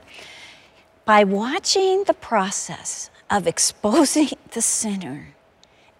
By 1.04 1.22
watching 1.22 2.04
the 2.04 2.14
process 2.14 3.10
of 3.30 3.46
exposing 3.46 4.30
the 4.50 4.60
sinner, 4.60 5.28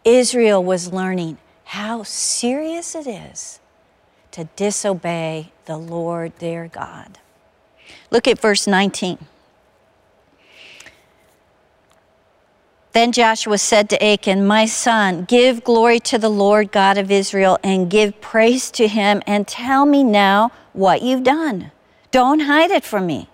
Israel 0.04 0.62
was 0.64 0.92
learning 0.92 1.38
how 1.66 2.02
serious 2.02 2.94
it 2.94 3.06
is 3.06 3.60
to 4.32 4.44
disobey 4.56 5.52
the 5.66 5.76
Lord 5.76 6.34
their 6.38 6.66
God. 6.66 7.18
Look 8.10 8.26
at 8.26 8.40
verse 8.40 8.66
19. 8.66 9.18
Then 12.98 13.12
Joshua 13.12 13.58
said 13.58 13.88
to 13.90 14.04
Achan, 14.04 14.44
My 14.44 14.66
son, 14.66 15.24
give 15.26 15.62
glory 15.62 16.00
to 16.00 16.18
the 16.18 16.28
Lord 16.28 16.72
God 16.72 16.98
of 16.98 17.12
Israel 17.12 17.56
and 17.62 17.88
give 17.88 18.20
praise 18.20 18.72
to 18.72 18.88
him, 18.88 19.22
and 19.24 19.46
tell 19.46 19.86
me 19.86 20.02
now 20.02 20.50
what 20.72 21.00
you've 21.00 21.22
done. 21.22 21.70
Don't 22.10 22.40
hide 22.40 22.72
it 22.72 22.82
from 22.82 23.06
me. 23.06 23.28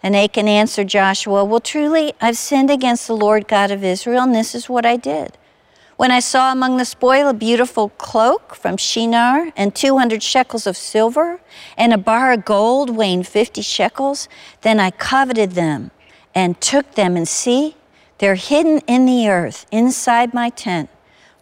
And 0.00 0.14
Achan 0.14 0.46
answered 0.46 0.86
Joshua, 0.86 1.44
Well, 1.44 1.58
truly, 1.58 2.12
I've 2.20 2.36
sinned 2.36 2.70
against 2.70 3.08
the 3.08 3.16
Lord 3.16 3.48
God 3.48 3.72
of 3.72 3.82
Israel, 3.82 4.22
and 4.22 4.32
this 4.32 4.54
is 4.54 4.68
what 4.68 4.86
I 4.86 4.96
did. 4.96 5.38
When 5.96 6.12
I 6.12 6.20
saw 6.20 6.52
among 6.52 6.76
the 6.76 6.84
spoil 6.84 7.26
a 7.28 7.34
beautiful 7.34 7.88
cloak 7.98 8.54
from 8.54 8.76
Shinar, 8.76 9.52
and 9.56 9.74
200 9.74 10.22
shekels 10.22 10.68
of 10.68 10.76
silver, 10.76 11.40
and 11.76 11.92
a 11.92 11.98
bar 11.98 12.30
of 12.30 12.44
gold 12.44 12.90
weighing 12.90 13.24
50 13.24 13.60
shekels, 13.60 14.28
then 14.60 14.78
I 14.78 14.92
coveted 14.92 15.54
them 15.54 15.90
and 16.32 16.60
took 16.60 16.94
them, 16.94 17.16
and 17.16 17.26
see, 17.26 17.74
they're 18.18 18.36
hidden 18.36 18.78
in 18.86 19.06
the 19.06 19.28
earth 19.28 19.66
inside 19.70 20.32
my 20.32 20.50
tent 20.50 20.88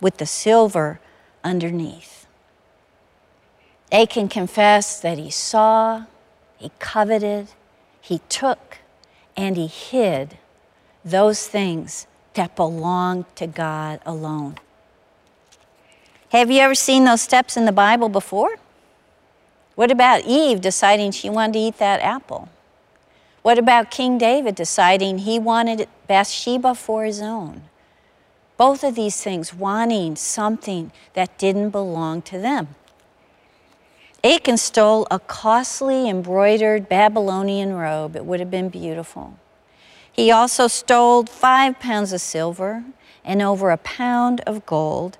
with 0.00 0.16
the 0.16 0.26
silver 0.26 1.00
underneath. 1.44 2.26
Achan 3.90 4.28
confessed 4.28 5.02
that 5.02 5.18
he 5.18 5.30
saw, 5.30 6.04
he 6.56 6.70
coveted, 6.78 7.48
he 8.00 8.20
took, 8.28 8.78
and 9.37 9.56
he 9.56 9.66
hid 9.66 10.38
those 11.04 11.46
things 11.46 12.06
that 12.35 12.56
belong 12.56 13.26
to 13.35 13.46
God 13.46 14.00
alone. 14.06 14.56
Have 16.30 16.50
you 16.50 16.61
ever 16.61 16.74
seen 16.74 17.04
those 17.04 17.20
steps 17.20 17.56
in 17.56 17.66
the 17.66 17.72
Bible 17.72 18.08
before? 18.08 18.56
What 19.74 19.90
about 19.90 20.22
Eve 20.24 20.61
deciding 20.61 21.11
she 21.11 21.28
wanted 21.28 21.52
to 21.54 21.58
eat 21.58 21.78
that 21.78 22.00
apple? 22.00 22.48
What 23.42 23.59
about 23.59 23.90
King 23.90 24.18
David 24.18 24.55
deciding 24.55 25.18
he 25.18 25.38
wanted 25.38 25.88
Bathsheba 26.07 26.74
for 26.76 27.05
his 27.05 27.20
own? 27.20 27.62
Both 28.57 28.85
of 28.85 28.94
these 28.94 29.20
things 29.20 29.52
wanting 29.52 30.14
something 30.14 30.92
that 31.14 31.38
didn't 31.38 31.70
belong 31.70 32.22
to 32.22 32.38
them. 32.38 32.76
Achan 34.22 34.57
stole 34.57 35.09
a 35.11 35.18
costly 35.18 36.09
embroidered 36.09 36.88
Babylonian 36.88 37.74
robe. 37.74 38.14
It 38.14 38.24
would 38.24 38.38
have 38.38 38.50
been 38.50 38.68
beautiful. 38.68 39.37
He 40.12 40.31
also 40.31 40.68
stole 40.68 41.24
five 41.24 41.81
pounds 41.81 42.12
of 42.12 42.20
silver 42.20 42.85
and 43.24 43.42
over 43.42 43.72
a 43.72 43.78
pound 43.78 44.40
of 44.42 44.64
gold, 44.66 45.18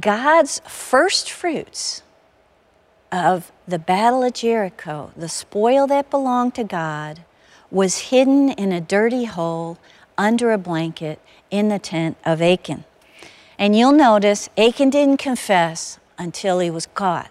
God's 0.00 0.60
first 0.66 1.30
fruits 1.30 2.02
of 3.10 3.52
the 3.66 3.78
Battle 3.78 4.22
of 4.22 4.34
Jericho, 4.34 5.12
the 5.16 5.28
spoil 5.28 5.86
that 5.86 6.10
belonged 6.10 6.54
to 6.56 6.64
God 6.64 7.22
was 7.74 7.98
hidden 8.10 8.50
in 8.50 8.70
a 8.70 8.80
dirty 8.80 9.24
hole 9.24 9.76
under 10.16 10.52
a 10.52 10.58
blanket 10.58 11.18
in 11.50 11.68
the 11.68 11.78
tent 11.78 12.16
of 12.24 12.40
Achan. 12.40 12.84
And 13.58 13.76
you'll 13.76 13.92
notice 13.92 14.48
Achan 14.56 14.90
didn't 14.90 15.18
confess 15.18 15.98
until 16.16 16.60
he 16.60 16.70
was 16.70 16.86
caught. 16.86 17.30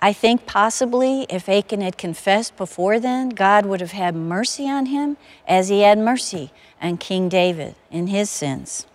I 0.00 0.14
think 0.14 0.46
possibly 0.46 1.26
if 1.28 1.46
Achan 1.46 1.82
had 1.82 1.98
confessed 1.98 2.56
before 2.56 2.98
then, 2.98 3.28
God 3.28 3.66
would 3.66 3.82
have 3.82 3.92
had 3.92 4.14
mercy 4.16 4.66
on 4.66 4.86
him 4.86 5.18
as 5.46 5.68
he 5.68 5.82
had 5.82 5.98
mercy 5.98 6.50
on 6.80 6.96
King 6.96 7.28
David 7.28 7.74
in 7.90 8.06
his 8.06 8.30
sins. 8.30 8.86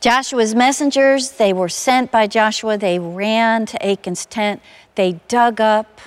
Joshua's 0.00 0.54
messengers, 0.54 1.32
they 1.32 1.54
were 1.54 1.70
sent 1.70 2.12
by 2.12 2.26
Joshua. 2.26 2.76
They 2.76 2.98
ran 2.98 3.64
to 3.66 3.78
Achan's 3.84 4.26
tent. 4.26 4.60
They 4.96 5.18
dug 5.28 5.62
up 5.62 6.00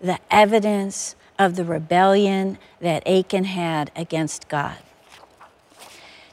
the 0.00 0.20
evidence 0.30 1.16
of 1.44 1.56
the 1.56 1.64
rebellion 1.64 2.58
that 2.80 3.06
Achan 3.06 3.44
had 3.44 3.90
against 3.96 4.48
God. 4.48 4.76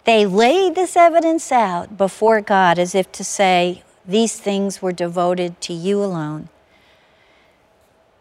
They 0.06 0.26
laid 0.26 0.76
this 0.76 0.96
evidence 0.96 1.52
out 1.52 1.98
before 1.98 2.42
God 2.42 2.80
as 2.80 2.96
if 2.96 3.12
to 3.14 3.24
say, 3.24 3.84
these 4.06 4.40
things 4.40 4.82
were 4.82 4.92
devoted 4.92 5.62
to 5.62 5.74
you 5.74 6.04
alone. 6.04 6.50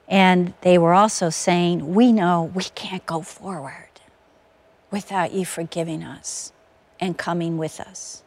And 0.06 0.54
they 0.62 0.78
were 0.78 0.94
also 0.94 1.30
saying, 1.30 1.94
We 1.94 2.12
know 2.12 2.50
we 2.54 2.64
can't 2.64 3.04
go 3.06 3.22
forward 3.22 3.88
without 4.90 5.32
you 5.32 5.44
forgiving 5.44 6.02
us 6.02 6.52
and 6.98 7.16
coming 7.16 7.58
with 7.58 7.80
us. 7.80 8.22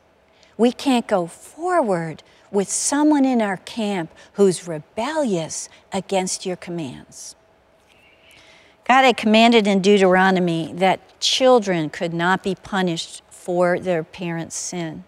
We 0.58 0.72
can't 0.72 1.08
go 1.08 1.28
forward 1.28 2.24
with 2.52 2.70
someone 2.70 3.26
in 3.26 3.42
our 3.42 3.58
camp 3.58 4.12
who's 4.34 4.68
rebellious 4.68 5.70
against 5.92 6.46
your 6.46 6.56
commands. 6.56 7.36
God 8.92 9.06
had 9.06 9.16
commanded 9.16 9.68
in 9.68 9.82
Deuteronomy 9.82 10.74
that 10.74 11.18
children 11.22 11.90
could 11.90 12.14
not 12.14 12.44
be 12.44 12.56
punished 12.56 13.24
for 13.30 13.80
their 13.80 14.04
parents' 14.04 14.58
sin. 14.58 15.06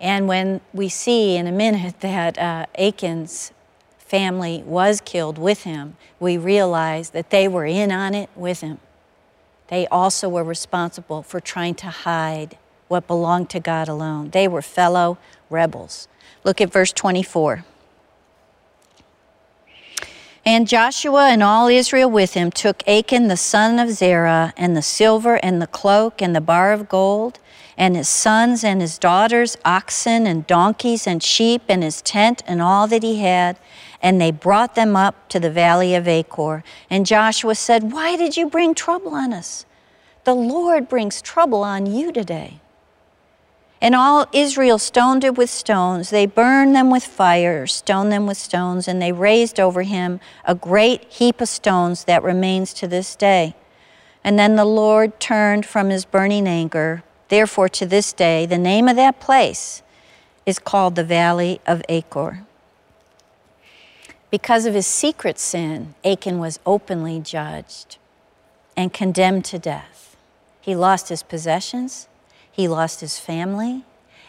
And 0.00 0.26
when 0.26 0.60
we 0.74 0.88
see 0.88 1.36
in 1.36 1.46
a 1.46 1.52
minute 1.52 2.00
that 2.00 2.36
uh, 2.36 2.66
Achan's 2.76 3.52
family 3.98 4.64
was 4.66 5.00
killed 5.00 5.38
with 5.38 5.62
him, 5.62 5.96
we 6.18 6.36
realize 6.36 7.10
that 7.10 7.30
they 7.30 7.46
were 7.46 7.66
in 7.66 7.92
on 7.92 8.16
it 8.16 8.30
with 8.34 8.62
him. 8.62 8.80
They 9.68 9.86
also 9.86 10.28
were 10.28 10.42
responsible 10.42 11.22
for 11.22 11.38
trying 11.38 11.76
to 11.76 11.86
hide 11.86 12.58
what 12.88 13.06
belonged 13.06 13.48
to 13.50 13.60
God 13.60 13.86
alone. 13.86 14.30
They 14.30 14.48
were 14.48 14.60
fellow 14.60 15.18
rebels. 15.50 16.08
Look 16.42 16.60
at 16.60 16.72
verse 16.72 16.92
24. 16.92 17.64
And 20.44 20.68
Joshua 20.68 21.28
and 21.28 21.42
all 21.42 21.68
Israel 21.68 22.10
with 22.10 22.34
him 22.34 22.50
took 22.50 22.86
Achan 22.88 23.28
the 23.28 23.36
son 23.36 23.78
of 23.78 23.90
Zerah, 23.90 24.54
and 24.56 24.76
the 24.76 24.82
silver, 24.82 25.36
and 25.36 25.60
the 25.60 25.66
cloak, 25.66 26.22
and 26.22 26.34
the 26.34 26.40
bar 26.40 26.72
of 26.72 26.88
gold, 26.88 27.38
and 27.76 27.96
his 27.96 28.08
sons 28.08 28.64
and 28.64 28.80
his 28.80 28.98
daughters, 28.98 29.56
oxen 29.64 30.26
and 30.26 30.46
donkeys 30.46 31.06
and 31.06 31.22
sheep, 31.22 31.62
and 31.68 31.82
his 31.82 32.02
tent 32.02 32.42
and 32.46 32.60
all 32.60 32.86
that 32.88 33.02
he 33.02 33.20
had. 33.20 33.58
And 34.02 34.20
they 34.20 34.30
brought 34.30 34.74
them 34.74 34.96
up 34.96 35.28
to 35.28 35.40
the 35.40 35.50
valley 35.50 35.94
of 35.94 36.08
Achor. 36.08 36.64
And 36.88 37.06
Joshua 37.06 37.54
said, 37.54 37.92
Why 37.92 38.16
did 38.16 38.36
you 38.36 38.48
bring 38.48 38.74
trouble 38.74 39.14
on 39.14 39.32
us? 39.32 39.66
The 40.24 40.34
Lord 40.34 40.88
brings 40.88 41.22
trouble 41.22 41.62
on 41.62 41.86
you 41.86 42.12
today. 42.12 42.60
And 43.80 43.94
all 43.94 44.26
Israel 44.32 44.78
stoned 44.78 45.24
him 45.24 45.34
with 45.34 45.50
stones. 45.50 46.10
They 46.10 46.26
burned 46.26 46.74
them 46.74 46.90
with 46.90 47.04
fire, 47.04 47.66
stoned 47.66 48.10
them 48.10 48.26
with 48.26 48.36
stones, 48.36 48.88
and 48.88 49.00
they 49.00 49.12
raised 49.12 49.60
over 49.60 49.82
him 49.82 50.20
a 50.44 50.54
great 50.54 51.04
heap 51.04 51.40
of 51.40 51.48
stones 51.48 52.04
that 52.04 52.22
remains 52.22 52.74
to 52.74 52.88
this 52.88 53.14
day. 53.14 53.54
And 54.24 54.38
then 54.38 54.56
the 54.56 54.64
Lord 54.64 55.20
turned 55.20 55.64
from 55.64 55.90
his 55.90 56.04
burning 56.04 56.48
anger 56.48 57.04
Therefore, 57.28 57.68
to 57.70 57.86
this 57.86 58.12
day, 58.12 58.46
the 58.46 58.58
name 58.58 58.88
of 58.88 58.96
that 58.96 59.20
place 59.20 59.82
is 60.46 60.58
called 60.58 60.94
the 60.94 61.04
Valley 61.04 61.60
of 61.66 61.82
Achor. 61.88 62.44
Because 64.30 64.66
of 64.66 64.74
his 64.74 64.86
secret 64.86 65.38
sin, 65.38 65.94
Achan 66.04 66.38
was 66.38 66.58
openly 66.66 67.20
judged 67.20 67.98
and 68.76 68.92
condemned 68.92 69.44
to 69.46 69.58
death. 69.58 70.16
He 70.60 70.74
lost 70.74 71.08
his 71.08 71.22
possessions, 71.22 72.08
he 72.58 72.66
lost 72.66 73.00
his 73.02 73.20
family, 73.20 73.84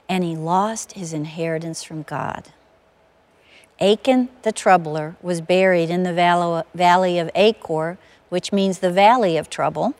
and 0.07 0.23
he 0.23 0.35
lost 0.35 0.91
his 0.91 1.13
inheritance 1.13 1.81
from 1.81 2.03
God. 2.03 2.49
Achan 3.81 4.29
the 4.43 4.51
troubler 4.51 5.15
was 5.19 5.41
buried 5.41 5.89
in 5.89 6.03
the 6.03 6.13
valley 6.75 7.17
of 7.17 7.31
Achor, 7.33 7.97
which 8.29 8.53
means 8.53 8.77
the 8.77 8.91
valley 8.91 9.35
of 9.35 9.49
trouble. 9.49 9.95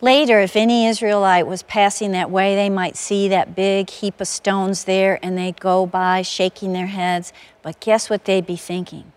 Later, 0.00 0.40
if 0.40 0.56
any 0.56 0.88
Israelite 0.88 1.46
was 1.46 1.62
passing 1.62 2.10
that 2.10 2.28
way, 2.28 2.56
they 2.56 2.68
might 2.68 2.96
see 2.96 3.28
that 3.28 3.54
big 3.54 3.88
heap 3.88 4.20
of 4.20 4.26
stones 4.26 4.82
there 4.82 5.20
and 5.22 5.38
they'd 5.38 5.60
go 5.60 5.86
by 5.86 6.22
shaking 6.22 6.72
their 6.72 6.88
heads. 6.88 7.32
But 7.62 7.78
guess 7.78 8.10
what 8.10 8.24
they'd 8.24 8.44
be 8.44 8.56
thinking? 8.56 9.12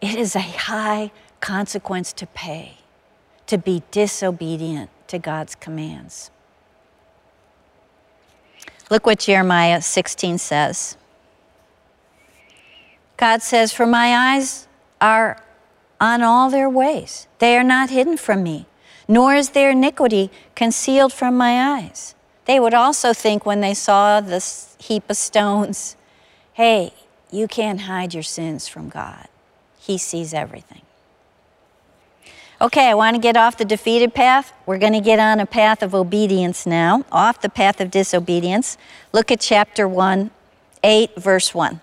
It 0.00 0.16
is 0.16 0.34
a 0.34 0.40
high 0.40 1.12
consequence 1.38 2.12
to 2.14 2.26
pay 2.26 2.78
to 3.46 3.56
be 3.56 3.84
disobedient 3.92 4.90
to 5.06 5.20
God's 5.20 5.54
commands. 5.54 6.32
Look 8.94 9.06
what 9.06 9.18
Jeremiah 9.18 9.82
16 9.82 10.38
says. 10.38 10.96
God 13.16 13.42
says, 13.42 13.72
For 13.72 13.86
my 13.86 14.34
eyes 14.34 14.68
are 15.00 15.42
on 16.00 16.22
all 16.22 16.48
their 16.48 16.70
ways, 16.70 17.26
they 17.40 17.58
are 17.58 17.64
not 17.64 17.90
hidden 17.90 18.16
from 18.16 18.42
me 18.42 18.66
nor 19.08 19.34
is 19.34 19.50
their 19.50 19.70
iniquity 19.70 20.30
concealed 20.54 21.12
from 21.12 21.36
my 21.36 21.76
eyes. 21.76 22.14
They 22.46 22.60
would 22.60 22.74
also 22.74 23.12
think 23.12 23.46
when 23.46 23.60
they 23.60 23.74
saw 23.74 24.20
this 24.20 24.76
heap 24.78 25.08
of 25.08 25.16
stones, 25.16 25.96
hey, 26.52 26.92
you 27.30 27.48
can't 27.48 27.82
hide 27.82 28.14
your 28.14 28.22
sins 28.22 28.68
from 28.68 28.88
God. 28.88 29.28
He 29.78 29.98
sees 29.98 30.32
everything. 30.32 30.82
Okay, 32.64 32.88
I 32.88 32.94
want 32.94 33.14
to 33.14 33.20
get 33.20 33.36
off 33.36 33.58
the 33.58 33.66
defeated 33.66 34.14
path. 34.14 34.54
We're 34.64 34.78
going 34.78 34.94
to 34.94 35.00
get 35.02 35.18
on 35.18 35.38
a 35.38 35.44
path 35.44 35.82
of 35.82 35.94
obedience 35.94 36.64
now, 36.64 37.04
off 37.12 37.42
the 37.42 37.50
path 37.50 37.78
of 37.78 37.90
disobedience. 37.90 38.78
Look 39.12 39.30
at 39.30 39.40
chapter 39.40 39.86
1, 39.86 40.30
8, 40.82 41.14
verse 41.14 41.54
1. 41.54 41.82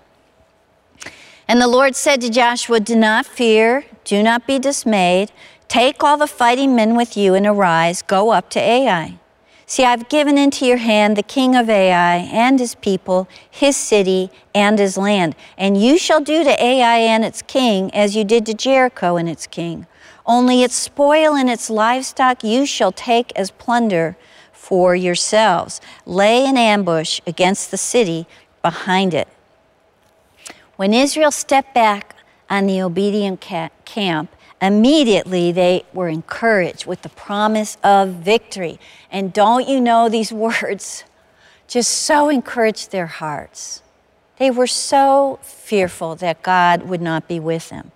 And 1.48 1.62
the 1.62 1.68
Lord 1.68 1.96
said 1.96 2.20
to 2.22 2.32
Joshua, 2.32 2.80
Do 2.80 2.96
not 2.96 3.28
fear, 3.28 3.86
do 4.04 4.24
not 4.24 4.48
be 4.48 4.58
dismayed. 4.58 5.32
Take 5.68 6.04
all 6.04 6.18
the 6.18 6.26
fighting 6.26 6.76
men 6.76 6.96
with 6.96 7.16
you 7.16 7.36
and 7.36 7.46
arise, 7.46 8.02
go 8.02 8.32
up 8.32 8.50
to 8.50 8.60
Ai. 8.60 9.20
See, 9.68 9.84
I've 9.86 10.10
given 10.10 10.36
into 10.36 10.66
your 10.66 10.78
hand 10.78 11.16
the 11.16 11.22
king 11.22 11.56
of 11.56 11.70
Ai 11.70 12.16
and 12.16 12.60
his 12.60 12.74
people, 12.74 13.30
his 13.48 13.78
city, 13.78 14.32
and 14.56 14.80
his 14.80 14.98
land. 14.98 15.36
And 15.60 15.80
you 15.80 16.00
shall 16.00 16.22
do 16.22 16.44
to 16.44 16.64
Ai 16.64 16.98
and 16.98 17.24
its 17.24 17.44
king 17.44 17.94
as 17.94 18.16
you 18.16 18.24
did 18.24 18.48
to 18.48 18.56
Jericho 18.56 19.18
and 19.18 19.30
its 19.30 19.46
king. 19.46 19.86
Only 20.26 20.64
its 20.64 20.76
spoil 20.76 21.36
and 21.36 21.50
its 21.50 21.70
livestock 21.70 22.44
you 22.44 22.66
shall 22.66 22.92
take 22.92 23.32
as 23.36 23.52
plunder 23.52 24.18
for 24.52 24.96
yourselves. 24.96 25.82
Lay 26.06 26.46
an 26.46 26.58
ambush 26.58 27.20
against 27.26 27.72
the 27.72 27.78
city 27.78 28.28
behind 28.62 29.14
it. 29.14 29.28
When 30.76 30.94
Israel 30.94 31.32
stepped 31.32 31.74
back 31.74 32.16
on 32.50 32.68
the 32.68 32.82
obedient 32.82 33.42
camp, 33.42 34.30
Immediately, 34.62 35.52
they 35.52 35.86
were 35.92 36.08
encouraged 36.08 36.86
with 36.86 37.02
the 37.02 37.10
promise 37.10 37.78
of 37.84 38.10
victory. 38.10 38.80
And 39.12 39.34
don't 39.34 39.68
you 39.68 39.82
know, 39.82 40.08
these 40.08 40.32
words 40.48 41.04
just 41.68 41.92
so 41.92 42.30
encouraged 42.30 42.92
their 42.92 43.08
hearts. 43.08 43.82
They 44.38 44.52
were 44.52 44.68
so 44.68 45.40
fearful 45.42 46.16
that 46.18 46.44
God 46.44 46.84
would 46.84 47.02
not 47.02 47.28
be 47.28 47.40
with 47.40 47.70
them. 47.70 47.92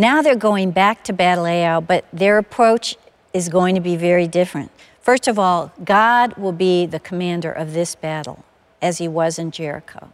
Now 0.00 0.22
they're 0.22 0.34
going 0.34 0.70
back 0.70 1.04
to 1.04 1.12
Battle 1.12 1.44
Ai, 1.44 1.78
but 1.80 2.06
their 2.10 2.38
approach 2.38 2.96
is 3.34 3.50
going 3.50 3.74
to 3.74 3.82
be 3.82 3.96
very 3.96 4.26
different. 4.26 4.70
First 5.02 5.28
of 5.28 5.38
all, 5.38 5.72
God 5.84 6.38
will 6.38 6.52
be 6.52 6.86
the 6.86 6.98
commander 6.98 7.52
of 7.52 7.74
this 7.74 7.94
battle, 7.94 8.42
as 8.80 8.96
he 8.96 9.06
was 9.06 9.38
in 9.38 9.50
Jericho. 9.50 10.10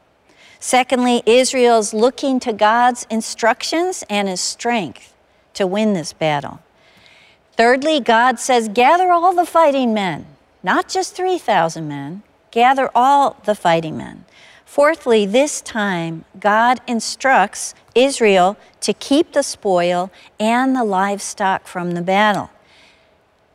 Secondly, 0.59 1.22
Israel's 1.25 1.94
looking 1.94 2.40
to 2.40 2.53
God's 2.53 3.07
instructions 3.11 4.03
and 4.11 4.27
his 4.27 4.40
strength 4.40 5.14
to 5.55 5.68
win 5.68 5.92
this 5.92 6.12
battle. 6.12 6.59
Thirdly, 7.53 8.01
God 8.01 8.40
says, 8.40 8.68
gather 8.68 9.12
all 9.12 9.33
the 9.37 9.46
fighting 9.46 9.94
men, 9.94 10.27
not 10.64 10.88
just 10.88 11.14
3,000 11.14 11.87
men, 11.87 12.25
gather 12.51 12.90
all 12.92 13.37
the 13.44 13.55
fighting 13.55 13.96
men. 13.96 14.25
Fourthly, 14.66 15.24
this 15.24 15.62
time, 15.62 16.24
God 16.38 16.81
instructs 16.87 17.74
Israel 17.94 18.59
to 18.81 18.92
keep 18.92 19.33
the 19.33 19.42
spoil 19.42 20.11
and 20.38 20.76
the 20.76 20.85
livestock 20.85 21.66
from 21.66 21.92
the 21.92 22.02
battle. 22.02 22.50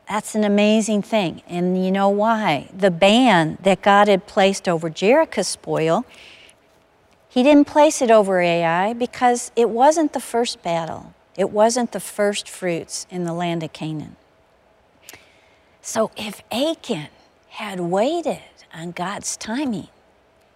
That's 0.09 0.35
an 0.35 0.43
amazing 0.43 1.03
thing. 1.03 1.43
And 1.47 1.85
you 1.85 1.91
know 1.91 2.09
why? 2.09 2.69
The 2.75 2.89
ban 2.89 3.57
that 3.61 3.81
God 3.81 4.07
had 4.07 4.25
placed 4.25 4.67
over 4.67 4.89
Jericho's 4.89 5.49
spoil, 5.49 6.05
He 7.29 7.43
didn't 7.43 7.67
place 7.67 8.01
it 8.01 8.09
over 8.09 8.41
Ai 8.41 8.93
because 8.93 9.51
it 9.55 9.69
wasn't 9.69 10.13
the 10.13 10.19
first 10.19 10.63
battle. 10.63 11.13
It 11.37 11.51
wasn't 11.51 11.91
the 11.91 11.99
first 11.99 12.49
fruits 12.49 13.05
in 13.09 13.25
the 13.25 13.33
land 13.33 13.63
of 13.63 13.73
Canaan. 13.73 14.15
So 15.81 16.09
if 16.15 16.41
Achan 16.51 17.09
had 17.49 17.79
waited 17.81 18.41
on 18.73 18.91
God's 18.91 19.37
timing, 19.37 19.89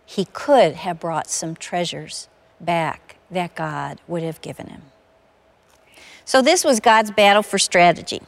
he 0.06 0.26
could 0.26 0.76
have 0.76 1.00
brought 1.00 1.30
some 1.30 1.56
treasures 1.56 2.28
back 2.60 3.18
that 3.32 3.56
God 3.56 4.00
would 4.08 4.24
have 4.24 4.42
given 4.42 4.68
him. 4.68 4.84
So, 6.24 6.42
this 6.42 6.64
was 6.64 6.80
God's 6.80 7.12
battle 7.12 7.44
for 7.44 7.60
strategy. 7.60 8.22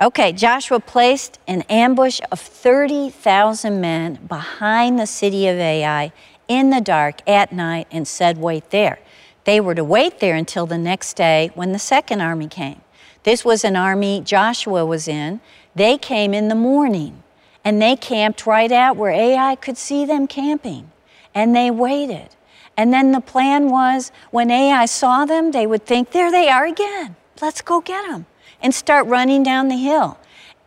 Okay, 0.00 0.32
Joshua 0.32 0.80
placed 0.80 1.38
an 1.46 1.62
ambush 1.62 2.20
of 2.30 2.38
30,000 2.38 3.80
men 3.80 4.18
behind 4.26 4.98
the 4.98 5.06
city 5.06 5.46
of 5.48 5.58
Ai 5.58 6.12
in 6.48 6.70
the 6.70 6.80
dark 6.80 7.26
at 7.28 7.52
night 7.52 7.86
and 7.90 8.06
said, 8.06 8.38
Wait 8.38 8.70
there. 8.70 8.98
They 9.44 9.60
were 9.60 9.74
to 9.74 9.84
wait 9.84 10.18
there 10.18 10.34
until 10.34 10.66
the 10.66 10.76
next 10.76 11.14
day 11.14 11.50
when 11.54 11.72
the 11.72 11.78
second 11.78 12.20
army 12.20 12.48
came. 12.48 12.80
This 13.22 13.44
was 13.44 13.64
an 13.64 13.76
army 13.76 14.20
Joshua 14.20 14.84
was 14.84 15.08
in. 15.08 15.40
They 15.74 15.96
came 15.98 16.34
in 16.34 16.48
the 16.48 16.54
morning 16.54 17.22
and 17.64 17.80
they 17.80 17.96
camped 17.96 18.46
right 18.46 18.72
out 18.72 18.96
where 18.96 19.12
Ai 19.12 19.54
could 19.56 19.78
see 19.78 20.04
them 20.04 20.26
camping. 20.26 20.90
And 21.36 21.54
they 21.54 21.70
waited. 21.70 22.30
And 22.76 22.92
then 22.92 23.12
the 23.12 23.20
plan 23.20 23.70
was 23.70 24.10
when 24.32 24.50
Ai 24.50 24.86
saw 24.86 25.24
them, 25.24 25.52
they 25.52 25.66
would 25.66 25.86
think, 25.86 26.10
There 26.10 26.32
they 26.32 26.48
are 26.48 26.66
again. 26.66 27.14
Let's 27.40 27.62
go 27.62 27.80
get 27.80 28.08
them 28.08 28.26
and 28.60 28.74
start 28.74 29.06
running 29.06 29.42
down 29.42 29.68
the 29.68 29.76
hill. 29.76 30.18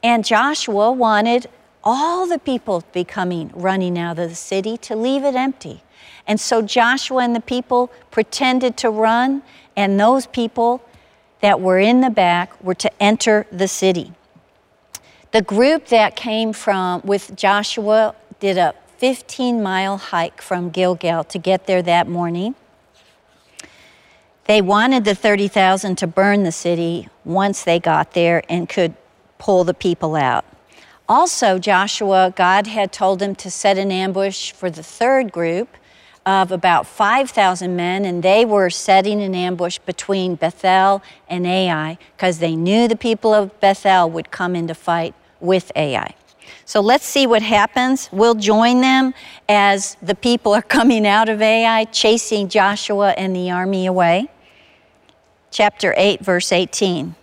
And 0.01 0.23
Joshua 0.23 0.91
wanted 0.91 1.47
all 1.83 2.27
the 2.27 2.39
people 2.39 2.81
to 2.81 2.87
be 2.93 3.03
coming 3.03 3.51
running 3.53 3.97
out 3.97 4.19
of 4.19 4.29
the 4.29 4.35
city 4.35 4.77
to 4.77 4.95
leave 4.95 5.23
it 5.23 5.35
empty. 5.35 5.83
And 6.27 6.39
so 6.39 6.61
Joshua 6.61 7.23
and 7.23 7.35
the 7.35 7.41
people 7.41 7.91
pretended 8.11 8.77
to 8.77 8.89
run, 8.89 9.41
and 9.75 9.99
those 9.99 10.27
people 10.27 10.83
that 11.41 11.59
were 11.59 11.79
in 11.79 12.01
the 12.01 12.09
back 12.09 12.63
were 12.63 12.75
to 12.75 13.03
enter 13.03 13.47
the 13.51 13.67
city. 13.67 14.13
The 15.31 15.41
group 15.41 15.87
that 15.87 16.15
came 16.15 16.53
from 16.53 17.01
with 17.03 17.35
Joshua 17.35 18.15
did 18.39 18.57
a 18.57 18.75
15 18.99 19.63
mile 19.63 19.95
hike 19.95 20.41
from 20.41 20.69
Gilgal 20.69 21.23
to 21.23 21.39
get 21.39 21.67
there 21.67 21.81
that 21.81 22.09
morning. 22.09 22.53
They 24.43 24.61
wanted 24.61 25.05
the 25.05 25.15
30,000 25.15 25.95
to 25.99 26.05
burn 26.05 26.43
the 26.43 26.51
city 26.51 27.07
once 27.23 27.63
they 27.63 27.79
got 27.79 28.11
there 28.11 28.43
and 28.49 28.67
could 28.67 28.95
pull 29.37 29.63
the 29.63 29.73
people 29.73 30.17
out. 30.17 30.43
Also, 31.07 31.57
Joshua, 31.57 32.33
God 32.35 32.67
had 32.67 32.91
told 32.91 33.21
him 33.21 33.35
to 33.35 33.49
set 33.49 33.77
an 33.77 33.89
ambush 33.89 34.51
for 34.51 34.69
the 34.69 34.83
third 34.83 35.31
group 35.31 35.69
of 36.25 36.51
about 36.51 36.85
5,000 36.85 37.77
men, 37.77 38.03
and 38.03 38.21
they 38.21 38.43
were 38.43 38.69
setting 38.69 39.21
an 39.21 39.33
ambush 39.33 39.79
between 39.79 40.35
Bethel 40.35 41.01
and 41.29 41.47
Ai 41.47 41.97
because 42.17 42.39
they 42.39 42.53
knew 42.53 42.89
the 42.89 42.97
people 42.97 43.33
of 43.33 43.57
Bethel 43.61 44.09
would 44.09 44.29
come 44.29 44.57
into 44.57 44.75
fight 44.75 45.15
with 45.39 45.71
Ai. 45.73 46.15
So 46.69 46.81
let's 46.81 47.07
see 47.07 47.25
what 47.25 47.41
happens. 47.41 48.09
We'll 48.11 48.35
join 48.35 48.81
them 48.81 49.15
as 49.49 49.97
the 50.03 50.13
people 50.13 50.53
are 50.53 50.61
coming 50.77 51.07
out 51.07 51.27
of 51.27 51.41
Ai, 51.41 51.85
chasing 51.85 52.47
Joshua 52.47 53.09
and 53.17 53.35
the 53.35 53.49
army 53.49 53.87
away 53.87 54.27
chapter 55.49 55.95
8, 55.97 56.23
verse 56.23 56.51
18. 56.51 57.15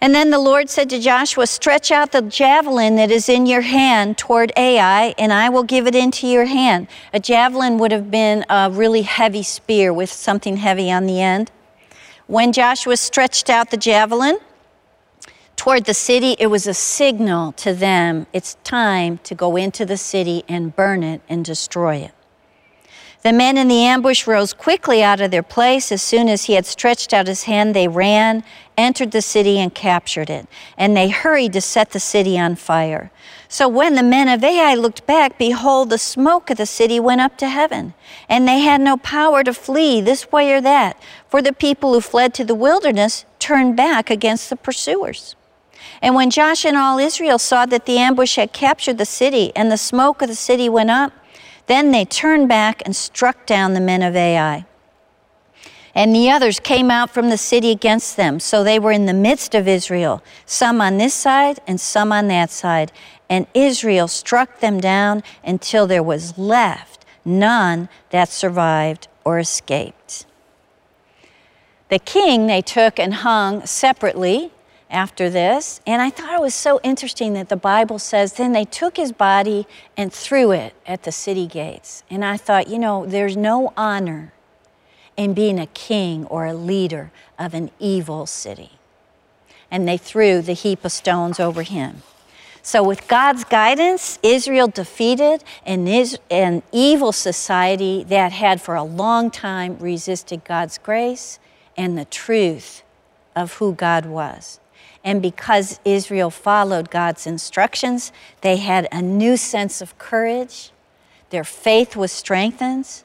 And 0.00 0.14
then 0.14 0.30
the 0.30 0.38
Lord 0.38 0.70
said 0.70 0.88
to 0.88 0.98
Joshua, 0.98 1.46
Stretch 1.46 1.90
out 1.90 2.12
the 2.12 2.22
javelin 2.22 2.96
that 2.96 3.10
is 3.10 3.28
in 3.28 3.44
your 3.44 3.60
hand 3.60 4.16
toward 4.16 4.52
Ai, 4.56 5.14
and 5.18 5.34
I 5.34 5.50
will 5.50 5.62
give 5.62 5.86
it 5.86 5.94
into 5.94 6.26
your 6.26 6.46
hand. 6.46 6.88
A 7.12 7.20
javelin 7.20 7.76
would 7.76 7.92
have 7.92 8.10
been 8.10 8.42
a 8.48 8.70
really 8.72 9.02
heavy 9.02 9.42
spear 9.42 9.92
with 9.92 10.10
something 10.10 10.56
heavy 10.56 10.90
on 10.90 11.04
the 11.04 11.20
end. 11.20 11.50
When 12.26 12.54
Joshua 12.54 12.96
stretched 12.96 13.50
out 13.50 13.70
the 13.70 13.76
javelin 13.76 14.38
toward 15.56 15.84
the 15.84 15.94
city, 15.94 16.36
it 16.38 16.46
was 16.46 16.66
a 16.66 16.74
signal 16.74 17.52
to 17.52 17.74
them 17.74 18.26
it's 18.32 18.56
time 18.62 19.18
to 19.24 19.34
go 19.34 19.56
into 19.56 19.84
the 19.84 19.96
city 19.96 20.44
and 20.48 20.76
burn 20.76 21.02
it 21.02 21.22
and 21.28 21.44
destroy 21.44 21.96
it. 21.96 22.12
The 23.26 23.32
men 23.32 23.56
in 23.58 23.66
the 23.66 23.82
ambush 23.82 24.28
rose 24.28 24.52
quickly 24.52 25.02
out 25.02 25.20
of 25.20 25.32
their 25.32 25.42
place. 25.42 25.90
As 25.90 26.00
soon 26.00 26.28
as 26.28 26.44
he 26.44 26.52
had 26.52 26.64
stretched 26.64 27.12
out 27.12 27.26
his 27.26 27.42
hand, 27.42 27.74
they 27.74 27.88
ran, 27.88 28.44
entered 28.78 29.10
the 29.10 29.20
city, 29.20 29.58
and 29.58 29.74
captured 29.74 30.30
it. 30.30 30.46
And 30.78 30.96
they 30.96 31.08
hurried 31.08 31.54
to 31.54 31.60
set 31.60 31.90
the 31.90 31.98
city 31.98 32.38
on 32.38 32.54
fire. 32.54 33.10
So 33.48 33.66
when 33.66 33.96
the 33.96 34.04
men 34.04 34.28
of 34.28 34.44
Ai 34.44 34.74
looked 34.74 35.06
back, 35.06 35.38
behold, 35.38 35.90
the 35.90 35.98
smoke 35.98 36.50
of 36.50 36.56
the 36.56 36.66
city 36.66 37.00
went 37.00 37.20
up 37.20 37.36
to 37.38 37.48
heaven. 37.48 37.94
And 38.28 38.46
they 38.46 38.60
had 38.60 38.80
no 38.80 38.96
power 38.96 39.42
to 39.42 39.52
flee 39.52 40.00
this 40.00 40.30
way 40.30 40.52
or 40.52 40.60
that, 40.60 40.96
for 41.28 41.42
the 41.42 41.52
people 41.52 41.94
who 41.94 42.00
fled 42.00 42.32
to 42.34 42.44
the 42.44 42.54
wilderness 42.54 43.24
turned 43.40 43.76
back 43.76 44.08
against 44.08 44.50
the 44.50 44.56
pursuers. 44.56 45.34
And 46.02 46.14
when 46.14 46.30
Josh 46.30 46.64
and 46.64 46.76
all 46.76 46.98
Israel 46.98 47.38
saw 47.38 47.66
that 47.66 47.86
the 47.86 47.98
ambush 47.98 48.36
had 48.36 48.52
captured 48.52 48.98
the 48.98 49.06
city, 49.06 49.52
and 49.56 49.70
the 49.70 49.78
smoke 49.78 50.22
of 50.22 50.28
the 50.28 50.34
city 50.34 50.68
went 50.68 50.90
up, 50.90 51.12
then 51.66 51.90
they 51.90 52.04
turned 52.04 52.48
back 52.48 52.82
and 52.84 52.94
struck 52.94 53.46
down 53.46 53.74
the 53.74 53.80
men 53.80 54.02
of 54.02 54.14
Ai. 54.14 54.64
And 55.94 56.14
the 56.14 56.30
others 56.30 56.60
came 56.60 56.90
out 56.90 57.10
from 57.10 57.30
the 57.30 57.38
city 57.38 57.70
against 57.70 58.18
them. 58.18 58.38
So 58.38 58.62
they 58.62 58.78
were 58.78 58.92
in 58.92 59.06
the 59.06 59.14
midst 59.14 59.54
of 59.54 59.66
Israel, 59.66 60.22
some 60.44 60.80
on 60.82 60.98
this 60.98 61.14
side 61.14 61.58
and 61.66 61.80
some 61.80 62.12
on 62.12 62.28
that 62.28 62.50
side. 62.50 62.92
And 63.30 63.46
Israel 63.54 64.06
struck 64.06 64.60
them 64.60 64.78
down 64.78 65.22
until 65.42 65.86
there 65.86 66.02
was 66.02 66.36
left 66.36 67.06
none 67.24 67.88
that 68.10 68.28
survived 68.28 69.08
or 69.24 69.38
escaped. 69.38 70.26
The 71.88 71.98
king 71.98 72.46
they 72.46 72.62
took 72.62 72.98
and 72.98 73.14
hung 73.14 73.64
separately 73.64 74.52
after 74.90 75.28
this. 75.28 75.80
And 75.86 76.00
I 76.00 76.10
thought 76.10 76.34
it 76.34 76.40
was 76.40 76.54
so 76.54 76.80
interesting 76.82 77.32
that 77.34 77.48
the 77.48 77.56
Bible 77.56 77.98
says, 77.98 78.34
then 78.34 78.52
they 78.52 78.64
took 78.64 78.96
his 78.96 79.12
body 79.12 79.66
and 79.96 80.12
threw 80.12 80.52
it 80.52 80.74
at 80.86 81.02
the 81.02 81.12
city 81.12 81.46
gates. 81.46 82.02
And 82.08 82.24
I 82.24 82.36
thought, 82.36 82.68
you 82.68 82.78
know, 82.78 83.06
there's 83.06 83.36
no 83.36 83.72
honor 83.76 84.32
in 85.16 85.34
being 85.34 85.58
a 85.58 85.66
king 85.66 86.26
or 86.26 86.46
a 86.46 86.54
leader 86.54 87.10
of 87.38 87.54
an 87.54 87.70
evil 87.78 88.26
city. 88.26 88.72
And 89.70 89.88
they 89.88 89.96
threw 89.96 90.42
the 90.42 90.52
heap 90.52 90.84
of 90.84 90.92
stones 90.92 91.40
over 91.40 91.62
him. 91.62 92.02
So, 92.62 92.82
with 92.82 93.06
God's 93.06 93.44
guidance, 93.44 94.18
Israel 94.24 94.66
defeated 94.66 95.44
an, 95.64 95.86
an 96.30 96.64
evil 96.72 97.12
society 97.12 98.02
that 98.04 98.32
had 98.32 98.60
for 98.60 98.74
a 98.74 98.82
long 98.82 99.30
time 99.30 99.78
resisted 99.78 100.44
God's 100.44 100.76
grace 100.76 101.38
and 101.76 101.96
the 101.96 102.04
truth 102.04 102.82
of 103.36 103.54
who 103.54 103.72
God 103.72 104.06
was. 104.06 104.58
And 105.06 105.22
because 105.22 105.78
Israel 105.84 106.30
followed 106.30 106.90
God's 106.90 107.28
instructions, 107.28 108.10
they 108.40 108.56
had 108.56 108.88
a 108.90 109.00
new 109.00 109.36
sense 109.36 109.80
of 109.80 109.96
courage. 109.98 110.72
Their 111.30 111.44
faith 111.44 111.94
was 111.94 112.10
strengthened. 112.10 113.04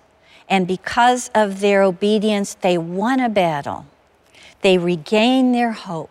And 0.49 0.67
because 0.67 1.29
of 1.35 1.59
their 1.59 1.83
obedience, 1.83 2.55
they 2.55 2.75
won 2.75 3.19
a 3.19 3.29
battle. 3.29 3.85
They 4.61 4.79
regained 4.79 5.53
their 5.53 5.73
hope 5.73 6.09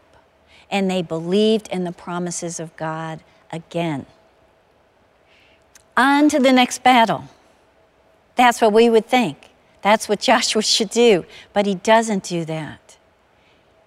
and 0.70 0.88
they 0.88 1.02
believed 1.02 1.66
in 1.68 1.82
the 1.82 1.92
promises 1.92 2.60
of 2.60 2.74
God 2.76 3.18
again. 3.52 4.06
On 5.96 6.28
to 6.28 6.38
the 6.38 6.52
next 6.52 6.84
battle. 6.84 7.24
That's 8.36 8.60
what 8.60 8.72
we 8.72 8.88
would 8.88 9.06
think. 9.06 9.50
That's 9.82 10.08
what 10.08 10.20
Joshua 10.30 10.62
should 10.62 10.90
do. 10.90 11.24
But 11.52 11.66
he 11.66 11.74
doesn't 11.74 12.22
do 12.22 12.44
that. 12.44 12.79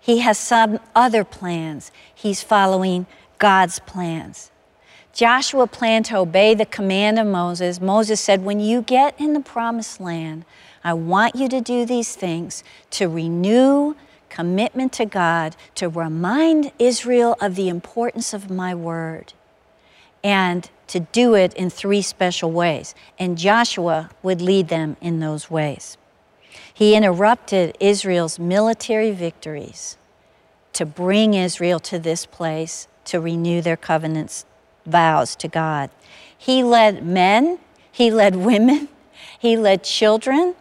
He 0.03 0.19
has 0.19 0.37
some 0.37 0.79
other 0.93 1.23
plans. 1.23 1.89
He's 2.13 2.43
following 2.43 3.05
God's 3.39 3.79
plans. 3.79 4.51
Joshua 5.13 5.65
planned 5.65 6.03
to 6.07 6.17
obey 6.17 6.53
the 6.53 6.65
command 6.65 7.17
of 7.17 7.25
Moses. 7.25 7.79
Moses 7.79 8.19
said, 8.19 8.43
When 8.43 8.59
you 8.59 8.81
get 8.81 9.17
in 9.17 9.31
the 9.31 9.39
promised 9.39 10.01
land, 10.01 10.43
I 10.83 10.91
want 10.91 11.37
you 11.37 11.47
to 11.47 11.61
do 11.61 11.85
these 11.85 12.17
things 12.17 12.65
to 12.89 13.07
renew 13.07 13.95
commitment 14.27 14.91
to 14.91 15.05
God, 15.05 15.55
to 15.75 15.87
remind 15.87 16.73
Israel 16.79 17.37
of 17.39 17.55
the 17.55 17.69
importance 17.69 18.33
of 18.33 18.49
my 18.49 18.75
word, 18.75 19.31
and 20.21 20.69
to 20.87 20.99
do 20.99 21.33
it 21.33 21.53
in 21.53 21.69
three 21.69 22.01
special 22.01 22.51
ways. 22.51 22.93
And 23.17 23.37
Joshua 23.37 24.09
would 24.21 24.41
lead 24.41 24.67
them 24.67 24.97
in 24.99 25.21
those 25.21 25.49
ways. 25.49 25.97
He 26.73 26.95
interrupted 26.95 27.77
Israel's 27.79 28.39
military 28.39 29.11
victories 29.11 29.97
to 30.73 30.85
bring 30.85 31.33
Israel 31.33 31.79
to 31.79 31.99
this 31.99 32.25
place 32.25 32.87
to 33.05 33.19
renew 33.19 33.61
their 33.61 33.77
covenants 33.77 34.45
vows 34.85 35.35
to 35.37 35.47
God. 35.47 35.89
He 36.37 36.63
led 36.63 37.05
men, 37.05 37.59
he 37.91 38.11
led 38.11 38.35
women, 38.35 38.89
he 39.39 39.55
led 39.57 39.83
children 39.83 40.55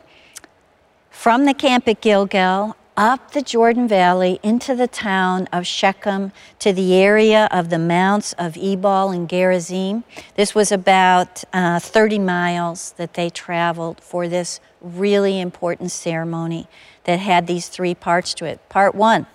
from 1.11 1.45
the 1.45 1.55
camp 1.55 1.89
at 1.89 2.01
Gilgal 2.01 2.77
up 2.97 3.33
the 3.33 3.41
Jordan 3.41 3.89
Valley 3.89 4.39
into 4.43 4.75
the 4.75 4.87
town 4.87 5.49
of 5.51 5.67
Shechem 5.67 6.31
to 6.59 6.73
the 6.73 6.95
area 6.95 7.49
of 7.51 7.71
the 7.71 7.79
mounts 7.79 8.35
of 8.35 8.57
Ebal 8.57 9.11
and 9.11 9.29
Gerizim. 9.29 10.05
This 10.37 10.55
was 10.55 10.71
about 10.71 11.43
uh, 11.53 11.79
30 11.79 12.19
miles 12.19 12.93
that 12.99 13.15
they 13.15 13.31
traveled 13.31 14.01
for 14.01 14.29
this 14.29 14.61
really 14.81 15.41
important 15.41 15.91
ceremony 15.91 16.67
that 17.05 17.19
had 17.19 17.47
these 17.47 17.69
three 17.69 17.95
parts 17.95 18.35
to 18.35 18.45
it. 18.45 18.61
Part 18.69 18.95
one 18.95 19.27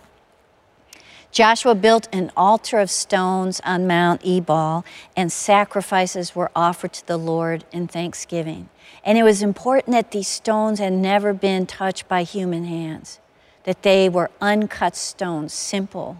Joshua 1.38 1.76
built 1.76 2.08
an 2.12 2.32
altar 2.36 2.80
of 2.80 2.90
stones 2.90 3.62
on 3.64 3.86
Mount 3.86 4.22
Ebal, 4.26 4.84
and 5.16 5.32
sacrifices 5.32 6.36
were 6.36 6.50
offered 6.56 6.94
to 6.94 7.06
the 7.06 7.16
Lord 7.16 7.64
in 7.72 7.88
thanksgiving. 7.88 8.70
And 9.04 9.20
it 9.20 9.24
was 9.24 9.44
important 9.44 9.92
that 9.92 10.10
these 10.10 10.28
stones 10.28 10.80
had 10.80 10.94
never 10.94 11.34
been 11.34 11.68
touched 11.68 12.08
by 12.08 12.24
human 12.24 12.64
hands, 12.64 13.20
that 13.66 13.84
they 13.84 14.10
were 14.10 14.32
uncut 14.42 14.96
stones, 14.96 15.54
simple. 15.54 16.18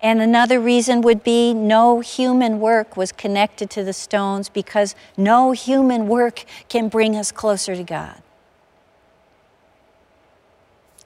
And 0.00 0.22
another 0.22 0.60
reason 0.60 1.00
would 1.00 1.24
be 1.24 1.52
no 1.52 1.98
human 1.98 2.60
work 2.60 2.96
was 2.96 3.10
connected 3.10 3.68
to 3.70 3.82
the 3.82 3.92
stones 3.92 4.48
because 4.48 4.94
no 5.16 5.50
human 5.50 6.06
work 6.06 6.44
can 6.68 6.88
bring 6.88 7.16
us 7.16 7.32
closer 7.32 7.74
to 7.74 7.82
God. 7.82 8.22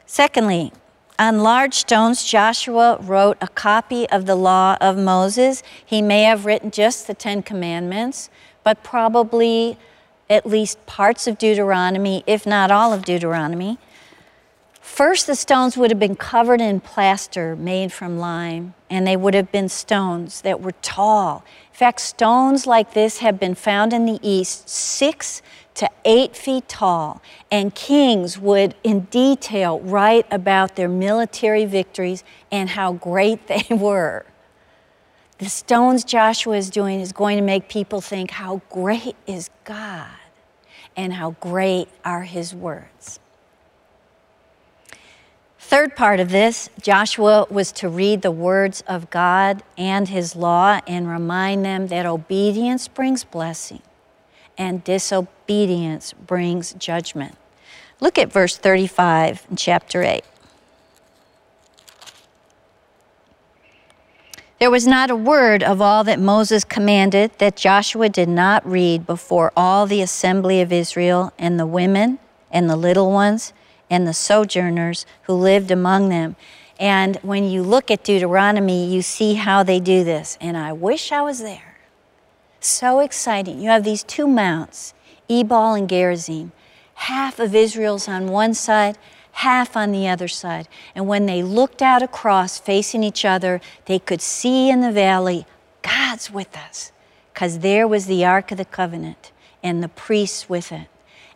Secondly, 0.05 0.73
on 1.21 1.41
large 1.41 1.75
stones, 1.75 2.25
Joshua 2.25 2.97
wrote 2.99 3.37
a 3.43 3.49
copy 3.49 4.09
of 4.09 4.25
the 4.25 4.35
law 4.35 4.79
of 4.81 4.97
Moses. 4.97 5.63
He 5.85 6.01
may 6.01 6.23
have 6.23 6.47
written 6.47 6.71
just 6.71 7.07
the 7.07 7.13
Ten 7.13 7.43
Commandments, 7.43 8.31
but 8.65 8.83
probably 8.83 9.77
at 10.31 10.47
least 10.47 10.85
parts 10.87 11.27
of 11.27 11.37
Deuteronomy, 11.37 12.25
if 12.27 12.47
not 12.47 12.71
all 12.71 12.95
of 12.95 13.05
Deuteronomy. 13.05 13.79
First, 14.81 15.27
the 15.27 15.37
stones 15.37 15.77
would 15.77 15.91
have 15.91 16.01
been 16.01 16.17
covered 16.17 16.61
in 16.61 16.81
plaster 16.81 17.55
made 17.55 17.93
from 17.93 18.19
lime, 18.19 18.73
and 18.89 19.07
they 19.07 19.17
would 19.17 19.35
have 19.35 19.53
been 19.53 19.69
stones 19.69 20.41
that 20.41 20.63
were 20.63 20.73
tall. 20.81 21.45
In 21.71 21.77
fact, 21.77 22.01
stones 22.01 22.67
like 22.67 22.95
this 22.95 23.19
have 23.19 23.39
been 23.39 23.55
found 23.55 23.93
in 23.93 24.07
the 24.07 24.19
East 24.23 24.71
six 24.71 25.43
to 25.81 25.91
eight 26.05 26.37
feet 26.37 26.69
tall, 26.69 27.23
and 27.51 27.75
kings 27.75 28.39
would 28.39 28.75
in 28.85 29.01
detail 29.07 29.81
write 29.81 30.27
about 30.31 30.77
their 30.77 30.91
military 30.91 31.65
victories 31.65 32.23
and 32.53 32.69
how 32.69 32.93
great 32.93 33.47
they 33.47 33.65
were. 33.75 34.27
The 35.39 35.49
stones 35.49 36.05
Joshua 36.05 36.59
is 36.59 36.69
doing 36.69 37.01
is 37.01 37.13
going 37.13 37.39
to 37.39 37.43
make 37.43 37.71
people 37.71 38.03
think 38.03 38.33
how 38.33 38.61
great 38.69 39.17
is 39.27 39.49
God 39.65 40.07
and 40.95 41.15
how 41.15 41.31
great 41.41 41.89
are 42.05 42.25
his 42.25 42.55
words. 42.55 43.19
Third 45.59 45.97
part 45.97 46.21
of 46.21 46.29
this, 46.29 46.69
Joshua 46.83 47.47
was 47.49 47.73
to 47.73 47.89
read 47.89 48.21
the 48.21 48.31
words 48.31 48.83
of 48.87 49.09
God 49.09 49.63
and 49.79 50.09
his 50.09 50.37
law 50.37 50.81
and 50.87 51.09
remind 51.09 51.65
them 51.65 51.87
that 51.87 52.05
obedience 52.05 52.87
brings 52.87 53.25
blessing 53.25 53.81
and 54.61 54.85
disobedience 54.85 56.13
brings 56.13 56.75
judgment. 56.75 57.35
Look 57.99 58.19
at 58.19 58.31
verse 58.31 58.59
35 58.59 59.47
in 59.49 59.57
chapter 59.57 60.03
8. 60.03 60.23
There 64.59 64.71
was 64.71 64.87
not 64.87 65.11
a 65.11 65.17
word 65.17 65.63
of 65.63 65.81
all 65.81 66.05
that 66.05 66.21
Moses 66.21 66.65
commanded 66.65 67.31
that 67.39 67.57
Joshua 67.57 68.11
did 68.11 68.29
not 68.29 68.65
read 68.67 69.07
before 69.07 69.51
all 69.57 69.87
the 69.87 70.03
assembly 70.03 70.61
of 70.61 70.71
Israel 70.71 71.33
and 71.39 71.59
the 71.59 71.67
women 71.67 72.19
and 72.51 72.69
the 72.69 72.77
little 72.77 73.11
ones 73.11 73.55
and 73.89 74.07
the 74.07 74.13
sojourners 74.13 75.07
who 75.23 75.33
lived 75.33 75.71
among 75.71 76.11
them. 76.11 76.37
And 76.79 77.17
when 77.23 77.45
you 77.45 77.63
look 77.63 77.91
at 77.91 78.05
Deuteronomy, 78.05 78.93
you 78.93 79.01
see 79.01 79.35
how 79.35 79.63
they 79.63 79.81
do 79.81 80.05
this. 80.05 80.37
And 80.39 80.59
I 80.59 80.75
wish 80.75 81.13
I 81.13 81.23
was 81.23 81.39
there. 81.39 81.70
So 82.61 83.01
exciting. 83.01 83.61
You 83.61 83.71
have 83.71 83.85
these 83.85 84.03
two 84.03 84.27
mounts, 84.27 84.93
Ebal 85.29 85.75
and 85.75 85.89
Gerizim. 85.89 86.53
Half 86.95 87.41
of 87.41 87.55
Israel's 87.55 88.07
on 88.07 88.29
one 88.29 88.53
side, 88.53 88.99
half 89.33 89.77
on 89.77 89.93
the 89.93 90.07
other 90.07 90.29
side. 90.29 90.69
And 90.95 91.09
when 91.09 91.25
they 91.25 91.43
looked 91.43 91.81
out 91.81 92.03
across, 92.03 92.59
facing 92.59 93.03
each 93.03 93.25
other, 93.25 93.63
they 93.87 93.99
could 93.99 94.21
see 94.21 94.69
in 94.69 94.83
the 94.83 94.93
valley, 94.93 95.47
God's 95.81 96.31
with 96.31 96.55
us. 96.55 96.93
Because 97.33 97.61
there 97.61 97.89
was 97.89 98.05
the 98.05 98.25
Ark 98.27 98.53
of 98.53 98.59
the 98.59 98.67
Covenant 98.67 99.33
and 99.63 99.83
the 99.83 99.89
priests 99.89 100.49
with 100.49 100.71
it. 100.71 100.89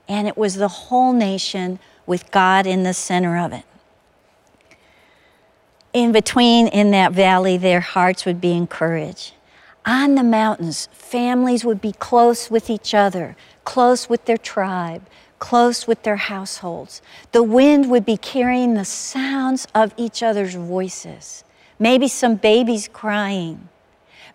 And 0.07 0.29
it 0.29 0.37
was 0.37 0.57
the 0.57 0.69
whole 0.69 1.15
nation 1.15 1.79
with 2.05 2.31
God 2.31 2.67
in 2.67 2.83
the 2.83 2.93
center 2.93 3.39
of 3.39 3.55
it. 3.55 3.65
In 5.95 6.13
between, 6.13 6.67
in 6.67 6.91
that 6.91 7.13
valley, 7.13 7.57
their 7.57 7.81
hearts 7.81 8.27
would 8.27 8.41
be 8.43 8.53
encouraged 8.53 9.33
on 9.87 10.15
the 10.15 10.23
mountains, 10.23 10.89
families 10.93 11.65
would 11.65 11.81
be 11.81 11.93
close 11.93 12.51
with 12.51 12.71
each 12.71 12.95
other, 12.95 13.37
close 13.65 14.09
with 14.09 14.25
their 14.25 14.39
tribe, 14.39 15.07
close 15.39 15.87
with 15.87 16.03
their 16.05 16.17
households. 16.17 17.03
The 17.33 17.43
wind 17.43 17.91
would 17.91 18.07
be 18.07 18.17
carrying 18.17 18.75
the 18.75 18.85
sounds 18.85 19.67
of 19.75 19.93
each 19.97 20.23
other's 20.23 20.55
voices. 20.55 21.45
Maybe 21.79 22.09
some 22.09 22.37
babies 22.37 22.89
crying, 22.93 23.69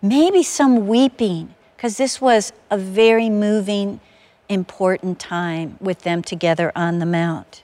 maybe 0.00 0.42
some 0.42 0.86
weeping, 0.86 1.54
because 1.76 1.96
this 1.96 2.20
was 2.20 2.52
a 2.70 2.78
very 2.78 3.30
moving, 3.30 4.00
important 4.48 5.18
time 5.18 5.78
with 5.80 6.02
them 6.02 6.22
together 6.22 6.70
on 6.76 6.98
the 6.98 7.06
mount. 7.06 7.62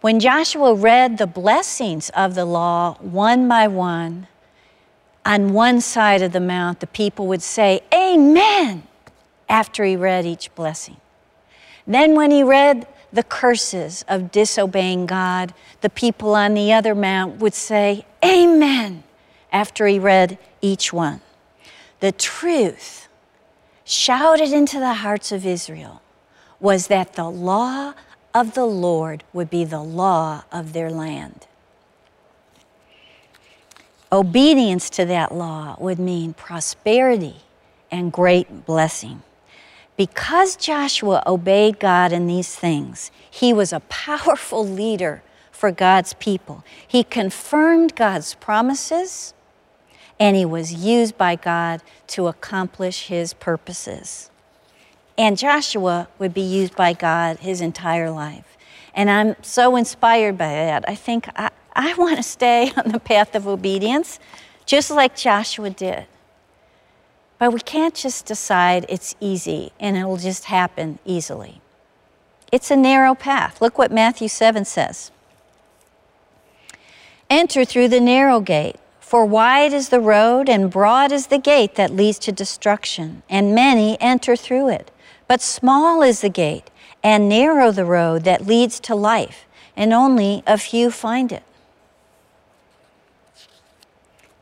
When 0.00 0.18
Joshua 0.18 0.74
read 0.74 1.18
the 1.18 1.26
blessings 1.26 2.08
of 2.10 2.34
the 2.34 2.46
law 2.46 2.94
one 3.00 3.48
by 3.48 3.68
one, 3.68 4.28
on 5.24 5.52
one 5.52 5.80
side 5.80 6.22
of 6.22 6.32
the 6.32 6.40
mount, 6.40 6.80
the 6.80 6.86
people 6.86 7.26
would 7.26 7.42
say, 7.42 7.80
Amen, 7.92 8.84
after 9.48 9.84
he 9.84 9.96
read 9.96 10.24
each 10.26 10.54
blessing. 10.54 10.96
Then, 11.86 12.14
when 12.14 12.30
he 12.30 12.42
read 12.42 12.86
the 13.12 13.22
curses 13.22 14.04
of 14.08 14.30
disobeying 14.30 15.06
God, 15.06 15.52
the 15.80 15.90
people 15.90 16.34
on 16.34 16.54
the 16.54 16.72
other 16.72 16.94
mount 16.94 17.40
would 17.40 17.54
say, 17.54 18.06
Amen, 18.24 19.02
after 19.52 19.86
he 19.86 19.98
read 19.98 20.38
each 20.60 20.92
one. 20.92 21.20
The 22.00 22.12
truth 22.12 23.08
shouted 23.84 24.52
into 24.52 24.78
the 24.78 24.94
hearts 24.94 25.32
of 25.32 25.44
Israel 25.44 26.00
was 26.60 26.86
that 26.86 27.14
the 27.14 27.28
law 27.28 27.94
of 28.34 28.54
the 28.54 28.66
Lord 28.66 29.24
would 29.32 29.50
be 29.50 29.64
the 29.64 29.82
law 29.82 30.44
of 30.52 30.72
their 30.72 30.90
land. 30.90 31.46
Obedience 34.12 34.90
to 34.90 35.04
that 35.04 35.32
law 35.32 35.76
would 35.78 35.98
mean 35.98 36.34
prosperity 36.34 37.36
and 37.90 38.12
great 38.12 38.66
blessing. 38.66 39.22
Because 39.96 40.56
Joshua 40.56 41.22
obeyed 41.26 41.78
God 41.78 42.12
in 42.12 42.26
these 42.26 42.56
things, 42.56 43.10
he 43.30 43.52
was 43.52 43.72
a 43.72 43.80
powerful 43.80 44.66
leader 44.66 45.22
for 45.52 45.70
God's 45.70 46.14
people. 46.14 46.64
He 46.86 47.04
confirmed 47.04 47.94
God's 47.94 48.34
promises 48.34 49.34
and 50.18 50.36
he 50.36 50.44
was 50.44 50.72
used 50.72 51.16
by 51.16 51.36
God 51.36 51.82
to 52.08 52.26
accomplish 52.26 53.06
his 53.06 53.32
purposes. 53.32 54.30
And 55.16 55.36
Joshua 55.36 56.08
would 56.18 56.34
be 56.34 56.40
used 56.40 56.76
by 56.76 56.92
God 56.92 57.38
his 57.38 57.60
entire 57.60 58.10
life. 58.10 58.56
And 58.94 59.10
I'm 59.10 59.36
so 59.42 59.76
inspired 59.76 60.36
by 60.36 60.48
that. 60.48 60.84
I 60.88 60.94
think 60.94 61.28
I, 61.36 61.50
I 61.72 61.94
want 61.94 62.16
to 62.16 62.22
stay 62.22 62.72
on 62.76 62.90
the 62.90 63.00
path 63.00 63.34
of 63.34 63.46
obedience, 63.46 64.18
just 64.66 64.90
like 64.90 65.16
Joshua 65.16 65.70
did. 65.70 66.06
But 67.38 67.52
we 67.52 67.60
can't 67.60 67.94
just 67.94 68.26
decide 68.26 68.84
it's 68.88 69.14
easy 69.20 69.72
and 69.80 69.96
it'll 69.96 70.18
just 70.18 70.44
happen 70.46 70.98
easily. 71.04 71.60
It's 72.52 72.70
a 72.70 72.76
narrow 72.76 73.14
path. 73.14 73.60
Look 73.60 73.78
what 73.78 73.92
Matthew 73.92 74.28
7 74.28 74.64
says 74.64 75.10
Enter 77.30 77.64
through 77.64 77.88
the 77.88 78.00
narrow 78.00 78.40
gate, 78.40 78.76
for 78.98 79.24
wide 79.24 79.72
is 79.72 79.88
the 79.88 80.00
road 80.00 80.48
and 80.48 80.70
broad 80.70 81.12
is 81.12 81.28
the 81.28 81.38
gate 81.38 81.76
that 81.76 81.94
leads 81.94 82.18
to 82.20 82.32
destruction, 82.32 83.22
and 83.30 83.54
many 83.54 84.00
enter 84.00 84.36
through 84.36 84.68
it. 84.68 84.90
But 85.28 85.40
small 85.40 86.02
is 86.02 86.20
the 86.20 86.28
gate 86.28 86.70
and 87.02 87.28
narrow 87.28 87.70
the 87.70 87.84
road 87.84 88.24
that 88.24 88.46
leads 88.46 88.80
to 88.80 88.94
life, 88.94 89.46
and 89.76 89.92
only 89.92 90.42
a 90.46 90.58
few 90.58 90.90
find 90.90 91.32
it 91.32 91.44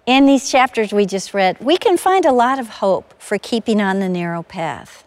in 0.09 0.24
these 0.24 0.50
chapters 0.50 0.90
we 0.90 1.04
just 1.04 1.34
read, 1.34 1.61
we 1.61 1.76
can 1.76 1.98
find 1.98 2.24
a 2.24 2.32
lot 2.32 2.59
of 2.59 2.66
hope 2.80 3.12
for 3.18 3.36
keeping 3.36 3.78
on 3.78 4.00
the 4.00 4.09
narrow 4.09 4.42
path. 4.42 5.04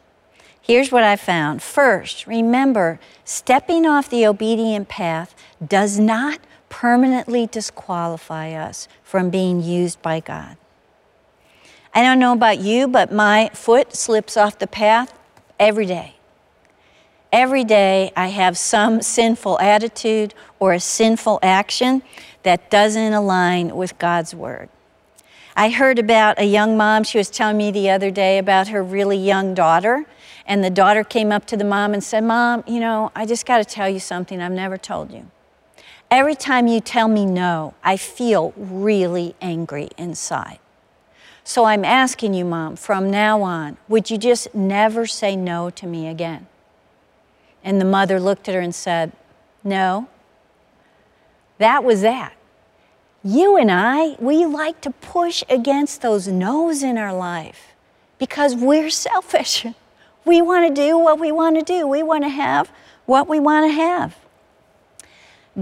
Here's 0.62 0.92
what 0.92 1.04
I 1.04 1.16
found. 1.16 1.64
First, 1.64 2.28
remember, 2.28 3.00
stepping 3.26 3.88
off 3.88 4.12
the 4.12 4.28
obedient 4.28 4.90
path 4.90 5.34
does 5.68 5.98
not 5.98 6.40
permanently 6.70 7.48
disqualify 7.48 8.52
us 8.52 8.88
from 9.04 9.32
being 9.32 9.64
used 9.64 10.00
by 10.04 10.20
God. 10.20 10.56
I 11.96 12.04
don't 12.04 12.20
know 12.20 12.34
about 12.34 12.60
you, 12.60 12.88
but 12.88 13.12
my 13.12 13.50
foot 13.56 13.96
slips 13.96 14.38
off 14.38 14.60
the 14.60 14.68
path 14.68 15.18
every 15.60 15.88
day. 15.88 16.18
Every 17.32 17.64
day 17.64 18.12
I 18.16 18.28
have 18.28 18.56
some 18.56 19.02
sinful 19.02 19.60
attitude 19.60 20.36
or 20.60 20.74
a 20.74 20.80
sinful 20.80 21.40
action 21.42 22.04
that 22.44 22.70
doesn't 22.70 23.14
align 23.14 23.76
with 23.76 23.98
God's 23.98 24.36
word. 24.36 24.70
I 25.56 25.70
heard 25.70 26.00
about 26.00 26.40
a 26.40 26.46
young 26.46 26.78
mom, 26.78 27.04
she 27.04 27.18
was 27.18 27.30
telling 27.30 27.58
me 27.58 27.72
the 27.72 27.90
other 27.90 28.10
day 28.10 28.38
about 28.38 28.70
her 28.70 28.84
really 28.84 29.18
young 29.18 29.54
daughter. 29.54 30.06
And 30.46 30.64
the 30.64 30.70
daughter 30.70 31.04
came 31.04 31.32
up 31.32 31.46
to 31.48 31.58
the 31.58 31.64
mom 31.64 31.94
and 31.94 32.04
said, 32.04 32.24
Mom, 32.24 32.64
you 32.68 32.80
know, 32.80 33.12
I 33.16 33.26
just 33.26 33.46
got 33.46 33.58
to 33.58 33.66
tell 33.66 33.90
you 33.90 34.00
something 34.00 34.42
I've 34.42 34.52
never 34.52 34.78
told 34.78 35.12
you. 35.12 35.30
Every 36.10 36.36
time 36.36 36.68
you 36.68 36.82
tell 36.82 37.08
me 37.08 37.26
no, 37.26 37.74
I 37.84 37.96
feel 37.96 38.54
really 38.58 39.36
angry 39.42 39.90
inside. 39.98 40.60
So 41.44 41.66
I'm 41.66 41.86
asking 41.86 42.34
you, 42.34 42.46
Mom, 42.46 42.76
from 42.76 43.10
now 43.10 43.42
on, 43.42 43.78
would 43.88 44.10
you 44.10 44.18
just 44.18 44.54
never 44.54 45.06
say 45.06 45.36
no 45.36 45.70
to 45.72 45.88
me 45.88 46.08
again? 46.08 46.48
And 47.64 47.80
the 47.80 47.86
mother 47.86 48.20
looked 48.20 48.50
at 48.50 48.56
her 48.56 48.62
and 48.62 48.76
said, 48.76 49.12
No. 49.64 50.08
That 51.58 51.84
was 51.84 52.02
that. 52.02 52.34
You 53.24 53.56
and 53.58 53.72
I, 53.72 54.16
we 54.20 54.46
like 54.46 54.82
to 54.82 54.90
push 54.92 55.44
against 55.48 56.02
those 56.02 56.28
no's 56.28 56.82
in 56.82 56.98
our 56.98 57.14
life 57.14 57.74
because 58.18 58.56
we're 58.56 58.90
selfish. 58.90 59.66
We 60.24 60.40
want 60.40 60.68
to 60.68 60.82
do 60.82 61.00
what 61.00 61.20
we 61.20 61.32
want 61.32 61.58
to 61.58 61.64
do, 61.64 61.88
we 61.88 62.04
want 62.04 62.24
to 62.24 62.30
have 62.30 62.72
what 63.08 63.28
we 63.28 63.40
want 63.40 63.66
to 63.66 63.74
have. 63.74 64.16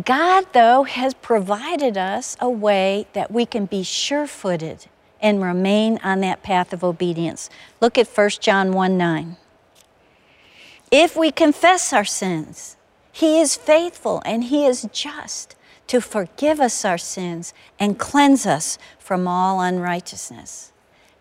God, 0.04 0.48
though, 0.52 0.84
has 0.84 1.14
provided 1.14 1.98
us 1.98 2.36
a 2.42 2.50
way 2.50 3.08
that 3.14 3.32
we 3.32 3.46
can 3.46 3.66
be 3.66 3.84
sure 3.84 4.28
footed 4.28 4.88
and 5.22 5.42
remain 5.42 5.98
on 6.04 6.20
that 6.22 6.44
path 6.44 6.74
of 6.74 6.84
obedience. 6.84 7.50
Look 7.82 7.98
at 7.98 8.08
1 8.08 8.30
John 8.42 8.74
1 8.74 8.98
9. 8.98 9.38
If 10.92 11.16
we 11.16 11.32
confess 11.32 11.94
our 11.94 12.06
sins, 12.06 12.76
He 13.12 13.40
is 13.40 13.56
faithful 13.56 14.22
and 14.26 14.44
He 14.44 14.66
is 14.66 14.88
just 14.92 15.56
to 15.90 16.00
forgive 16.00 16.60
us 16.60 16.86
our 16.86 17.00
sins 17.00 17.52
and 17.80 17.98
cleanse 17.98 18.46
us 18.46 18.78
from 19.00 19.28
all 19.28 19.60
unrighteousness. 19.60 20.72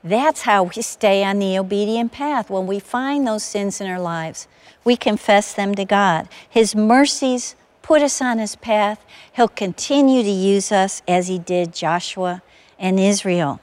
That's 0.04 0.42
how 0.42 0.64
we 0.64 0.82
stay 0.82 1.24
on 1.24 1.38
the 1.38 1.58
obedient 1.58 2.12
path. 2.12 2.50
When 2.50 2.66
we 2.66 2.78
find 2.78 3.26
those 3.26 3.42
sins 3.42 3.80
in 3.80 3.90
our 3.90 3.98
lives, 3.98 4.46
we 4.84 4.94
confess 4.94 5.54
them 5.54 5.74
to 5.74 5.86
God. 5.86 6.28
His 6.48 6.76
mercies 6.76 7.56
put 7.80 8.02
us 8.02 8.20
on 8.20 8.38
His 8.38 8.56
path. 8.56 9.02
He'll 9.32 9.48
continue 9.48 10.22
to 10.22 10.30
use 10.30 10.70
us 10.70 11.00
as 11.08 11.28
He 11.28 11.38
did 11.38 11.72
Joshua 11.72 12.42
and 12.78 13.00
Israel. 13.00 13.60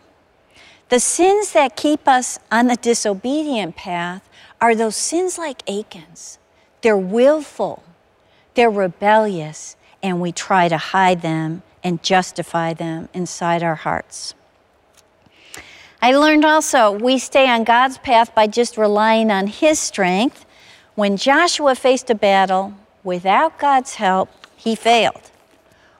The 0.90 1.00
sins 1.00 1.52
that 1.52 1.76
keep 1.76 2.08
us 2.08 2.40
on 2.52 2.66
the 2.66 2.78
disobedient 2.78 3.76
path 3.76 4.28
are 4.60 4.74
those 4.74 4.96
sins 4.96 5.38
like 5.38 5.62
Achan's. 5.70 6.40
They're 6.82 6.98
willful, 6.98 7.84
they're 8.56 8.72
rebellious, 8.72 9.76
and 10.06 10.22
we 10.22 10.32
try 10.32 10.68
to 10.68 10.78
hide 10.78 11.24
them 11.24 11.64
and 11.84 12.04
justify 12.04 12.76
them 12.76 13.10
inside 13.12 13.64
our 13.64 13.74
hearts. 13.74 14.36
I 16.00 16.14
learned 16.14 16.46
also 16.46 16.92
we 16.92 17.18
stay 17.18 17.50
on 17.50 17.64
God's 17.64 17.98
path 17.98 18.36
by 18.36 18.46
just 18.46 18.78
relying 18.78 19.32
on 19.32 19.48
His 19.48 19.80
strength. 19.80 20.46
When 20.94 21.18
Joshua 21.18 21.74
faced 21.74 22.12
a 22.12 22.16
battle, 22.16 22.76
without 23.04 23.58
God's 23.58 23.96
help, 23.96 24.30
he 24.56 24.76
failed. 24.76 25.32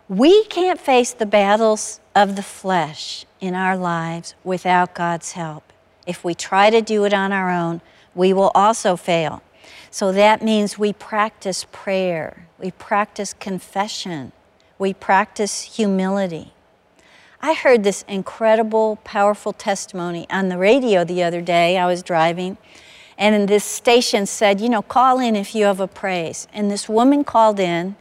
We 0.08 0.46
can't 0.46 0.80
face 0.80 1.12
the 1.12 1.26
battles 1.26 2.00
of 2.14 2.36
the 2.36 2.44
flesh 2.44 3.26
in 3.42 3.56
our 3.56 3.76
lives 3.76 4.36
without 4.44 4.94
God's 4.94 5.32
help. 5.32 5.74
If 6.06 6.24
we 6.24 6.36
try 6.36 6.70
to 6.70 6.82
do 6.82 7.06
it 7.06 7.14
on 7.14 7.32
our 7.32 7.50
own, 7.50 7.82
we 8.14 8.34
will 8.34 8.52
also 8.54 8.96
fail. 8.96 9.42
So 9.96 10.12
that 10.12 10.42
means 10.42 10.78
we 10.78 10.92
practice 10.92 11.66
prayer, 11.72 12.48
we 12.60 12.72
practice 12.72 13.34
confession, 13.34 14.34
we 14.78 14.94
practice 14.94 15.62
humility. 15.78 16.52
I 17.42 17.54
heard 17.54 17.86
this 17.86 18.04
incredible, 18.06 18.98
powerful 19.06 19.54
testimony 19.54 20.28
on 20.30 20.50
the 20.50 20.58
radio 20.58 21.06
the 21.06 21.24
other 21.24 21.40
day. 21.40 21.78
I 21.78 21.86
was 21.86 22.04
driving, 22.04 22.58
and 23.18 23.48
this 23.48 23.64
station 23.64 24.26
said, 24.26 24.60
you 24.60 24.68
know, 24.68 24.82
call 24.82 25.22
in 25.22 25.38
if 25.38 25.56
you 25.56 25.64
have 25.64 25.80
a 25.80 25.88
praise. 25.88 26.46
And 26.52 26.70
this 26.70 26.90
woman 26.90 27.24
called 27.24 27.58
in 27.58 27.96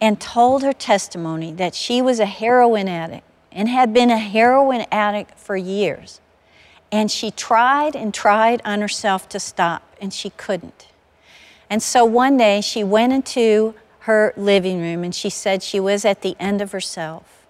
and 0.00 0.20
told 0.20 0.62
her 0.62 0.72
testimony 0.72 1.52
that 1.54 1.74
she 1.74 2.00
was 2.00 2.20
a 2.20 2.24
heroin 2.24 2.86
addict 2.86 3.26
and 3.50 3.68
had 3.68 3.92
been 3.92 4.12
a 4.12 4.18
heroin 4.18 4.86
addict 4.92 5.36
for 5.36 5.56
years. 5.56 6.20
And 6.92 7.10
she 7.10 7.32
tried 7.32 7.96
and 7.96 8.14
tried 8.14 8.62
on 8.64 8.80
herself 8.80 9.28
to 9.30 9.40
stop, 9.40 9.96
and 10.00 10.14
she 10.14 10.30
couldn't. 10.30 10.86
And 11.70 11.82
so 11.82 12.04
one 12.04 12.36
day 12.36 12.60
she 12.60 12.82
went 12.84 13.12
into 13.12 13.74
her 14.00 14.34
living 14.36 14.80
room 14.80 15.04
and 15.04 15.14
she 15.14 15.30
said 15.30 15.62
she 15.62 15.78
was 15.78 16.04
at 16.04 16.22
the 16.22 16.36
end 16.40 16.60
of 16.60 16.72
herself. 16.72 17.46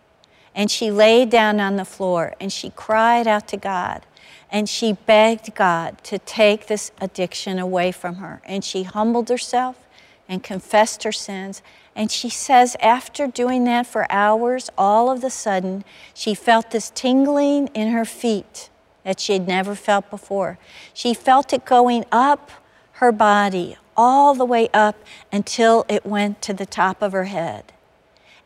And 0.55 0.71
she 0.71 0.91
laid 0.91 1.31
down 1.31 1.59
on 1.59 1.77
the 1.77 1.85
floor 1.85 2.35
and 2.39 2.53
she 2.53 2.71
cried 2.71 3.27
out 3.27 3.49
to 3.49 3.57
God 3.57 4.05
and 4.53 4.69
she 4.69 4.93
begged 4.93 5.55
God 5.55 6.03
to 6.05 6.19
take 6.19 6.67
this 6.67 6.93
addiction 7.01 7.59
away 7.59 7.93
from 7.93 8.17
her. 8.17 8.43
And 8.45 8.65
she 8.65 8.83
humbled 8.83 9.29
herself 9.29 9.87
and 10.29 10.43
confessed 10.43 11.05
her 11.05 11.13
sins. 11.13 11.63
And 11.95 12.11
she 12.11 12.29
says, 12.29 12.77
after 12.81 13.27
doing 13.27 13.65
that 13.65 13.87
for 13.87 14.11
hours, 14.11 14.71
all 14.77 15.11
of 15.11 15.25
a 15.25 15.31
sudden, 15.31 15.85
she 16.15 16.35
felt 16.35 16.73
this 16.73 16.91
tingling 16.91 17.69
in 17.69 17.89
her 17.93 18.05
feet 18.05 18.71
that 19.05 19.21
she 19.21 19.33
had 19.35 19.49
never 19.49 19.75
felt 19.75 20.11
before. 20.11 20.59
She 20.93 21.15
felt 21.15 21.53
it 21.53 21.65
going 21.65 22.05
up 22.13 22.51
her 22.95 23.13
body, 23.13 23.77
all 24.03 24.33
the 24.33 24.47
way 24.47 24.67
up 24.73 24.97
until 25.31 25.85
it 25.87 26.07
went 26.07 26.41
to 26.41 26.55
the 26.55 26.65
top 26.65 27.03
of 27.03 27.13
her 27.13 27.25
head. 27.25 27.71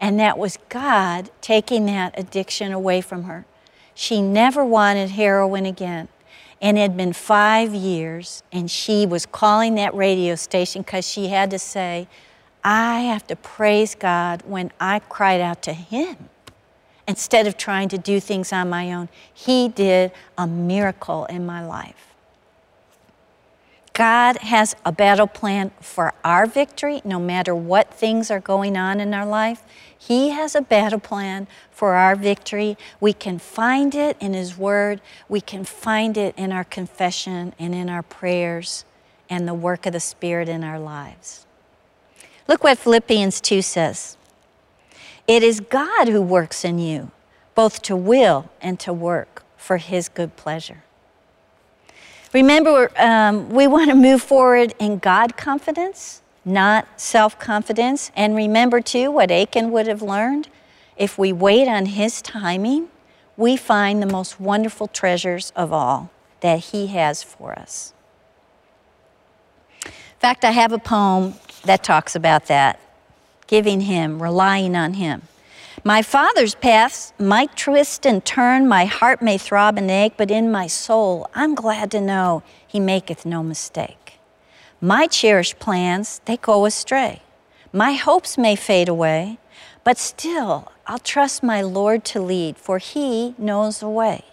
And 0.01 0.19
that 0.19 0.37
was 0.37 0.59
God 0.69 1.31
taking 1.41 1.87
that 1.87 2.13
addiction 2.19 2.73
away 2.73 3.01
from 3.01 3.23
her. 3.23 3.47
She 3.95 4.21
never 4.21 4.65
wanted 4.65 5.11
heroin 5.11 5.65
again. 5.65 6.09
And 6.61 6.77
it 6.77 6.81
had 6.81 6.97
been 6.97 7.13
five 7.13 7.73
years, 7.73 8.43
and 8.51 8.69
she 8.69 9.07
was 9.07 9.27
calling 9.27 9.77
that 9.77 9.95
radio 9.95 10.35
station 10.35 10.83
because 10.83 11.09
she 11.09 11.29
had 11.29 11.53
to 11.53 11.61
say, 11.61 12.09
I 12.65 13.03
have 13.03 13.25
to 13.29 13.37
praise 13.37 13.95
God 13.95 14.43
when 14.47 14.73
I 14.81 14.99
cried 14.99 15.41
out 15.41 15.63
to 15.63 15.73
Him. 15.73 16.31
Instead 17.07 17.47
of 17.47 17.57
trying 17.57 17.89
to 17.91 17.99
do 17.99 18.19
things 18.19 18.53
on 18.53 18.69
my 18.69 18.93
own, 18.93 19.09
He 19.33 19.69
did 19.69 20.11
a 20.37 20.49
miracle 20.49 21.27
in 21.27 21.47
my 21.47 21.65
life. 21.65 22.14
God 23.95 24.39
has 24.39 24.75
a 24.85 24.91
battle 24.91 25.29
plan 25.29 25.71
for 25.81 26.15
our 26.25 26.47
victory, 26.47 27.01
no 27.05 27.21
matter 27.21 27.55
what 27.55 27.95
things 27.95 28.29
are 28.29 28.41
going 28.41 28.77
on 28.77 28.99
in 28.99 29.15
our 29.15 29.25
life. 29.25 29.63
He 29.97 30.31
has 30.31 30.57
a 30.57 30.61
battle 30.61 30.99
plan 30.99 31.47
for 31.71 31.95
our 31.95 32.17
victory. 32.17 32.77
We 32.99 33.13
can 33.13 33.39
find 33.39 33.95
it 33.95 34.17
in 34.19 34.35
His 34.35 34.59
Word, 34.59 35.01
we 35.29 35.41
can 35.41 35.65
find 35.65 36.17
it 36.17 36.35
in 36.37 36.51
our 36.51 36.65
confession 36.65 37.55
and 37.57 37.73
in 37.73 37.89
our 37.89 38.03
prayers 38.03 38.85
and 39.31 39.47
the 39.47 39.55
work 39.55 39.87
of 39.87 39.93
the 39.93 40.01
Spirit 40.01 40.49
in 40.49 40.65
our 40.65 40.81
lives. 40.81 41.47
Look 42.49 42.65
what 42.65 42.79
Philippians 42.79 43.41
2 43.41 43.63
says 43.63 44.17
It 45.29 45.45
is 45.45 45.61
God 45.61 46.09
who 46.09 46.21
works 46.21 46.65
in 46.65 46.81
you, 46.81 47.13
both 47.55 47.81
to 47.83 47.95
will 47.95 48.51
and 48.61 48.81
to 48.81 48.93
work 48.93 49.45
for 49.57 49.77
His 49.77 50.09
good 50.09 50.35
pleasure. 50.35 50.83
Remember, 52.35 52.91
um, 53.01 53.49
we 53.51 53.69
want 53.69 53.91
to 53.91 53.97
move 53.97 54.21
forward 54.21 54.75
in 54.81 54.99
God 54.99 55.37
confidence, 55.37 56.21
not 56.45 57.01
self 57.01 57.39
confidence. 57.39 58.11
And 58.17 58.35
remember, 58.35 58.81
too, 58.81 59.13
what 59.13 59.31
Achan 59.31 59.71
would 59.71 59.87
have 59.87 60.03
learned 60.03 60.49
if 60.97 61.17
we 61.17 61.33
wait 61.33 61.69
on 61.69 61.87
his 61.87 62.21
timing, 62.21 62.89
we 63.37 63.57
find 63.57 64.03
the 64.03 64.07
most 64.07 64.41
wonderful 64.41 64.89
treasures 64.89 65.53
of 65.55 65.73
all 65.73 66.11
that 66.41 66.59
he 66.59 66.89
has 66.89 67.23
for 67.23 67.57
us. 67.57 67.93
In 69.85 69.93
fact, 70.19 70.45
I 70.45 70.51
have 70.51 70.73
a 70.73 70.79
poem 70.79 71.35
that 71.65 71.85
talks 71.85 72.17
about 72.17 72.47
that 72.47 72.81
giving 73.47 73.83
him, 73.83 74.21
relying 74.23 74.75
on 74.75 74.95
him. 74.95 75.23
My 75.87 76.01
father's 76.01 76.55
paths 76.55 77.13
might 77.19 77.59
twist 77.59 78.07
and 78.07 78.25
turn, 78.25 78.67
my 78.67 78.87
heart 78.87 79.21
may 79.21 79.37
throb 79.37 79.77
and 79.77 79.91
ache, 79.91 80.15
but 80.17 80.31
in 80.31 80.51
my 80.51 80.67
soul 80.67 81.29
I'm 81.35 81.55
glad 81.55 81.91
to 81.91 82.01
know 82.01 82.43
he 82.67 82.81
maketh 82.81 83.27
no 83.27 83.43
mistake. 83.43 84.19
My 84.81 85.07
cherished 85.07 85.59
plans, 85.59 86.23
they 86.25 86.39
go 86.39 86.65
astray. 86.65 87.21
My 87.71 87.93
hopes 87.93 88.39
may 88.39 88.57
fade 88.57 88.89
away, 88.89 89.37
but 89.85 89.99
still 89.99 90.73
I'll 90.87 91.01
trust 91.01 91.43
my 91.43 91.61
Lord 91.61 92.03
to 92.07 92.23
lead, 92.23 92.57
for 92.57 92.79
he 92.79 93.35
knows 93.37 93.81
the 93.81 93.89
way. 93.91 94.25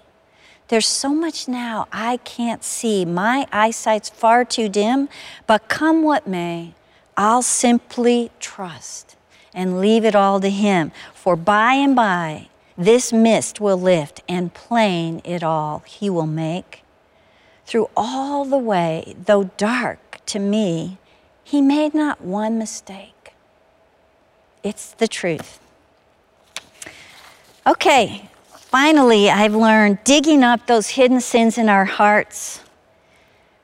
There's 0.69 0.87
so 0.87 1.09
much 1.09 1.49
now 1.49 1.85
I 1.91 2.15
can't 2.23 2.63
see. 2.63 3.03
My 3.03 3.45
eyesight's 3.51 4.09
far 4.09 4.45
too 4.45 4.69
dim, 4.69 5.09
but 5.47 5.67
come 5.67 6.03
what 6.03 6.25
may, 6.25 6.75
I'll 7.17 7.41
simply 7.41 8.31
trust 8.39 9.10
and 9.53 9.79
leave 9.79 10.05
it 10.05 10.15
all 10.15 10.39
to 10.39 10.49
Him. 10.49 10.91
For 11.13 11.35
by 11.35 11.73
and 11.73 11.95
by 11.95 12.47
this 12.77 13.13
mist 13.13 13.59
will 13.59 13.77
lift, 13.77 14.21
and 14.27 14.53
plain 14.53 15.21
it 15.23 15.43
all 15.43 15.83
He 15.85 16.09
will 16.09 16.27
make. 16.27 16.83
Through 17.65 17.89
all 17.95 18.45
the 18.45 18.57
way, 18.57 19.15
though 19.25 19.45
dark 19.57 20.19
to 20.27 20.39
me, 20.39 20.97
He 21.43 21.61
made 21.61 21.93
not 21.93 22.21
one 22.21 22.57
mistake. 22.57 23.33
It's 24.63 24.93
the 24.93 25.07
truth. 25.07 25.59
Okay, 27.67 28.29
finally, 28.55 29.29
I've 29.29 29.55
learned 29.55 30.03
digging 30.03 30.43
up 30.43 30.65
those 30.65 30.89
hidden 30.89 31.21
sins 31.21 31.57
in 31.57 31.69
our 31.69 31.85
hearts 31.85 32.61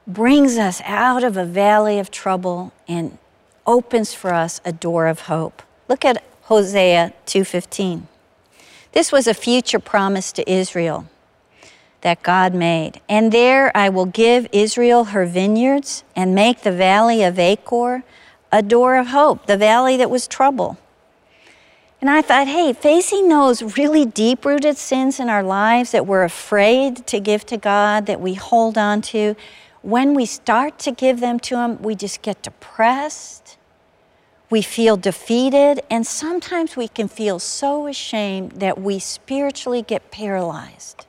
brings 0.07 0.57
us 0.57 0.81
out 0.85 1.23
of 1.23 1.35
a 1.35 1.43
valley 1.43 1.99
of 1.99 2.09
trouble 2.09 2.71
and 2.87 3.17
opens 3.65 4.13
for 4.13 4.33
us 4.33 4.61
a 4.63 4.71
door 4.71 5.07
of 5.07 5.21
hope. 5.21 5.61
Look 5.87 6.05
at 6.05 6.23
Hosea 6.43 7.13
2:15. 7.25 8.07
This 8.91 9.11
was 9.11 9.27
a 9.27 9.33
future 9.33 9.79
promise 9.79 10.31
to 10.33 10.49
Israel 10.49 11.05
that 12.01 12.23
God 12.23 12.53
made. 12.53 13.01
And 13.09 13.31
there 13.31 13.75
I 13.75 13.89
will 13.89 14.05
give 14.05 14.47
Israel 14.51 15.05
her 15.05 15.25
vineyards 15.25 16.03
and 16.15 16.35
make 16.35 16.61
the 16.61 16.71
valley 16.71 17.23
of 17.23 17.39
Achor 17.39 18.03
a 18.51 18.61
door 18.61 18.97
of 18.97 19.07
hope, 19.07 19.45
the 19.45 19.57
valley 19.57 19.97
that 19.97 20.09
was 20.09 20.27
trouble. 20.27 20.77
And 21.99 22.09
I 22.09 22.21
thought, 22.21 22.47
hey, 22.47 22.73
facing 22.73 23.27
those 23.27 23.77
really 23.77 24.05
deep 24.05 24.45
rooted 24.45 24.77
sins 24.77 25.19
in 25.19 25.29
our 25.29 25.41
lives 25.41 25.91
that 25.91 26.05
we're 26.05 26.23
afraid 26.23 27.07
to 27.07 27.19
give 27.19 27.45
to 27.47 27.57
God, 27.57 28.05
that 28.05 28.21
we 28.21 28.35
hold 28.35 28.77
on 28.77 29.01
to, 29.13 29.35
when 29.81 30.13
we 30.13 30.25
start 30.25 30.77
to 30.79 30.91
give 30.91 31.19
them 31.19 31.39
to 31.39 31.57
Him, 31.57 31.81
we 31.81 31.95
just 31.95 32.21
get 32.21 32.43
depressed. 32.43 33.46
We 34.49 34.61
feel 34.61 34.95
defeated, 34.95 35.81
and 35.89 36.07
sometimes 36.07 36.77
we 36.77 36.87
can 36.87 37.09
feel 37.09 37.37
so 37.39 37.87
ashamed 37.87 38.53
that 38.53 38.79
we 38.79 38.99
spiritually 38.99 39.81
get 39.81 40.09
paralyzed 40.09 41.05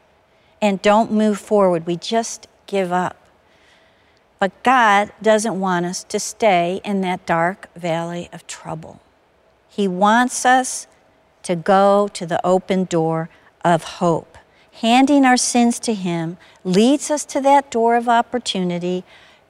and 0.61 0.83
don't 0.83 1.13
move 1.13 1.39
forward. 1.39 1.87
We 1.87 1.97
just 1.97 2.49
give 2.67 2.93
up. 2.93 3.17
But 4.41 4.63
God 4.63 5.13
doesn't 5.23 5.59
want 5.59 5.87
us 5.87 6.05
to 6.05 6.19
stay 6.19 6.81
in 6.85 7.01
that 7.03 7.27
dark 7.27 7.69
valley 7.75 8.29
of 8.33 8.47
trouble. 8.47 9.01
He 9.69 9.87
wants 9.87 10.45
us 10.45 10.87
to 11.45 11.55
go 11.55 12.09
to 12.15 12.27
the 12.27 12.45
open 12.45 12.85
door 12.85 13.29
of 13.65 13.85
hope. 13.85 14.37
Handing 14.73 15.25
our 15.25 15.37
sins 15.37 15.79
to 15.81 15.95
Him 15.95 16.39
leads 16.65 17.11
us 17.11 17.25
to 17.27 17.41
that 17.41 17.71
door 17.71 17.97
of 17.97 18.09
opportunity 18.09 19.05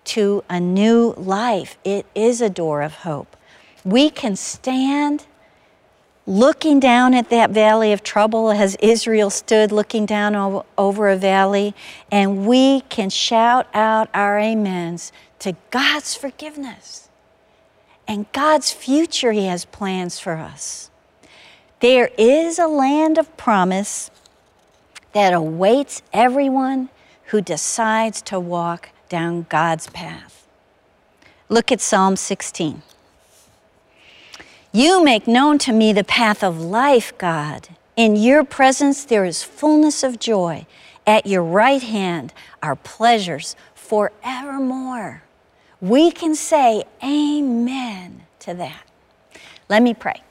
to 0.05 0.43
a 0.49 0.61
new 0.61 1.14
life. 1.16 1.78
It 1.84 2.07
is 2.14 2.41
a 2.41 2.51
door 2.51 2.82
of 2.82 2.97
hope. 2.97 3.36
We 3.89 4.11
can 4.11 4.36
stand 4.36 5.24
looking 6.26 6.78
down 6.78 7.14
at 7.14 7.30
that 7.30 7.49
valley 7.53 7.91
of 7.95 8.03
trouble 8.03 8.51
as 8.51 8.76
Israel 8.82 9.30
stood 9.30 9.72
looking 9.72 10.05
down 10.05 10.62
over 10.76 11.09
a 11.09 11.16
valley, 11.16 11.74
and 12.12 12.47
we 12.47 12.82
can 12.82 13.09
shout 13.09 13.66
out 13.72 14.11
our 14.12 14.39
amens 14.39 15.11
to 15.39 15.57
God's 15.70 16.14
forgiveness 16.14 17.09
and 18.07 18.30
God's 18.32 18.70
future 18.70 19.32
He 19.32 19.47
has 19.47 19.64
plans 19.64 20.20
for 20.20 20.34
us. 20.34 20.91
There 21.80 22.11
is 22.18 22.59
a 22.59 22.66
land 22.66 23.16
of 23.16 23.34
promise 23.39 24.11
that 25.14 25.32
awaits 25.32 26.03
everyone 26.12 26.91
who 27.28 27.41
decides 27.41 28.20
to 28.22 28.39
walk 28.39 28.91
down 29.09 29.47
God's 29.49 29.86
path. 29.86 30.47
Look 31.49 31.72
at 31.72 31.80
Psalm 31.80 32.16
16. 32.16 32.82
You 34.73 35.03
make 35.03 35.27
known 35.27 35.59
to 35.59 35.73
me 35.73 35.93
the 35.93 36.05
path 36.05 36.45
of 36.45 36.61
life, 36.61 37.16
God. 37.16 37.69
In 37.97 38.16
your 38.16 38.45
presence 38.45 39.05
there 39.05 39.25
is 39.25 39.43
fullness 39.43 40.03
of 40.03 40.19
joy. 40.19 40.66
At 41.07 41.27
your 41.27 41.43
right 41.43 41.83
hand 41.83 42.35
are 42.62 42.77
pleasures 42.77 43.57
forevermore. 43.75 45.23
We 45.81 46.11
can 46.11 46.35
say 46.35 46.85
amen 47.03 48.27
to 48.41 48.53
that. 48.55 48.83
Let 49.71 49.83
me 49.83 49.95
pray. 49.95 50.23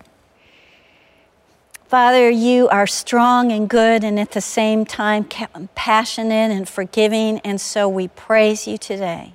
Father, 1.88 2.30
you 2.30 2.68
are 2.68 2.86
strong 2.86 3.52
and 3.52 3.68
good 3.68 4.04
and 4.04 4.20
at 4.20 4.32
the 4.32 4.42
same 4.42 4.86
time 4.86 5.24
compassionate 5.24 6.52
and 6.52 6.68
forgiving, 6.70 7.40
and 7.40 7.60
so 7.60 7.90
we 7.90 8.10
praise 8.10 8.68
you 8.68 8.78
today. 8.78 9.34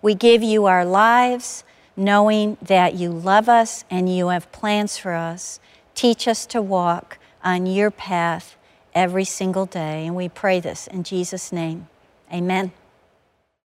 We 0.00 0.14
give 0.14 0.42
you 0.42 0.66
our 0.66 0.84
lives 0.84 1.64
knowing 1.98 2.56
that 2.62 2.94
you 2.94 3.10
love 3.10 3.48
us 3.48 3.84
and 3.90 4.14
you 4.14 4.28
have 4.28 4.50
plans 4.52 4.96
for 4.96 5.12
us. 5.12 5.60
Teach 5.94 6.28
us 6.28 6.46
to 6.46 6.62
walk 6.62 7.18
on 7.42 7.66
your 7.66 7.90
path 7.90 8.56
every 8.94 9.24
single 9.24 9.66
day. 9.66 10.06
And 10.06 10.14
we 10.14 10.28
pray 10.28 10.60
this 10.60 10.86
in 10.86 11.02
Jesus' 11.02 11.52
name. 11.52 11.88
Amen. 12.32 12.72